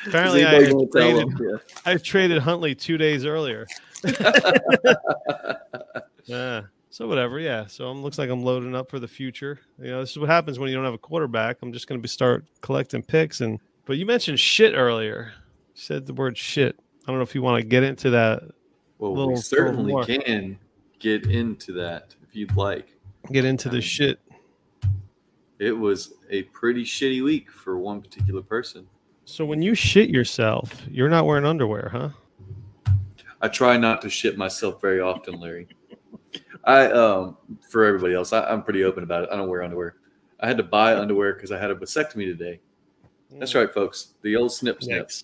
apparently 0.05 0.45
I 0.45 0.71
traded, 0.91 1.27
I 1.85 1.97
traded 1.97 2.41
Huntley 2.41 2.75
two 2.75 2.97
days 2.97 3.25
earlier. 3.25 3.67
Yeah. 6.25 6.63
So 6.91 7.07
whatever, 7.07 7.39
yeah. 7.39 7.67
So 7.67 7.91
it 7.91 7.95
looks 7.95 8.17
like 8.17 8.29
I'm 8.29 8.43
loading 8.43 8.75
up 8.75 8.89
for 8.89 8.99
the 8.99 9.07
future. 9.07 9.59
You 9.79 9.91
know, 9.91 9.99
this 10.01 10.11
is 10.11 10.19
what 10.19 10.29
happens 10.29 10.57
when 10.57 10.69
you 10.69 10.75
don't 10.75 10.85
have 10.85 10.93
a 10.93 10.99
quarterback. 10.99 11.57
I'm 11.61 11.71
just 11.71 11.87
going 11.87 11.99
to 11.99 12.01
be 12.01 12.07
start 12.07 12.45
collecting 12.61 13.03
picks. 13.03 13.41
And 13.41 13.59
but 13.85 13.97
you 13.97 14.05
mentioned 14.05 14.39
shit 14.39 14.73
earlier. 14.75 15.31
You 15.75 15.81
said 15.81 16.07
the 16.07 16.13
word 16.13 16.37
shit. 16.37 16.79
I 17.03 17.07
don't 17.11 17.17
know 17.17 17.23
if 17.23 17.35
you 17.35 17.41
want 17.41 17.61
to 17.61 17.67
get 17.67 17.83
into 17.83 18.09
that. 18.11 18.43
Well, 18.97 19.15
little- 19.15 19.33
we 19.33 19.37
certainly 19.37 19.93
little 19.93 20.05
can 20.05 20.57
get 20.99 21.27
into 21.27 21.73
that 21.73 22.15
if 22.27 22.35
you'd 22.35 22.55
like. 22.55 22.95
Get 23.31 23.45
into 23.45 23.69
the 23.69 23.81
shit. 23.81 24.19
It 25.59 25.73
was 25.73 26.13
a 26.29 26.43
pretty 26.43 26.83
shitty 26.85 27.23
week 27.23 27.51
for 27.51 27.77
one 27.77 28.01
particular 28.01 28.41
person. 28.41 28.87
So 29.25 29.45
when 29.45 29.61
you 29.61 29.75
shit 29.75 30.09
yourself, 30.09 30.87
you're 30.89 31.09
not 31.09 31.25
wearing 31.25 31.45
underwear, 31.45 31.89
huh? 31.91 32.09
I 33.41 33.47
try 33.47 33.77
not 33.77 34.01
to 34.01 34.09
shit 34.09 34.37
myself 34.37 34.81
very 34.81 34.99
often, 35.01 35.39
Larry. 35.39 35.67
I 36.65 36.85
um 36.91 37.37
for 37.69 37.85
everybody 37.85 38.13
else, 38.13 38.33
I, 38.33 38.43
I'm 38.43 38.63
pretty 38.63 38.83
open 38.83 39.03
about 39.03 39.23
it. 39.23 39.29
I 39.31 39.35
don't 39.37 39.49
wear 39.49 39.63
underwear. 39.63 39.95
I 40.39 40.47
had 40.47 40.57
to 40.57 40.63
buy 40.63 40.95
underwear 40.95 41.33
because 41.33 41.51
I 41.51 41.57
had 41.59 41.71
a 41.71 41.75
vasectomy 41.75 42.25
today. 42.25 42.59
That's 43.37 43.53
right, 43.55 43.71
folks. 43.73 44.13
The 44.21 44.35
old 44.35 44.51
snip 44.51 44.81
snip. 44.81 45.07
Yikes. 45.07 45.23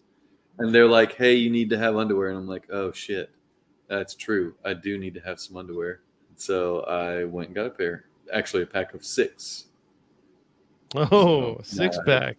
And 0.59 0.73
they're 0.73 0.88
like, 0.88 1.15
"Hey, 1.15 1.33
you 1.36 1.49
need 1.49 1.69
to 1.71 1.77
have 1.77 1.97
underwear," 1.97 2.29
and 2.29 2.38
I'm 2.38 2.47
like, 2.47 2.67
"Oh 2.71 2.91
shit, 2.91 3.29
that's 3.88 4.13
true. 4.15 4.55
I 4.63 4.73
do 4.73 4.97
need 4.97 5.13
to 5.15 5.19
have 5.21 5.39
some 5.39 5.57
underwear." 5.57 6.01
So 6.38 6.81
I 6.81 7.23
went 7.25 7.47
and 7.49 7.55
got 7.55 7.65
a 7.65 7.69
pair. 7.71 8.05
Actually, 8.33 8.63
a 8.63 8.67
pack 8.67 8.93
of 8.93 9.03
six. 9.03 9.65
Oh, 10.95 11.59
six 11.63 11.97
yeah. 11.97 12.19
pack. 12.19 12.38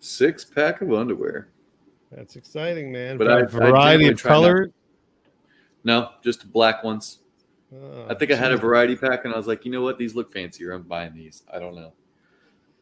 Six 0.00 0.44
pack 0.44 0.80
of 0.80 0.92
underwear. 0.92 1.48
That's 2.10 2.36
exciting, 2.36 2.90
man. 2.90 3.18
But 3.18 3.28
I- 3.30 3.40
a 3.40 3.42
I 3.42 3.46
variety 3.46 3.72
generally 4.04 4.08
of 4.08 4.18
try 4.18 4.30
not- 4.30 4.34
color. 4.36 4.70
No, 5.84 6.10
just 6.24 6.50
black 6.52 6.82
ones. 6.82 7.18
Oh, 7.74 8.06
I 8.08 8.14
think 8.14 8.30
I 8.30 8.36
had 8.36 8.52
a 8.52 8.56
variety 8.56 8.96
pack, 8.96 9.24
and 9.24 9.34
I 9.34 9.36
was 9.36 9.46
like, 9.46 9.64
you 9.64 9.72
know 9.72 9.82
what? 9.82 9.98
These 9.98 10.14
look 10.14 10.32
fancier. 10.32 10.72
I'm 10.72 10.82
buying 10.82 11.14
these. 11.14 11.42
I 11.52 11.58
don't 11.58 11.74
know. 11.74 11.92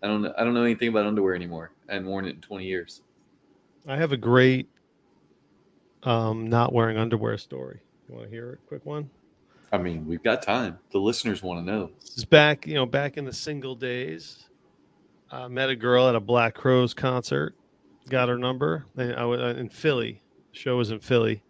I 0.02 0.06
don't 0.06 0.22
know. 0.22 0.32
I 0.38 0.44
don't 0.44 0.54
know 0.54 0.62
anything 0.62 0.88
about 0.88 1.06
underwear 1.06 1.34
anymore. 1.34 1.72
I 1.88 1.94
hadn't 1.94 2.08
worn 2.08 2.26
it 2.26 2.36
in 2.36 2.40
20 2.40 2.64
years. 2.64 3.02
I 3.88 3.96
have 3.96 4.12
a 4.12 4.16
great 4.16 4.68
um, 6.02 6.48
not 6.48 6.72
wearing 6.72 6.96
underwear 6.96 7.36
story. 7.38 7.80
You 8.08 8.14
want 8.14 8.26
to 8.26 8.30
hear 8.30 8.52
a 8.52 8.68
quick 8.68 8.86
one? 8.86 9.10
I 9.72 9.78
mean, 9.78 10.06
we've 10.06 10.22
got 10.22 10.42
time. 10.42 10.78
The 10.92 10.98
listeners 10.98 11.42
want 11.42 11.64
to 11.64 11.72
know. 11.72 11.90
This 12.00 12.18
is 12.18 12.24
back, 12.24 12.66
you 12.66 12.74
know, 12.74 12.86
back 12.86 13.16
in 13.16 13.24
the 13.24 13.32
single 13.32 13.74
days. 13.74 14.48
I 15.30 15.48
met 15.48 15.70
a 15.70 15.76
girl 15.76 16.08
at 16.08 16.14
a 16.14 16.20
Black 16.20 16.54
Crowes 16.54 16.94
concert. 16.94 17.56
Got 18.08 18.28
her 18.28 18.38
number. 18.38 18.86
And 18.96 19.14
I 19.14 19.24
was 19.24 19.40
uh, 19.40 19.58
in 19.58 19.68
Philly. 19.68 20.22
The 20.52 20.58
show 20.58 20.76
was 20.76 20.92
in 20.92 21.00
Philly. 21.00 21.42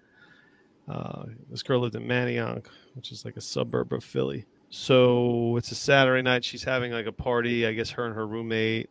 Uh, 0.89 1.25
this 1.51 1.63
girl 1.63 1.81
lived 1.81 1.97
in 1.97 2.05
Manayunk, 2.05 2.67
which 2.97 3.13
is 3.13 3.25
like 3.25 3.37
a 3.37 3.41
suburb 3.41 3.93
of 3.93 4.03
Philly. 4.03 4.47
So 4.71 5.57
it's 5.57 5.71
a 5.71 5.77
Saturday 5.77 6.23
night. 6.23 6.45
She's 6.45 6.65
having 6.65 6.91
like 6.91 7.07
a 7.07 7.13
party. 7.13 7.67
I 7.67 7.73
guess 7.73 7.91
her 7.91 8.05
and 8.05 8.15
her 8.15 8.27
roommate 8.27 8.91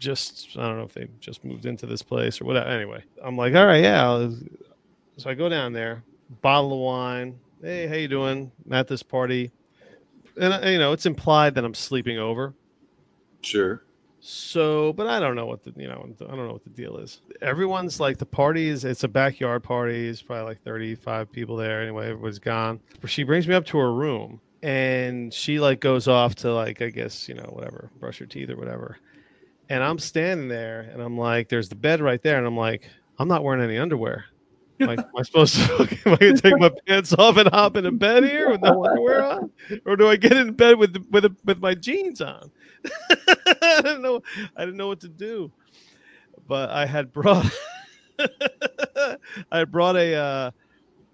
just 0.00 0.56
I 0.56 0.66
don't 0.66 0.78
know 0.78 0.84
if 0.84 0.94
they 0.94 1.06
just 1.20 1.44
moved 1.44 1.66
into 1.66 1.86
this 1.86 2.02
place 2.02 2.40
or 2.40 2.46
whatever. 2.46 2.68
Anyway, 2.68 3.04
I'm 3.22 3.36
like, 3.36 3.54
all 3.54 3.66
right, 3.66 3.82
yeah. 3.82 4.30
So 5.18 5.30
I 5.30 5.34
go 5.34 5.48
down 5.48 5.72
there, 5.72 6.02
bottle 6.40 6.72
of 6.72 6.80
wine. 6.80 7.38
Hey, 7.62 7.86
how 7.86 7.94
you 7.94 8.08
doing? 8.08 8.50
I'm 8.66 8.72
at 8.72 8.88
this 8.88 9.02
party, 9.02 9.52
and 10.40 10.64
you 10.64 10.78
know 10.78 10.92
it's 10.92 11.06
implied 11.06 11.54
that 11.54 11.64
I'm 11.64 11.74
sleeping 11.74 12.18
over. 12.18 12.54
Sure. 13.42 13.82
So, 14.20 14.92
but 14.92 15.06
I 15.06 15.18
don't 15.18 15.34
know 15.34 15.46
what 15.46 15.62
the 15.62 15.72
you 15.76 15.88
know 15.88 16.06
I 16.20 16.36
don't 16.36 16.46
know 16.46 16.52
what 16.52 16.64
the 16.64 16.70
deal 16.70 16.98
is. 16.98 17.22
Everyone's 17.40 17.98
like 17.98 18.18
the 18.18 18.26
party 18.26 18.68
is 18.68 18.84
it's 18.84 19.02
a 19.02 19.08
backyard 19.08 19.62
party. 19.62 20.08
It's 20.08 20.20
probably 20.20 20.44
like 20.44 20.62
35 20.62 21.32
people 21.32 21.56
there. 21.56 21.80
Anyway, 21.80 22.08
everybody's 22.08 22.38
gone. 22.38 22.80
She 23.06 23.22
brings 23.22 23.48
me 23.48 23.54
up 23.54 23.64
to 23.66 23.78
her 23.78 23.92
room 23.92 24.40
and 24.62 25.32
she 25.32 25.58
like 25.58 25.80
goes 25.80 26.06
off 26.06 26.34
to 26.36 26.52
like 26.52 26.82
I 26.82 26.90
guess 26.90 27.28
you 27.28 27.34
know 27.34 27.50
whatever 27.52 27.90
brush 27.98 28.18
her 28.18 28.26
teeth 28.26 28.50
or 28.50 28.56
whatever. 28.56 28.98
And 29.70 29.82
I'm 29.82 29.98
standing 29.98 30.48
there 30.48 30.80
and 30.92 31.00
I'm 31.00 31.16
like, 31.16 31.48
there's 31.48 31.68
the 31.68 31.76
bed 31.76 32.00
right 32.00 32.20
there, 32.22 32.36
and 32.36 32.46
I'm 32.46 32.56
like, 32.56 32.90
I'm 33.18 33.28
not 33.28 33.44
wearing 33.44 33.62
any 33.62 33.78
underwear. 33.78 34.26
Like, 34.80 34.98
am 34.98 35.04
I 35.16 35.22
supposed 35.22 35.54
to? 35.56 35.62
Am 36.06 36.14
I 36.14 36.16
gonna 36.16 36.36
take 36.36 36.58
my 36.58 36.70
pants 36.86 37.12
off 37.12 37.36
and 37.36 37.48
hop 37.48 37.76
in 37.76 37.84
into 37.84 37.98
bed 37.98 38.24
here 38.24 38.50
with 38.50 38.62
no 38.62 38.84
underwear 38.84 39.22
on, 39.24 39.50
or 39.84 39.96
do 39.96 40.08
I 40.08 40.16
get 40.16 40.32
in 40.32 40.52
bed 40.54 40.78
with 40.78 40.96
with 41.10 41.36
with 41.44 41.58
my 41.58 41.74
jeans 41.74 42.20
on? 42.20 42.50
I 43.62 43.80
didn't 43.82 44.02
know. 44.02 44.22
I 44.56 44.64
didn't 44.64 44.76
know 44.78 44.88
what 44.88 45.00
to 45.00 45.08
do, 45.08 45.52
but 46.46 46.70
I 46.70 46.86
had 46.86 47.12
brought. 47.12 47.46
I 48.18 49.16
had 49.58 49.70
brought 49.70 49.96
a 49.96 50.14
uh, 50.14 50.50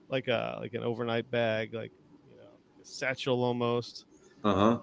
like 0.09 0.29
a 0.29 0.59
like 0.61 0.75
an 0.75 0.83
overnight 0.83 1.31
bag, 1.31 1.75
like 1.75 1.93
you 2.31 2.37
know, 2.37 2.51
a 2.83 2.85
satchel 2.85 3.43
almost 3.43 4.05
Uh 4.45 4.55
huh. 4.55 4.79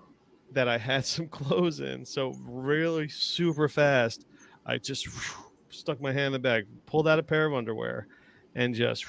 that 0.51 0.67
I 0.67 0.77
had 0.77 1.05
some 1.05 1.27
clothes 1.27 1.79
in. 1.79 2.05
So 2.05 2.34
really 2.45 3.07
super 3.07 3.67
fast, 3.67 4.25
I 4.65 4.77
just 4.77 5.07
stuck 5.69 5.99
my 6.01 6.11
hand 6.11 6.27
in 6.27 6.34
the 6.34 6.39
bag, 6.39 6.65
pulled 6.86 7.07
out 7.07 7.19
a 7.19 7.23
pair 7.23 7.45
of 7.45 7.53
underwear, 7.53 8.07
and 8.55 8.73
just 8.75 9.05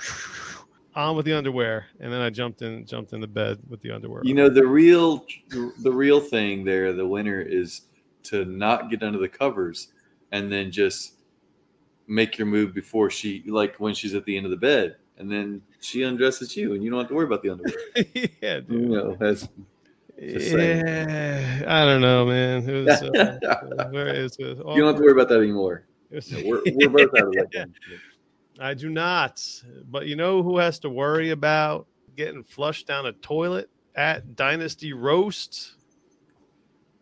on 0.94 1.16
with 1.16 1.26
the 1.26 1.32
underwear. 1.32 1.86
And 2.00 2.12
then 2.12 2.20
I 2.20 2.30
jumped 2.30 2.62
in, 2.62 2.86
jumped 2.86 3.12
in 3.12 3.20
the 3.20 3.26
bed 3.26 3.58
with 3.68 3.80
the 3.82 3.90
underwear. 3.90 4.22
You 4.24 4.34
know 4.34 4.48
the 4.48 4.66
real, 4.66 5.24
the 5.50 5.92
real 5.92 6.20
thing 6.20 6.64
there, 6.64 6.92
the 6.92 7.06
winner 7.06 7.40
is 7.40 7.82
to 8.24 8.44
not 8.44 8.90
get 8.90 9.02
under 9.02 9.18
the 9.18 9.28
covers 9.28 9.88
and 10.32 10.50
then 10.50 10.70
just 10.70 11.14
make 12.06 12.36
your 12.38 12.46
move 12.46 12.74
before 12.74 13.10
she, 13.10 13.42
like 13.46 13.76
when 13.76 13.94
she's 13.94 14.14
at 14.14 14.24
the 14.24 14.36
end 14.36 14.44
of 14.46 14.50
the 14.50 14.56
bed, 14.56 14.96
and 15.18 15.30
then 15.30 15.62
she 15.80 16.02
undresses 16.02 16.56
you, 16.56 16.74
and 16.74 16.82
you 16.82 16.90
don't 16.90 16.98
have 17.00 17.08
to 17.08 17.14
worry 17.14 17.24
about 17.26 17.42
the 17.42 17.50
underwear. 17.50 17.74
yeah, 18.42 18.56
You 18.56 18.60
dude. 18.62 18.90
know, 18.90 19.16
that's 19.18 19.48
Yeah, 20.18 21.62
I 21.66 21.84
don't 21.84 22.00
know, 22.00 22.26
man. 22.26 22.68
It 22.68 22.84
was, 22.84 23.02
uh, 23.02 23.10
it 23.92 24.22
was, 24.22 24.36
uh, 24.40 24.44
you 24.72 24.80
don't 24.82 24.86
have 24.88 24.96
to 24.96 25.02
worry 25.02 25.12
about 25.12 25.28
that 25.28 25.38
anymore. 25.40 25.84
was- 26.10 26.30
You 26.30 26.48
we're, 26.48 26.62
we're 26.74 26.88
both 27.08 27.14
out 27.20 27.28
of 27.28 27.32
that. 27.34 27.50
game. 27.50 27.74
I 28.60 28.74
do 28.74 28.88
not. 28.88 29.42
But 29.90 30.06
you 30.06 30.16
know 30.16 30.42
who 30.42 30.58
has 30.58 30.78
to 30.80 30.90
worry 30.90 31.30
about 31.30 31.86
getting 32.16 32.44
flushed 32.44 32.86
down 32.86 33.06
a 33.06 33.12
toilet 33.12 33.68
at 33.94 34.36
Dynasty 34.36 34.92
Roast? 34.92 35.72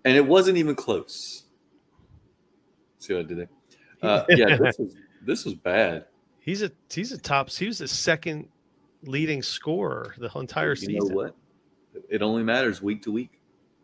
and 0.05 0.17
it 0.17 0.27
wasn't 0.27 0.57
even 0.59 0.75
close. 0.75 1.45
See 2.99 3.15
what 3.15 3.21
I 3.25 3.29
did 3.29 3.39
there? 3.39 3.49
Uh, 4.03 4.25
yeah, 4.31 4.57
this 4.57 4.79
was 4.79 4.97
this 5.25 5.45
was 5.45 5.55
bad. 5.55 6.07
He's 6.41 6.63
a 6.63 6.73
he's 6.93 7.13
a 7.13 7.19
top. 7.19 7.51
He 7.51 7.67
was 7.67 7.79
the 7.79 7.87
second 7.89 8.49
leading 9.05 9.43
scorer 9.43 10.15
the 10.19 10.29
entire 10.37 10.71
You 10.71 10.77
season. 10.77 10.95
know 11.09 11.15
what? 11.15 11.37
It 12.09 12.21
only 12.23 12.43
matters 12.43 12.83
week 12.83 13.03
to 13.03 13.13
week. 13.13 13.41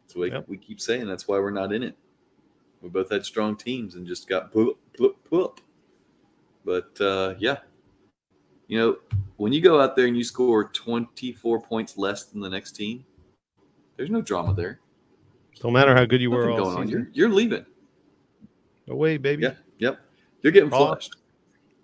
So 0.09 0.21
we, 0.21 0.33
Yep. 0.33 0.45
we 0.49 0.57
keep 0.57 0.81
saying 0.81 1.07
that's 1.07 1.29
why 1.29 1.39
we're 1.39 1.51
not 1.51 1.73
in 1.73 1.83
it. 1.83 1.95
We 2.81 2.89
both 2.89 3.11
had 3.11 3.25
strong 3.25 3.57
teams 3.57 3.95
and 3.95 4.07
just 4.07 4.29
got 4.29 4.53
poop, 4.53 4.79
poop, 4.97 5.16
poop. 5.29 5.61
But 6.69 7.01
uh, 7.01 7.35
yeah, 7.39 7.61
you 8.66 8.79
know, 8.79 8.99
when 9.39 9.55
you 9.55 9.62
go 9.62 9.81
out 9.81 9.97
there 9.97 10.05
and 10.05 10.14
you 10.14 10.23
score 10.23 10.69
24 10.69 11.62
points 11.62 11.97
less 11.97 12.25
than 12.25 12.43
the 12.43 12.51
next 12.51 12.73
team, 12.73 13.07
there's 13.97 14.11
no 14.11 14.21
drama 14.21 14.53
there. 14.53 14.79
Don't 15.61 15.73
matter 15.73 15.95
how 15.95 16.05
good 16.05 16.21
you 16.21 16.31
were 16.31 16.41
Nothing 16.41 16.59
all 16.59 16.64
going 16.66 16.77
on. 16.77 16.89
You're, 16.91 17.09
you're 17.14 17.31
leaving. 17.31 17.64
Away, 18.87 19.16
baby. 19.16 19.45
Yeah. 19.45 19.55
Yep. 19.79 19.99
You're 20.43 20.53
getting 20.53 20.69
Raw. 20.69 20.89
flushed. 20.89 21.16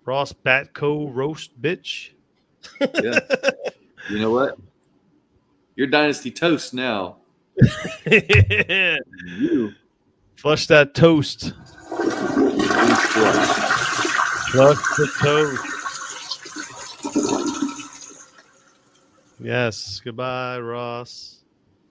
Ross 0.05 0.31
Batco 0.31 1.09
roast 1.11 1.59
bitch. 1.59 2.11
Yeah. 2.79 3.19
You 4.11 4.19
know 4.19 4.29
what? 4.29 4.59
You're 5.75 5.87
dynasty 5.87 6.29
toast 6.29 6.75
now. 6.75 7.17
You 8.05 9.73
Flush 10.35 10.67
that 10.67 10.93
toast. 10.93 11.53
Flush 14.51 14.77
the 14.97 15.07
toast. 15.21 15.75
Yes. 19.39 20.01
Goodbye, 20.03 20.59
Ross. 20.59 21.43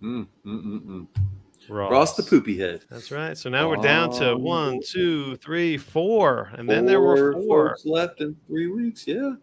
Mm, 0.03 0.27
mm, 0.47 0.65
mm, 0.65 0.83
mm. 0.83 1.07
Ross. 1.69 1.91
Ross 1.91 2.17
the 2.17 2.23
poopy 2.23 2.59
head. 2.59 2.85
That's 2.91 3.11
right. 3.11 3.37
So 3.37 3.49
now 3.49 3.69
we're 3.69 3.77
down 3.77 4.11
to 4.19 4.37
one, 4.37 4.81
two, 4.87 5.37
three, 5.37 5.79
four, 5.79 6.51
and 6.59 6.69
then 6.69 6.85
there 6.85 7.01
were 7.01 7.33
four. 7.33 7.77
left 7.85 8.21
in 8.21 8.37
three 8.47 8.67
weeks. 8.67 9.07
Yeah. 9.07 9.35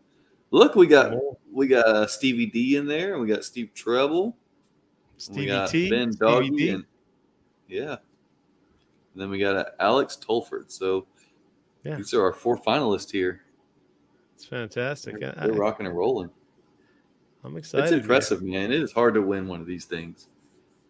Look, 0.52 0.76
we 0.76 0.86
got 0.86 1.14
Four. 1.14 1.38
we 1.52 1.68
got 1.68 1.88
uh, 1.88 2.08
Stevie 2.08 2.46
D 2.46 2.76
in 2.76 2.86
there, 2.86 3.14
and 3.14 3.22
we 3.22 3.28
got 3.28 3.44
Steve 3.44 3.72
Treble. 3.74 4.26
and 4.26 4.34
we 5.36 5.44
Stevie 5.44 5.48
got 5.48 5.70
T, 5.70 5.90
Ben 5.90 6.12
Stevie 6.12 6.32
Doggy, 6.32 6.50
D. 6.50 6.70
and 6.70 6.86
yeah. 7.68 7.96
And 9.14 9.22
then 9.22 9.30
we 9.30 9.40
got 9.40 9.56
uh, 9.56 9.66
Alex 9.80 10.18
Tolford. 10.18 10.72
So 10.72 11.08
Yeah. 11.84 11.96
these 11.96 12.14
are 12.14 12.24
our 12.24 12.34
four 12.34 12.58
finalists 12.58 13.12
here. 13.12 13.42
It's 14.36 14.46
fantastic. 14.46 15.20
They're, 15.20 15.34
they're 15.38 15.54
rocking 15.54 15.86
and 15.86 15.96
rolling. 15.96 16.30
I'm 17.44 17.58
excited. 17.58 17.86
It's 17.86 18.02
impressive, 18.04 18.42
man. 18.42 18.72
It 18.72 18.82
is 18.82 18.92
hard 18.92 19.16
to 19.16 19.22
win 19.22 19.48
one 19.48 19.62
of 19.62 19.68
these 19.68 19.86
things 19.86 20.28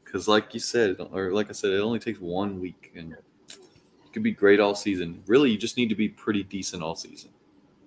because, 0.04 0.28
like 0.28 0.54
you 0.54 0.60
said, 0.60 0.98
or 1.12 1.32
like 1.32 1.50
I 1.50 1.54
said, 1.54 1.72
it 1.72 1.80
only 1.80 2.00
takes 2.00 2.20
one 2.20 2.60
week, 2.60 2.92
and 2.96 3.10
you 3.10 4.12
could 4.12 4.24
be 4.24 4.32
great 4.32 4.60
all 4.60 4.76
season. 4.76 5.24
Really, 5.28 5.52
you 5.52 5.58
just 5.58 5.78
need 5.78 5.90
to 5.90 5.96
be 5.96 6.10
pretty 6.10 6.44
decent 6.44 6.84
all 6.84 6.96
season, 6.96 7.32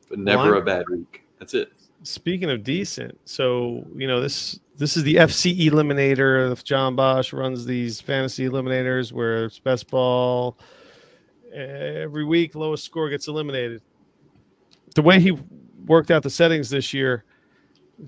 but 0.08 0.18
never 0.18 0.52
Well, 0.52 0.60
a 0.60 0.64
bad 0.64 0.88
week. 0.88 1.26
That's 1.38 1.52
it. 1.54 1.72
Speaking 2.02 2.50
of 2.50 2.64
decent, 2.64 3.18
so 3.24 3.86
you 3.96 4.06
know 4.06 4.20
this 4.20 4.60
this 4.76 4.96
is 4.96 5.02
the 5.04 5.16
FC 5.16 5.58
Eliminator. 5.70 6.50
If 6.52 6.64
John 6.64 6.96
Bosch 6.96 7.32
runs 7.32 7.66
these 7.66 8.00
fantasy 8.00 8.46
eliminators, 8.48 9.12
where 9.12 9.44
it's 9.44 9.58
best 9.58 9.90
ball 9.90 10.58
every 11.54 12.24
week, 12.24 12.54
lowest 12.54 12.84
score 12.84 13.08
gets 13.08 13.28
eliminated. 13.28 13.82
The 14.94 15.02
way 15.02 15.20
he 15.20 15.36
worked 15.86 16.10
out 16.10 16.22
the 16.22 16.30
settings 16.30 16.70
this 16.70 16.92
year, 16.92 17.24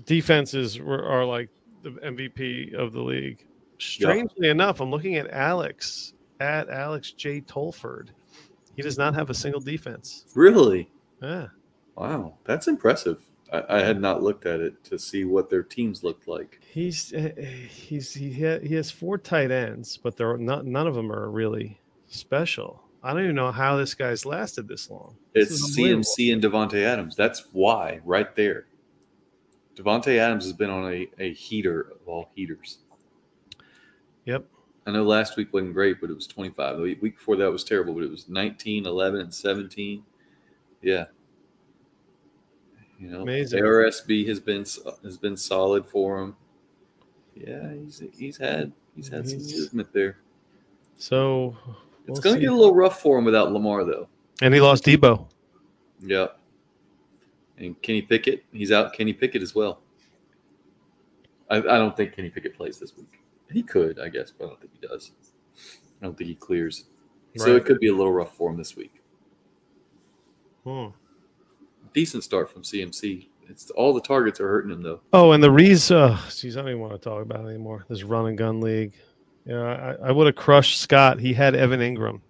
defenses 0.05 0.79
were, 0.79 1.03
are 1.03 1.25
like 1.25 1.49
the 1.83 1.91
MVP 1.91 2.73
of 2.73 2.93
the 2.93 3.01
league. 3.01 3.45
Strangely 3.79 4.49
enough, 4.49 4.79
I'm 4.81 4.89
looking 4.91 5.15
at 5.15 5.29
Alex 5.31 6.13
at 6.39 6.69
Alex 6.69 7.11
J 7.11 7.41
Tolford. 7.41 8.11
He 8.75 8.81
does 8.81 8.97
not 8.97 9.15
have 9.15 9.29
a 9.29 9.33
single 9.33 9.61
defense. 9.61 10.25
Really, 10.35 10.89
Yeah. 11.21 11.47
wow, 11.95 12.35
that's 12.43 12.67
impressive. 12.67 13.21
I, 13.51 13.63
I 13.77 13.79
had 13.81 13.99
not 14.01 14.21
looked 14.21 14.45
at 14.45 14.59
it 14.59 14.83
to 14.85 14.99
see 14.99 15.23
what 15.23 15.49
their 15.49 15.63
teams 15.63 16.03
looked 16.03 16.27
like. 16.27 16.59
He's 16.71 17.13
uh, 17.13 17.31
he's 17.69 18.13
he 18.13 18.31
ha- 18.33 18.59
he 18.59 18.75
has 18.75 18.91
four 18.91 19.17
tight 19.17 19.51
ends, 19.51 19.97
but 19.97 20.15
they're 20.17 20.37
not 20.37 20.65
none 20.65 20.85
of 20.85 20.95
them 20.95 21.11
are 21.11 21.29
really 21.29 21.79
special. 22.07 22.83
I 23.03 23.13
don't 23.13 23.23
even 23.23 23.35
know 23.35 23.51
how 23.51 23.77
this 23.77 23.93
guy's 23.93 24.25
lasted 24.25 24.67
this 24.67 24.89
long. 24.89 25.15
This 25.33 25.51
It's. 25.51 25.77
CMC 25.77 26.33
and 26.33 26.41
Davante 26.43 26.83
Adams. 26.83 27.15
That's 27.15 27.45
why, 27.51 27.99
right 28.03 28.35
there. 28.35 28.65
Davante 29.75 30.17
Adams 30.17 30.43
has 30.45 30.53
been 30.53 30.69
on 30.71 30.91
a, 30.91 31.07
a 31.19 31.33
heater 31.33 31.81
of 32.01 32.07
all 32.07 32.29
heaters. 32.35 32.79
Yep. 34.25 34.45
I 34.87 34.91
know 34.91 35.03
last 35.03 35.37
week 35.37 35.53
wasn't 35.53 35.73
great, 35.73 36.01
but 36.01 36.09
it 36.09 36.15
was 36.15 36.27
25. 36.27 36.77
The 36.77 36.81
week 36.83 37.01
before 37.17 37.35
that 37.35 37.51
was 37.51 37.63
terrible, 37.63 37.93
but 37.93 38.03
it 38.03 38.09
was 38.09 38.27
19, 38.27 38.85
11, 38.85 39.19
and 39.19 39.33
17. 39.33 40.03
Yeah. 40.81 41.05
You 42.99 43.09
know, 43.09 43.21
Amazing. 43.21 43.61
ARSB 43.63 44.27
has 44.27 44.39
been 44.39 44.65
has 45.03 45.17
been 45.17 45.37
solid 45.37 45.85
for 45.85 46.19
him. 46.19 46.35
Yeah, 47.35 47.73
he's 47.73 48.01
he's 48.17 48.37
had 48.37 48.71
he's 48.95 49.07
had 49.09 49.29
some 49.29 49.37
He's- 49.37 49.55
movement 49.59 49.93
there. 49.93 50.17
So 50.97 51.55
It's 52.07 52.19
we'll 52.19 52.21
going 52.21 52.35
to 52.35 52.41
get 52.41 52.51
a 52.51 52.55
little 52.55 52.75
rough 52.75 53.01
for 53.01 53.17
him 53.17 53.25
without 53.25 53.51
Lamar, 53.51 53.83
though. 53.83 54.07
and 54.41 54.53
he 54.53 54.61
lost 54.61 54.85
Debo. 54.85 55.27
Yep. 56.01 56.39
And 57.57 57.81
Kenny 57.81 58.01
Pickett, 58.01 58.43
he's 58.51 58.71
out. 58.71 58.93
Kenny 58.93 59.13
Pickett 59.13 59.41
as 59.41 59.55
well. 59.55 59.81
I, 61.49 61.57
I 61.57 61.61
don't 61.61 61.95
think 61.97 62.15
Kenny 62.15 62.29
Pickett 62.29 62.55
plays 62.55 62.77
this 62.79 62.95
week. 62.95 63.21
He 63.51 63.63
could, 63.63 63.99
I 63.99 64.09
guess, 64.09 64.31
but 64.31 64.45
I 64.45 64.47
don't 64.49 64.61
think 64.61 64.73
he 64.79 64.87
does. 64.87 65.11
I 66.01 66.05
don't 66.05 66.17
think 66.17 66.27
he 66.27 66.35
clears. 66.35 66.85
So 67.35 67.55
it 67.55 67.65
could 67.65 67.79
be 67.79 67.87
a 67.89 67.93
little 67.93 68.11
rough 68.11 68.35
for 68.35 68.49
him 68.49 68.57
this 68.57 68.75
week. 68.75 69.01
Hmm. 70.63 70.87
Decent 71.93 72.23
start 72.23 72.51
from 72.51 72.63
CMC. 72.63 73.27
It's 73.47 73.69
all 73.71 73.93
the 73.93 74.01
targets 74.01 74.39
are 74.41 74.47
hurting 74.47 74.71
him 74.71 74.81
though. 74.81 75.01
Oh, 75.13 75.31
and 75.31 75.41
the 75.41 75.51
Reese, 75.51 75.91
uh, 75.91 76.19
geez, 76.35 76.57
I 76.57 76.61
don't 76.61 76.69
even 76.69 76.81
want 76.81 76.93
to 76.93 76.99
talk 76.99 77.21
about 77.21 77.45
it 77.45 77.47
anymore. 77.47 77.85
This 77.89 78.03
run 78.03 78.27
and 78.27 78.37
gun 78.37 78.59
league. 78.59 78.93
Yeah, 79.47 79.95
I, 80.01 80.09
I 80.09 80.11
would 80.11 80.27
have 80.27 80.35
crushed 80.35 80.79
Scott. 80.79 81.19
He 81.19 81.33
had 81.33 81.55
Evan 81.55 81.79
Engram. 81.79 82.21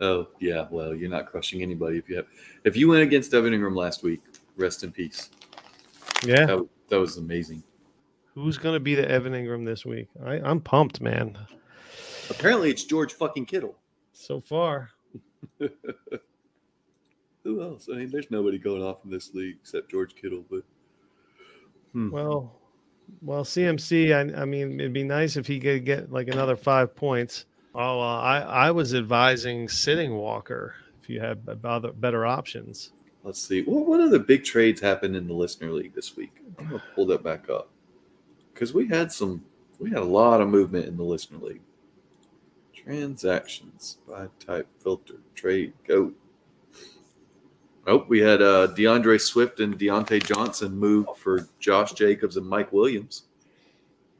Oh 0.00 0.28
yeah, 0.40 0.66
well 0.70 0.94
you're 0.94 1.10
not 1.10 1.26
crushing 1.26 1.60
anybody 1.60 1.98
if 1.98 2.08
you 2.08 2.16
have. 2.16 2.26
If 2.64 2.76
you 2.76 2.88
went 2.88 3.02
against 3.02 3.34
Evan 3.34 3.52
Engram 3.52 3.76
last 3.76 4.02
week, 4.02 4.22
rest 4.56 4.82
in 4.82 4.90
peace. 4.90 5.28
Yeah. 6.24 6.46
That, 6.46 6.68
that 6.88 6.98
was 6.98 7.18
amazing. 7.18 7.62
Who's 8.34 8.56
going 8.56 8.74
to 8.74 8.80
be 8.80 8.94
the 8.94 9.08
Evan 9.08 9.34
Engram 9.34 9.66
this 9.66 9.84
week? 9.84 10.08
I, 10.24 10.34
I'm 10.34 10.60
pumped, 10.60 11.00
man. 11.00 11.36
Apparently 12.30 12.70
it's 12.70 12.84
George 12.84 13.12
fucking 13.12 13.46
Kittle. 13.46 13.76
So 14.12 14.40
far. 14.40 14.90
Who 15.58 17.62
else? 17.62 17.88
I 17.92 17.96
mean, 17.96 18.10
there's 18.10 18.30
nobody 18.30 18.58
going 18.58 18.82
off 18.82 19.04
in 19.04 19.10
this 19.10 19.34
league 19.34 19.56
except 19.60 19.90
George 19.90 20.14
Kittle, 20.14 20.44
but 20.50 20.62
hmm. 21.92 22.10
Well, 22.10 22.59
well, 23.22 23.44
CMC. 23.44 24.14
I, 24.14 24.42
I 24.42 24.44
mean, 24.44 24.80
it'd 24.80 24.92
be 24.92 25.04
nice 25.04 25.36
if 25.36 25.46
he 25.46 25.60
could 25.60 25.84
get 25.84 26.12
like 26.12 26.28
another 26.28 26.56
five 26.56 26.94
points. 26.94 27.46
Oh, 27.74 28.00
uh, 28.00 28.20
I 28.20 28.38
I 28.40 28.70
was 28.70 28.94
advising 28.94 29.68
sitting 29.68 30.14
Walker 30.14 30.74
if 31.02 31.08
you 31.08 31.20
had 31.20 31.40
other 31.64 31.92
better 31.92 32.26
options. 32.26 32.92
Let's 33.22 33.40
see. 33.40 33.62
What 33.62 33.86
what 33.86 34.00
other 34.00 34.18
big 34.18 34.44
trades 34.44 34.80
happened 34.80 35.14
in 35.14 35.26
the 35.28 35.34
listener 35.34 35.70
league 35.70 35.94
this 35.94 36.16
week? 36.16 36.32
I'm 36.58 36.66
gonna 36.66 36.82
pull 36.94 37.06
that 37.06 37.22
back 37.22 37.48
up 37.50 37.68
because 38.52 38.72
we 38.72 38.88
had 38.88 39.12
some. 39.12 39.44
We 39.78 39.90
had 39.90 40.00
a 40.00 40.04
lot 40.04 40.40
of 40.40 40.48
movement 40.48 40.86
in 40.86 40.96
the 40.96 41.04
listener 41.04 41.38
league. 41.38 41.62
Transactions 42.74 43.98
by 44.08 44.28
type 44.38 44.68
filter 44.78 45.16
trade 45.34 45.74
go. 45.86 46.12
Oh, 47.86 48.04
we 48.08 48.20
had 48.20 48.42
uh, 48.42 48.68
DeAndre 48.68 49.20
Swift 49.20 49.60
and 49.60 49.78
Diontae 49.78 50.24
Johnson 50.24 50.76
move 50.76 51.06
for 51.16 51.48
Josh 51.58 51.92
Jacobs 51.92 52.36
and 52.36 52.46
Mike 52.46 52.72
Williams. 52.72 53.24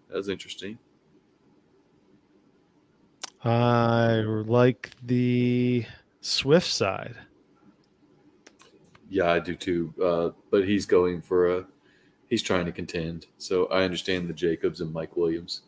That 0.09 0.17
was 0.17 0.29
interesting. 0.29 0.79
I 3.45 4.21
like 4.21 4.91
the 5.03 5.85
Swift 6.21 6.67
side. 6.67 7.17
Yeah, 9.09 9.31
I 9.31 9.41
do 9.41 9.55
too. 9.55 9.95
Uh, 10.03 10.31
but 10.51 10.67
he's 10.67 10.87
going 10.87 11.21
for 11.21 11.59
a. 11.59 11.67
He's 12.29 12.43
trying 12.43 12.67
to 12.67 12.73
contend, 12.73 13.27
so 13.39 13.67
I 13.67 13.83
understand 13.83 14.29
the 14.29 14.35
Jacobs 14.35 14.81
and 14.81 14.93
Mike 14.93 15.17
Williams 15.17 15.63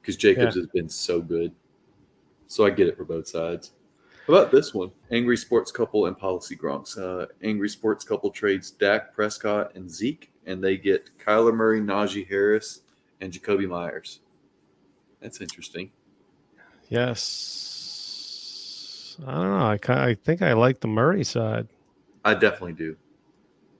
because 0.00 0.16
Jacobs 0.16 0.54
has 0.54 0.66
been 0.66 0.88
so 0.88 1.22
good. 1.22 1.52
So 2.48 2.66
I 2.66 2.70
get 2.70 2.86
it 2.86 2.96
for 2.96 3.04
both 3.04 3.28
sides. 3.28 3.72
How 4.26 4.34
about 4.34 4.52
this 4.52 4.74
one? 4.74 4.90
Angry 5.10 5.36
Sports 5.36 5.72
Couple 5.72 6.06
and 6.06 6.16
Policy 6.16 6.56
Gronks. 6.56 6.98
Uh, 6.98 7.26
Angry 7.42 7.68
Sports 7.68 8.04
Couple 8.04 8.30
trades 8.30 8.70
Dak 8.70 9.12
Prescott 9.12 9.74
and 9.74 9.90
Zeke, 9.90 10.30
and 10.46 10.62
they 10.62 10.76
get 10.76 11.10
Kyler 11.18 11.54
Murray, 11.54 11.80
Najee 11.80 12.28
Harris, 12.28 12.82
and 13.20 13.32
Jakobi 13.32 13.68
Meyers. 13.68 14.20
That's 15.20 15.40
interesting. 15.40 15.90
Yes. 16.88 19.16
I 19.26 19.32
don't 19.32 19.88
know. 19.88 19.94
I 19.94 20.08
I 20.08 20.14
think 20.14 20.42
I 20.42 20.52
like 20.54 20.80
the 20.80 20.88
Murray 20.88 21.24
side. 21.24 21.68
I 22.24 22.34
definitely 22.34 22.74
do, 22.74 22.96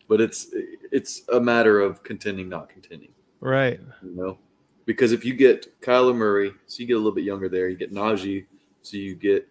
but 0.09 0.21
it's 0.21 0.49
it's 0.91 1.23
a 1.33 1.41
matter 1.41 1.81
of 1.81 2.03
contending, 2.03 2.49
not 2.49 2.69
contending. 2.69 3.11
Right. 3.41 3.81
you 4.03 4.15
know, 4.15 4.39
because 4.85 5.13
if 5.13 5.25
you 5.25 5.35
get 5.35 5.81
Kyler 5.81 6.15
Murray, 6.15 6.53
so 6.67 6.81
you 6.81 6.87
get 6.87 6.95
a 6.95 6.99
little 6.99 7.13
bit 7.13 7.25
younger 7.25 7.49
there. 7.49 7.69
You 7.69 7.77
get 7.77 7.93
Najee, 7.93 8.47
so 8.83 8.97
you 8.97 9.15
get 9.15 9.49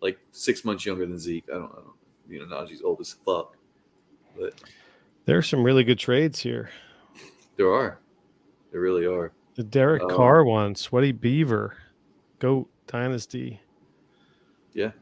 like 0.00 0.18
six 0.32 0.64
months 0.64 0.84
younger 0.86 1.06
than 1.06 1.18
Zeke. 1.18 1.44
I 1.50 1.54
don't 1.58 1.72
know. 1.74 1.94
You 2.28 2.46
know, 2.46 2.56
Najee's 2.56 2.82
old 2.82 3.00
as 3.00 3.12
fuck, 3.24 3.56
but 4.38 4.54
there 5.24 5.36
are 5.38 5.42
some 5.42 5.62
really 5.64 5.82
good 5.84 5.98
trades 5.98 6.38
here. 6.40 6.70
there 7.56 7.72
are, 7.72 7.98
there 8.72 8.80
really 8.80 9.06
are. 9.06 9.32
The 9.56 9.64
Derek 9.64 10.02
Um, 10.04 10.10
Carr 10.10 10.44
one, 10.44 10.74
Sweaty 10.76 11.12
Beaver, 11.12 11.76
Goat 12.38 12.68
Dynasty. 12.86 13.60
Yeah. 14.72 14.92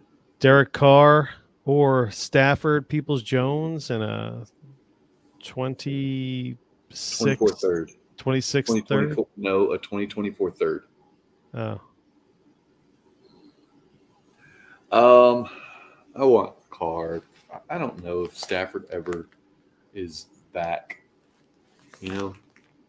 Derek 0.40 0.72
Carr 0.72 1.28
or 1.66 2.10
Stafford, 2.10 2.88
Peoples 2.88 3.22
Jones, 3.22 3.90
and 3.90 4.02
a 4.02 4.46
26, 5.44 7.18
24 7.18 7.48
third. 7.50 7.90
26 8.16 8.70
third. 8.88 9.18
no, 9.36 9.72
a 9.72 9.78
2024 9.78 10.50
third. 10.52 10.84
Oh, 11.54 11.80
Um, 14.90 15.48
I 16.16 16.24
want 16.24 16.54
card. 16.70 17.22
I- 17.52 17.74
I 17.74 17.78
don't 17.78 18.02
know 18.02 18.22
if 18.24 18.36
Stafford 18.36 18.86
ever 18.90 19.26
is 19.94 20.26
back. 20.52 21.00
You 22.00 22.10
know? 22.14 22.34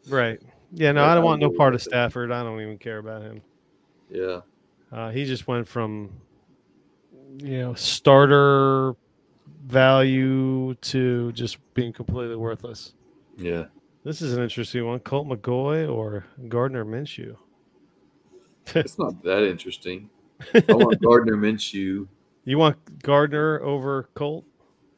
right. 0.08 0.40
Yeah, 0.72 0.92
no, 0.92 1.02
Like, 1.02 1.10
I 1.10 1.16
don't 1.16 1.24
want 1.24 1.42
no 1.42 1.50
part 1.50 1.74
of. 1.74 1.82
Stafford. 1.82 2.32
I 2.32 2.44
don't 2.44 2.62
even 2.62 2.78
care 2.78 3.00
about 3.00 3.24
him. 3.24 3.42
Yeah. 4.10 4.42
Uh, 4.92 5.10
he 5.10 5.26
just 5.26 5.48
went 5.48 5.68
from, 5.68 6.12
you 7.40 7.58
know, 7.60 7.74
starter 7.74 8.96
value 9.66 10.76
to 10.76 11.32
just 11.32 11.58
being 11.74 11.92
completely 11.92 12.36
worthless. 12.36 12.94
Yeah. 13.38 13.66
This 14.04 14.22
is 14.22 14.34
an 14.34 14.44
interesting 14.44 14.86
one. 14.86 15.00
Colt 15.00 15.28
McCoy 15.28 15.92
or 15.92 16.26
Gardner 16.48 16.86
Minshew? 16.86 17.36
It's 18.76 19.00
not 19.00 19.24
that 19.24 19.44
interesting. 19.44 20.10
I 20.54 20.74
want 20.74 21.02
Gardner 21.04 21.36
Minshew. 21.36 22.08
You 22.46 22.58
want 22.58 22.78
Gardner 23.04 23.62
over 23.62 24.10
Colt? 24.14 24.46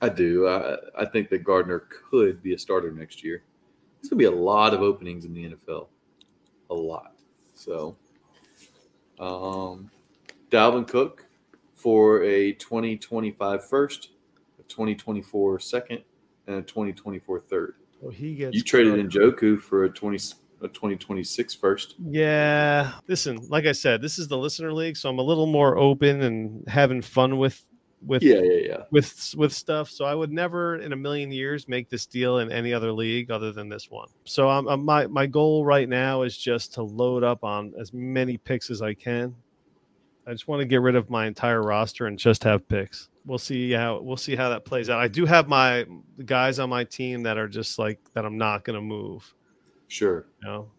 I 0.02 0.10
do. 0.10 0.48
I 0.48 0.78
I 0.98 1.06
think 1.06 1.30
that 1.30 1.44
Gardner 1.44 1.84
could 2.10 2.42
be 2.42 2.54
a 2.54 2.58
starter 2.58 2.92
next 2.92 3.24
year. 3.24 3.44
There's 4.02 4.10
gonna 4.10 4.20
be 4.20 4.26
a 4.26 4.32
lot 4.32 4.74
of 4.74 4.82
openings 4.82 5.26
in 5.26 5.34
the 5.34 5.50
NFL. 5.50 5.88
A 6.70 6.74
lot. 6.74 7.14
So 7.54 7.96
um 9.20 9.92
Dalvin 10.50 10.88
Cook 10.88 11.26
for 11.76 12.24
a 12.24 12.54
2025 12.54 13.68
first, 13.68 14.10
a 14.60 14.64
2024 14.64 15.60
second, 15.60 16.02
and 16.48 16.58
a 16.58 16.62
2024 16.62 17.40
third. 17.40 17.76
Oh, 18.04 18.10
he 18.10 18.36
gets. 18.36 18.56
You 18.56 18.64
traded 18.64 19.10
Njoku 19.10 19.60
for 19.60 19.84
a 19.84 19.90
20 19.90 20.18
a 20.62 20.68
2026 20.68 21.54
first. 21.56 21.96
Yeah. 22.00 22.94
Listen, 23.08 23.40
like 23.50 23.66
I 23.66 23.72
said, 23.72 24.02
this 24.02 24.20
is 24.20 24.28
the 24.28 24.38
listener 24.38 24.74
league, 24.74 24.98
so 24.98 25.10
I'm 25.10 25.20
a 25.20 25.24
little 25.24 25.46
more 25.48 25.78
open 25.78 26.22
and 26.22 26.68
having 26.68 27.02
fun 27.02 27.38
with 27.38 27.66
with 28.06 28.24
Yeah, 28.24 28.40
yeah, 28.42 28.68
yeah. 28.68 28.84
with 28.92 29.34
with 29.38 29.54
stuff. 29.54 29.90
So 29.90 30.06
I 30.06 30.16
would 30.16 30.32
never 30.32 30.78
in 30.78 30.94
a 30.94 30.96
million 30.96 31.32
years 31.32 31.68
make 31.68 31.90
this 31.90 32.06
deal 32.06 32.40
in 32.40 32.52
any 32.52 32.74
other 32.74 32.92
league 32.92 33.30
other 33.32 33.52
than 33.52 33.70
this 33.70 33.90
one. 33.92 34.08
So 34.26 34.50
I'm, 34.50 34.68
I'm 34.68 34.84
my 34.84 35.08
my 35.08 35.26
goal 35.28 35.66
right 35.66 35.88
now 35.88 36.24
is 36.24 36.38
just 36.38 36.74
to 36.76 36.84
load 36.84 37.24
up 37.24 37.44
on 37.44 37.74
as 37.80 37.94
many 37.94 38.38
picks 38.38 38.70
as 38.72 38.82
I 38.82 38.94
can. 38.94 39.36
I 40.26 40.32
just 40.32 40.48
want 40.48 40.62
to 40.62 40.66
get 40.66 40.82
rid 40.82 40.96
of 40.96 41.10
my 41.10 41.26
entire 41.26 41.62
roster 41.62 42.06
and 42.06 42.18
just 42.18 42.44
have 42.44 42.68
picks. 42.68 43.10
We'll 43.26 43.38
see 43.38 43.72
how 43.72 44.02
we'll 44.02 44.18
see 44.18 44.36
how 44.36 44.50
that 44.50 44.66
plays 44.66 44.90
out. 44.90 45.00
I 45.00 45.08
do 45.08 45.26
have 45.26 45.48
my 45.48 45.86
guys 46.26 46.60
on 46.60 46.70
my 46.70 46.84
team 46.84 47.24
that 47.24 47.38
are 47.38 47.48
just 47.48 47.78
like 47.78 48.00
that. 48.14 48.26
I'm 48.26 48.38
not 48.38 48.64
going 48.64 48.76
to 48.76 48.82
move. 48.82 49.34
Sure. 49.92 50.26
You 50.42 50.48
know. 50.48 50.72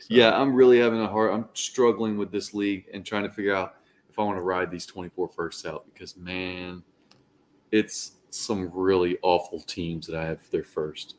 So- 0.00 0.06
Yeah, 0.08 0.36
I'm 0.36 0.52
really 0.52 0.80
having 0.80 1.00
a 1.00 1.06
hard. 1.06 1.32
I'm 1.32 1.48
struggling 1.54 2.18
with 2.18 2.32
this 2.32 2.52
league 2.52 2.86
and 2.92 3.06
trying 3.06 3.22
to 3.22 3.30
figure 3.30 3.54
out 3.54 3.76
if 4.10 4.18
I 4.18 4.24
want 4.24 4.36
to 4.38 4.42
ride 4.42 4.70
these 4.72 4.86
24 4.86 5.28
firsts 5.28 5.64
out 5.64 5.84
because 5.94 6.16
man, 6.16 6.82
it's 7.70 8.16
some 8.30 8.70
really 8.74 9.18
awful 9.22 9.60
teams 9.60 10.06
that 10.08 10.16
I 10.16 10.24
have 10.26 10.50
their 10.50 10.64
first. 10.64 11.14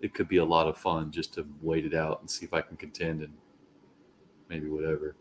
It 0.00 0.14
could 0.14 0.28
be 0.28 0.38
a 0.38 0.44
lot 0.44 0.66
of 0.66 0.78
fun 0.78 1.10
just 1.10 1.34
to 1.34 1.46
wait 1.60 1.84
it 1.84 1.94
out 1.94 2.20
and 2.20 2.30
see 2.30 2.46
if 2.46 2.54
I 2.54 2.62
can 2.62 2.76
contend 2.78 3.20
and 3.20 3.34
maybe 4.48 4.68
whatever. 4.68 5.14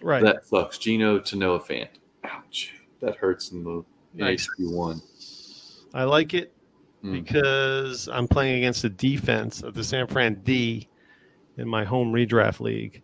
Right. 0.00 0.22
That 0.22 0.46
sucks. 0.46 0.78
Geno 0.78 1.18
to 1.18 1.36
Noah 1.36 1.60
Fant. 1.60 1.88
Ouch. 2.22 2.74
That 3.00 3.16
hurts 3.16 3.50
in 3.50 3.64
the 3.64 3.84
Nice. 4.14 4.46
HQ 4.46 4.70
one. 4.70 5.02
I 5.92 6.04
like 6.04 6.34
it 6.34 6.52
Mm. 7.04 7.12
because 7.12 8.08
I'm 8.08 8.26
playing 8.26 8.56
against 8.58 8.82
the 8.82 8.88
defense 8.90 9.62
of 9.62 9.74
the 9.74 9.84
San 9.84 10.06
Fran 10.08 10.34
D 10.42 10.88
in 11.56 11.68
my 11.68 11.84
home 11.84 12.12
redraft 12.12 12.58
league. 12.60 13.02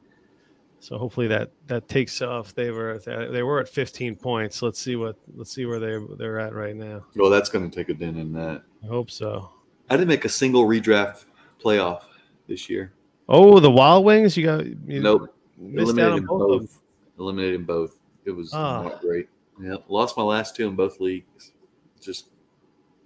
So 0.80 0.98
hopefully 0.98 1.28
that 1.28 1.50
that 1.68 1.88
takes 1.88 2.20
off. 2.20 2.54
They 2.54 2.70
were 2.70 2.98
they 3.06 3.42
were 3.42 3.60
at 3.60 3.68
15 3.68 4.16
points. 4.16 4.60
Let's 4.62 4.80
see 4.80 4.96
what 4.96 5.16
let's 5.36 5.52
see 5.54 5.64
where 5.64 5.78
they 5.78 5.96
they're 6.18 6.38
at 6.40 6.54
right 6.54 6.74
now. 6.76 7.04
Well, 7.16 7.30
that's 7.30 7.48
going 7.48 7.70
to 7.70 7.74
take 7.74 7.88
a 7.88 7.94
dent 7.94 8.18
in 8.18 8.32
that. 8.34 8.62
I 8.82 8.86
hope 8.88 9.10
so. 9.10 9.50
I 9.88 9.96
didn't 9.96 10.08
make 10.08 10.24
a 10.24 10.28
single 10.28 10.66
redraft 10.66 11.24
playoff 11.62 12.02
this 12.48 12.68
year. 12.68 12.92
Oh, 13.28 13.60
the 13.60 13.70
Wild 13.70 14.04
Wings, 14.04 14.36
you 14.36 14.44
got 14.44 14.66
you 14.66 15.00
Nope. 15.00 15.34
eliminated 15.58 16.26
both. 16.26 16.60
both. 16.62 16.80
Eliminated 17.18 17.60
them 17.60 17.64
both. 17.64 17.98
It 18.26 18.32
was 18.32 18.52
Ah. 18.52 18.82
not 18.82 19.00
great. 19.00 19.28
Yeah, 19.62 19.76
lost 19.88 20.16
my 20.18 20.22
last 20.24 20.56
two 20.56 20.66
in 20.68 20.74
both 20.74 21.00
leagues. 21.00 21.52
Just 22.00 22.26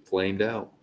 flamed 0.03 0.41
out. 0.41 0.73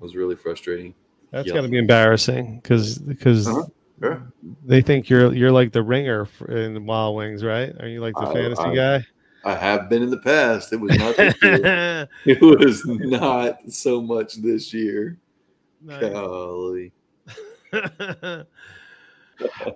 It 0.00 0.02
was 0.02 0.16
really 0.16 0.36
frustrating. 0.36 0.94
That's 1.30 1.46
Yeah. 1.48 1.54
got 1.54 1.62
to 1.62 1.68
be 1.68 1.76
embarrassing 1.78 2.60
because 2.62 2.98
because 2.98 3.46
Uh-huh. 3.46 3.66
Sure. 4.02 4.22
they 4.64 4.80
think 4.80 5.10
you're 5.10 5.30
you're 5.34 5.52
like 5.52 5.72
the 5.72 5.82
ringer 5.82 6.26
in 6.48 6.72
the 6.74 6.80
Wild 6.80 7.16
Wings, 7.16 7.44
right? 7.44 7.74
Are 7.80 7.86
you 7.86 8.00
like 8.00 8.14
the 8.14 8.22
I- 8.22 8.32
fantasy 8.32 8.62
I- 8.62 8.74
guy? 8.74 9.04
I 9.44 9.54
have 9.54 9.88
been 9.88 10.02
in 10.02 10.10
the 10.10 10.18
past. 10.18 10.70
It 10.72 10.76
was 10.80 10.96
not. 10.98 11.14
It 12.26 12.40
was 12.42 12.84
not 12.86 13.70
so 13.70 14.02
much 14.02 14.34
this 14.36 14.72
year. 14.74 15.16
Nice. 15.82 16.00
Golly. 16.12 16.92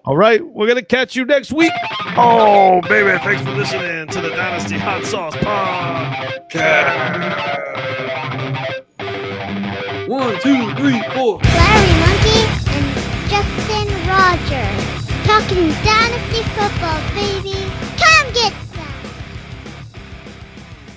All 0.04 0.14
right, 0.16 0.46
we're 0.46 0.66
gonna 0.68 0.82
catch 0.82 1.16
you 1.16 1.24
next 1.24 1.50
week. 1.52 1.72
Oh, 2.16 2.82
baby, 2.82 3.16
thanks 3.24 3.40
for 3.42 3.52
listening 3.52 4.06
to 4.08 4.20
the 4.20 4.28
Dynasty 4.30 4.76
Hot 4.76 5.02
Sauce 5.04 5.34
Podcast. 6.50 7.90
One, 10.06 10.38
two, 10.40 10.74
three, 10.74 11.00
four. 11.14 11.38
Larry 11.38 11.94
Monkey 12.00 12.44
and 12.74 13.30
Justin 13.30 13.88
Rogers. 14.06 14.84
Talking 15.24 15.70
Dynasty 15.82 16.42
Football, 16.52 17.00
baby. 17.14 17.83